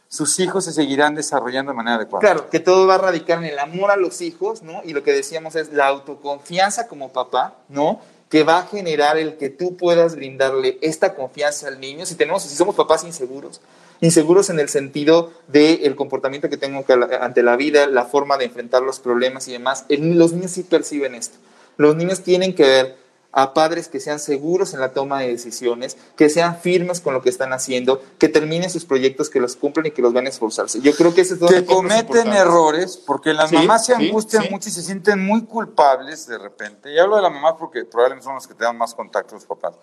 sus 0.10 0.40
hijos 0.40 0.66
se 0.66 0.74
seguirán 0.74 1.14
desarrollando 1.14 1.72
de 1.72 1.78
manera 1.78 1.98
adecuada. 1.98 2.20
Claro, 2.20 2.50
que 2.50 2.60
todo 2.60 2.88
va 2.88 2.96
a 2.96 2.98
radicar 2.98 3.38
en 3.38 3.46
el 3.46 3.60
amor 3.60 3.92
a 3.92 3.96
los 3.96 4.22
hijos, 4.22 4.64
¿no? 4.64 4.82
Y 4.84 4.94
lo 4.94 5.04
que 5.04 5.14
decíamos 5.14 5.56
es 5.56 5.72
la 5.72 5.88
autoconfianza 5.88 6.88
como 6.88 7.14
papá, 7.14 7.56
¿no? 7.70 8.02
Que 8.28 8.44
va 8.44 8.58
a 8.58 8.66
generar 8.66 9.18
el 9.18 9.38
que 9.38 9.50
tú 9.50 9.78
puedas 9.78 10.16
brindarle 10.16 10.80
esta 10.82 11.14
confianza 11.14 11.68
al 11.68 11.80
niño. 11.80 12.08
Si 12.08 12.16
tenemos, 12.16 12.42
si 12.42 12.56
somos 12.56 12.74
papás 12.74 13.04
inseguros, 13.04 13.62
inseguros 14.02 14.50
en 14.50 14.60
el 14.60 14.68
sentido 14.70 15.32
del 15.48 15.96
comportamiento 15.96 16.50
que 16.50 16.58
tengo 16.58 16.84
ante 17.22 17.44
la 17.44 17.56
vida, 17.56 17.86
la 17.86 18.06
forma 18.06 18.38
de 18.38 18.46
enfrentar 18.46 18.82
los 18.82 19.00
problemas 19.00 19.48
y 19.48 19.52
demás, 19.52 19.86
los 19.90 20.34
niños 20.34 20.52
sí 20.52 20.64
perciben 20.64 21.14
esto. 21.14 21.38
Los 21.78 21.96
niños 21.96 22.22
tienen 22.22 22.56
que 22.56 22.64
ver 22.64 22.98
a 23.32 23.54
padres 23.54 23.88
que 23.88 24.00
sean 24.00 24.20
seguros 24.20 24.74
en 24.74 24.80
la 24.80 24.92
toma 24.92 25.20
de 25.20 25.28
decisiones, 25.28 25.98
que 26.16 26.30
sean 26.30 26.58
firmes 26.60 27.00
con 27.00 27.14
lo 27.14 27.22
que 27.22 27.30
están 27.30 27.54
haciendo, 27.54 28.02
que 28.18 28.28
terminen 28.28 28.70
sus 28.70 28.86
proyectos, 28.86 29.30
que 29.30 29.40
los 29.40 29.56
cumplan 29.56 29.86
y 29.86 29.92
que 29.92 30.02
los 30.02 30.14
van 30.14 30.26
a 30.26 30.30
esforzarse. 30.30 30.82
Yo 30.82 30.94
creo 30.94 31.14
que 31.14 31.22
ese 31.22 31.36
es 31.36 31.40
Que 31.40 31.64
cometen 31.64 32.34
errores, 32.34 32.98
porque 32.98 33.34
las 33.34 33.52
mamás 33.52 33.86
se 33.86 33.94
angustian 33.94 34.46
mucho 34.50 34.70
y 34.70 34.72
se 34.72 34.82
sienten 34.82 35.24
muy 35.24 35.46
culpables 35.46 36.26
de 36.26 36.38
repente. 36.38 36.92
Y 36.92 36.98
hablo 36.98 37.18
de 37.18 37.22
la 37.22 37.30
mamá 37.30 37.56
porque 37.56 37.86
probablemente 37.86 38.26
son 38.26 38.36
los 38.36 38.48
que 38.48 38.56
tengan 38.56 38.78
más 38.78 38.96
contacto 38.96 39.36
los 39.36 39.46
papás. 39.46 39.76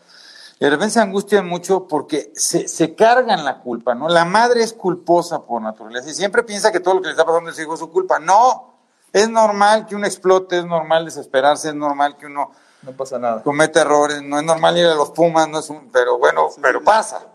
Y 0.58 0.64
de 0.64 0.70
repente 0.70 0.94
se 0.94 1.00
angustian 1.00 1.46
mucho 1.46 1.86
porque 1.86 2.32
se, 2.34 2.66
se, 2.66 2.94
cargan 2.94 3.44
la 3.44 3.60
culpa, 3.60 3.94
¿no? 3.94 4.08
La 4.08 4.24
madre 4.24 4.62
es 4.62 4.72
culposa 4.72 5.44
por 5.44 5.60
naturaleza 5.60 6.08
y 6.08 6.14
siempre 6.14 6.42
piensa 6.44 6.72
que 6.72 6.80
todo 6.80 6.94
lo 6.94 7.02
que 7.02 7.08
le 7.08 7.12
está 7.12 7.26
pasando 7.26 7.50
a 7.50 7.52
su 7.52 7.60
hijo 7.60 7.74
es 7.74 7.80
su 7.80 7.90
culpa. 7.90 8.18
No, 8.18 8.74
es 9.12 9.28
normal 9.28 9.86
que 9.86 9.94
uno 9.94 10.06
explote, 10.06 10.58
es 10.58 10.64
normal 10.64 11.04
desesperarse, 11.04 11.68
es 11.68 11.74
normal 11.74 12.16
que 12.16 12.26
uno 12.26 12.52
no 12.82 12.92
pasa 12.92 13.18
nada. 13.18 13.42
Comete 13.42 13.80
errores, 13.80 14.22
no 14.22 14.38
es 14.38 14.44
normal 14.44 14.78
ir 14.78 14.86
a 14.86 14.94
los 14.94 15.10
Pumas, 15.10 15.48
no 15.48 15.58
es 15.58 15.70
un, 15.70 15.90
pero 15.90 16.18
bueno, 16.18 16.48
pero 16.60 16.82
pasa. 16.82 17.26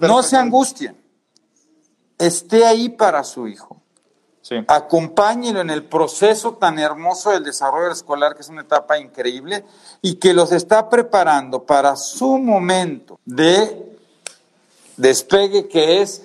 No, 0.00 0.22
se 0.22 0.36
angustien. 0.36 0.96
Esté 2.18 2.64
ahí 2.64 2.88
para 2.88 3.24
su 3.24 3.48
hijo. 3.48 3.80
Sí. 4.40 4.56
Acompáñelo 4.68 5.60
en 5.60 5.70
el 5.70 5.84
proceso 5.84 6.54
tan 6.54 6.78
hermoso 6.78 7.30
del 7.30 7.44
desarrollo 7.44 7.90
escolar, 7.90 8.34
que 8.34 8.42
es 8.42 8.48
una 8.48 8.60
etapa 8.60 8.98
increíble, 8.98 9.64
y 10.02 10.16
que 10.16 10.34
los 10.34 10.52
está 10.52 10.88
preparando 10.88 11.64
para 11.64 11.96
su 11.96 12.38
momento 12.38 13.18
de 13.24 13.98
despegue 14.96 15.68
que 15.68 16.02
es 16.02 16.22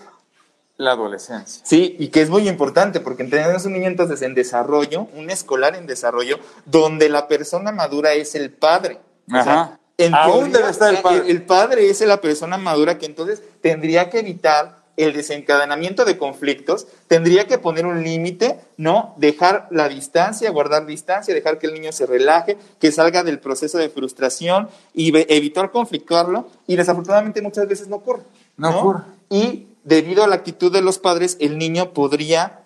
la 0.80 0.92
adolescencia. 0.92 1.62
Sí, 1.66 1.98
y 2.00 2.08
que 2.08 2.22
es 2.22 2.30
muy 2.30 2.48
importante 2.48 3.02
porque 3.02 3.26
tenemos 3.26 3.66
un 3.66 3.74
niño 3.74 3.88
entonces 3.88 4.22
en 4.22 4.34
desarrollo, 4.34 5.10
un 5.14 5.30
escolar 5.30 5.76
en 5.76 5.86
desarrollo, 5.86 6.40
donde 6.66 7.10
la 7.10 7.28
persona 7.28 7.74
madura 7.74 8.14
es 8.14 8.34
el 8.34 8.50
padre. 8.50 8.98
O 9.28 9.32
sea, 9.32 9.42
Ajá. 9.42 9.80
en 9.98 10.16
Aún 10.16 10.54
debe 10.54 10.70
estar 10.70 10.96
el 10.96 11.02
padre. 11.02 11.30
El, 11.30 11.44
padre 11.44 11.90
es 11.90 12.00
la 12.00 12.22
persona 12.22 12.58
madura 12.58 12.98
que 12.98 13.08
entonces 13.08 13.44
tendría 13.62 14.10
que 14.10 14.20
evitar 14.20 14.80
el 14.96 15.12
desencadenamiento 15.12 16.06
de 16.06 16.18
conflictos, 16.18 16.88
tendría 17.08 17.46
que 17.46 17.58
poner 17.58 17.86
un 17.86 18.02
límite, 18.02 18.62
¿no? 18.78 19.16
Dejar 19.18 19.68
la 19.72 19.90
distancia, 19.90 20.50
guardar 20.50 20.86
distancia, 20.86 21.34
dejar 21.34 21.60
que 21.60 21.68
el 21.68 21.74
niño 21.74 21.92
se 21.92 22.06
relaje, 22.06 22.58
que 22.80 22.94
salga 22.94 23.24
del 23.24 23.40
proceso 23.40 23.78
de 23.78 23.90
frustración 23.90 24.70
y 24.94 25.12
evitar 25.34 25.72
conflictuarlo. 25.72 26.48
Y 26.68 26.78
desafortunadamente 26.78 27.42
muchas 27.42 27.68
veces 27.68 27.90
no 27.90 27.98
ocurre. 27.98 28.24
No 28.56 28.80
ocurre. 28.80 29.04
Y 29.30 29.69
debido 29.90 30.24
a 30.24 30.28
la 30.28 30.36
actitud 30.36 30.72
de 30.72 30.82
los 30.82 31.00
padres, 31.00 31.36
el 31.40 31.58
niño 31.58 31.94
podría 31.94 32.62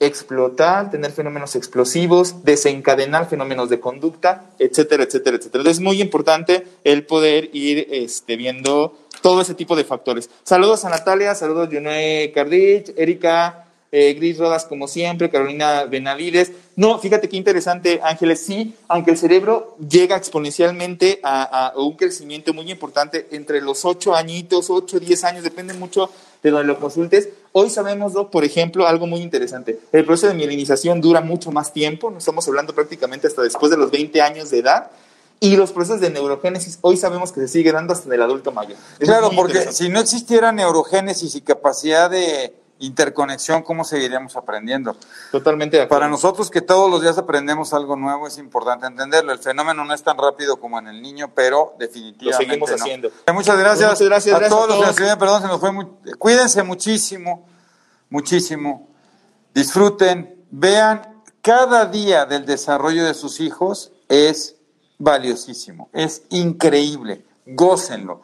explotar, 0.00 0.90
tener 0.90 1.10
fenómenos 1.10 1.56
explosivos, 1.56 2.44
desencadenar 2.44 3.28
fenómenos 3.28 3.68
de 3.68 3.80
conducta, 3.80 4.50
etcétera, 4.58 5.02
etcétera, 5.02 5.38
etcétera. 5.38 5.68
Es 5.68 5.80
muy 5.80 6.00
importante 6.00 6.66
el 6.84 7.04
poder 7.04 7.50
ir 7.54 7.88
este, 7.90 8.36
viendo 8.36 8.96
todo 9.22 9.40
ese 9.40 9.54
tipo 9.54 9.74
de 9.74 9.84
factores. 9.84 10.30
Saludos 10.44 10.84
a 10.84 10.90
Natalia, 10.90 11.34
saludos 11.34 11.68
Junue 11.72 12.30
Cardich, 12.32 12.92
Erika 12.96 13.67
eh, 13.90 14.14
Gris 14.14 14.38
Rodas 14.38 14.66
como 14.66 14.88
siempre, 14.88 15.30
Carolina 15.30 15.84
Benavides. 15.84 16.52
No, 16.76 16.98
fíjate 16.98 17.28
qué 17.28 17.36
interesante, 17.36 18.00
Ángeles, 18.02 18.40
sí, 18.44 18.74
aunque 18.86 19.12
el 19.12 19.18
cerebro 19.18 19.76
llega 19.88 20.16
exponencialmente 20.16 21.20
a, 21.22 21.68
a 21.68 21.78
un 21.78 21.96
crecimiento 21.96 22.52
muy 22.54 22.70
importante 22.70 23.26
entre 23.32 23.60
los 23.60 23.84
8 23.84 24.14
añitos, 24.14 24.70
8, 24.70 25.00
10 25.00 25.24
años, 25.24 25.42
depende 25.42 25.74
mucho 25.74 26.10
de 26.42 26.50
donde 26.50 26.66
lo 26.66 26.78
consultes. 26.78 27.28
Hoy 27.52 27.70
sabemos, 27.70 28.12
Doc, 28.12 28.30
por 28.30 28.44
ejemplo, 28.44 28.86
algo 28.86 29.06
muy 29.06 29.20
interesante. 29.20 29.80
El 29.92 30.04
proceso 30.04 30.28
de 30.28 30.34
mielinización 30.34 31.00
dura 31.00 31.20
mucho 31.20 31.50
más 31.50 31.72
tiempo, 31.72 32.10
no 32.10 32.18
estamos 32.18 32.46
hablando 32.46 32.74
prácticamente 32.74 33.26
hasta 33.26 33.42
después 33.42 33.70
de 33.70 33.76
los 33.76 33.90
20 33.90 34.20
años 34.22 34.50
de 34.50 34.58
edad. 34.58 34.90
Y 35.40 35.56
los 35.56 35.70
procesos 35.70 36.00
de 36.00 36.10
neurogénesis 36.10 36.78
hoy 36.80 36.96
sabemos 36.96 37.30
que 37.30 37.40
se 37.40 37.48
sigue 37.48 37.70
dando 37.70 37.92
hasta 37.92 38.08
en 38.08 38.14
el 38.14 38.22
adulto 38.22 38.50
mayor. 38.50 38.76
Eso 38.98 39.12
Claro, 39.12 39.30
porque 39.36 39.72
si 39.72 39.88
no 39.88 40.00
existiera 40.00 40.50
neurogénesis 40.50 41.36
y 41.36 41.40
capacidad 41.42 42.10
de 42.10 42.52
interconexión, 42.80 43.62
¿cómo 43.62 43.84
seguiríamos 43.84 44.36
aprendiendo? 44.36 44.96
Totalmente 45.30 45.76
de 45.76 45.82
acuerdo. 45.84 46.00
Para 46.00 46.10
nosotros 46.10 46.50
que 46.50 46.60
todos 46.60 46.90
los 46.90 47.02
días 47.02 47.18
aprendemos 47.18 47.72
algo 47.74 47.96
nuevo 47.96 48.26
es 48.26 48.38
importante 48.38 48.86
entenderlo. 48.86 49.32
El 49.32 49.38
fenómeno 49.38 49.84
no 49.84 49.94
es 49.94 50.02
tan 50.02 50.16
rápido 50.16 50.58
como 50.58 50.78
en 50.78 50.88
el 50.88 51.02
niño, 51.02 51.32
pero 51.34 51.74
definitivamente 51.78 52.44
Lo 52.44 52.50
seguimos 52.50 52.70
no. 52.70 52.76
haciendo. 52.76 53.10
Muchas 53.32 53.58
gracias, 53.58 53.90
Muchas 53.90 54.08
gracias, 54.08 54.34
a 54.34 54.38
gracias 54.38 54.60
todos 54.60 54.82
a 54.82 54.86
los 54.86 54.96
que. 54.96 55.16
Perdón, 55.16 55.42
se 55.42 55.48
nos 55.48 55.60
fue 55.60 55.72
muy... 55.72 55.86
Cuídense 56.18 56.62
muchísimo, 56.62 57.46
muchísimo. 58.10 58.88
Disfruten, 59.54 60.44
vean, 60.50 61.22
cada 61.42 61.86
día 61.86 62.26
del 62.26 62.46
desarrollo 62.46 63.04
de 63.04 63.14
sus 63.14 63.40
hijos 63.40 63.92
es 64.08 64.56
valiosísimo, 64.98 65.88
es 65.92 66.22
increíble, 66.30 67.24
gócenlo. 67.46 68.22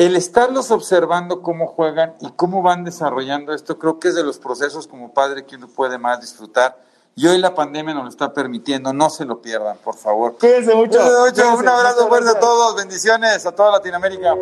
El 0.00 0.16
estarlos 0.16 0.70
observando 0.70 1.42
cómo 1.42 1.66
juegan 1.66 2.14
y 2.22 2.30
cómo 2.30 2.62
van 2.62 2.84
desarrollando 2.84 3.52
esto, 3.52 3.78
creo 3.78 4.00
que 4.00 4.08
es 4.08 4.14
de 4.14 4.24
los 4.24 4.38
procesos 4.38 4.86
como 4.86 5.12
padre 5.12 5.44
que 5.44 5.56
uno 5.56 5.68
puede 5.68 5.98
más 5.98 6.22
disfrutar. 6.22 6.74
Y 7.14 7.26
hoy 7.26 7.36
la 7.36 7.54
pandemia 7.54 7.92
nos 7.92 8.04
lo 8.04 8.08
está 8.08 8.32
permitiendo, 8.32 8.94
no 8.94 9.10
se 9.10 9.26
lo 9.26 9.42
pierdan, 9.42 9.76
por 9.84 9.94
favor. 9.94 10.38
Cuídense 10.40 10.74
mucho. 10.74 10.92
Cuídense 10.92 11.20
mucho, 11.20 11.34
Cuídense. 11.34 11.54
un 11.58 11.68
abrazo 11.68 12.08
fuerte 12.08 12.30
a 12.30 12.40
todos, 12.40 12.76
bendiciones 12.76 13.44
a 13.44 13.52
toda 13.52 13.72
Latinoamérica. 13.72 14.36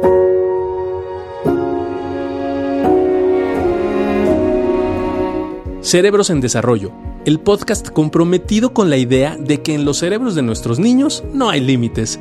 Cerebros 5.80 6.30
en 6.30 6.40
Desarrollo, 6.40 6.92
el 7.24 7.40
podcast 7.40 7.88
comprometido 7.90 8.72
con 8.72 8.90
la 8.90 8.96
idea 8.96 9.36
de 9.36 9.60
que 9.60 9.74
en 9.74 9.84
los 9.84 9.98
cerebros 9.98 10.36
de 10.36 10.42
nuestros 10.42 10.78
niños 10.78 11.24
no 11.32 11.50
hay 11.50 11.58
límites. 11.58 12.20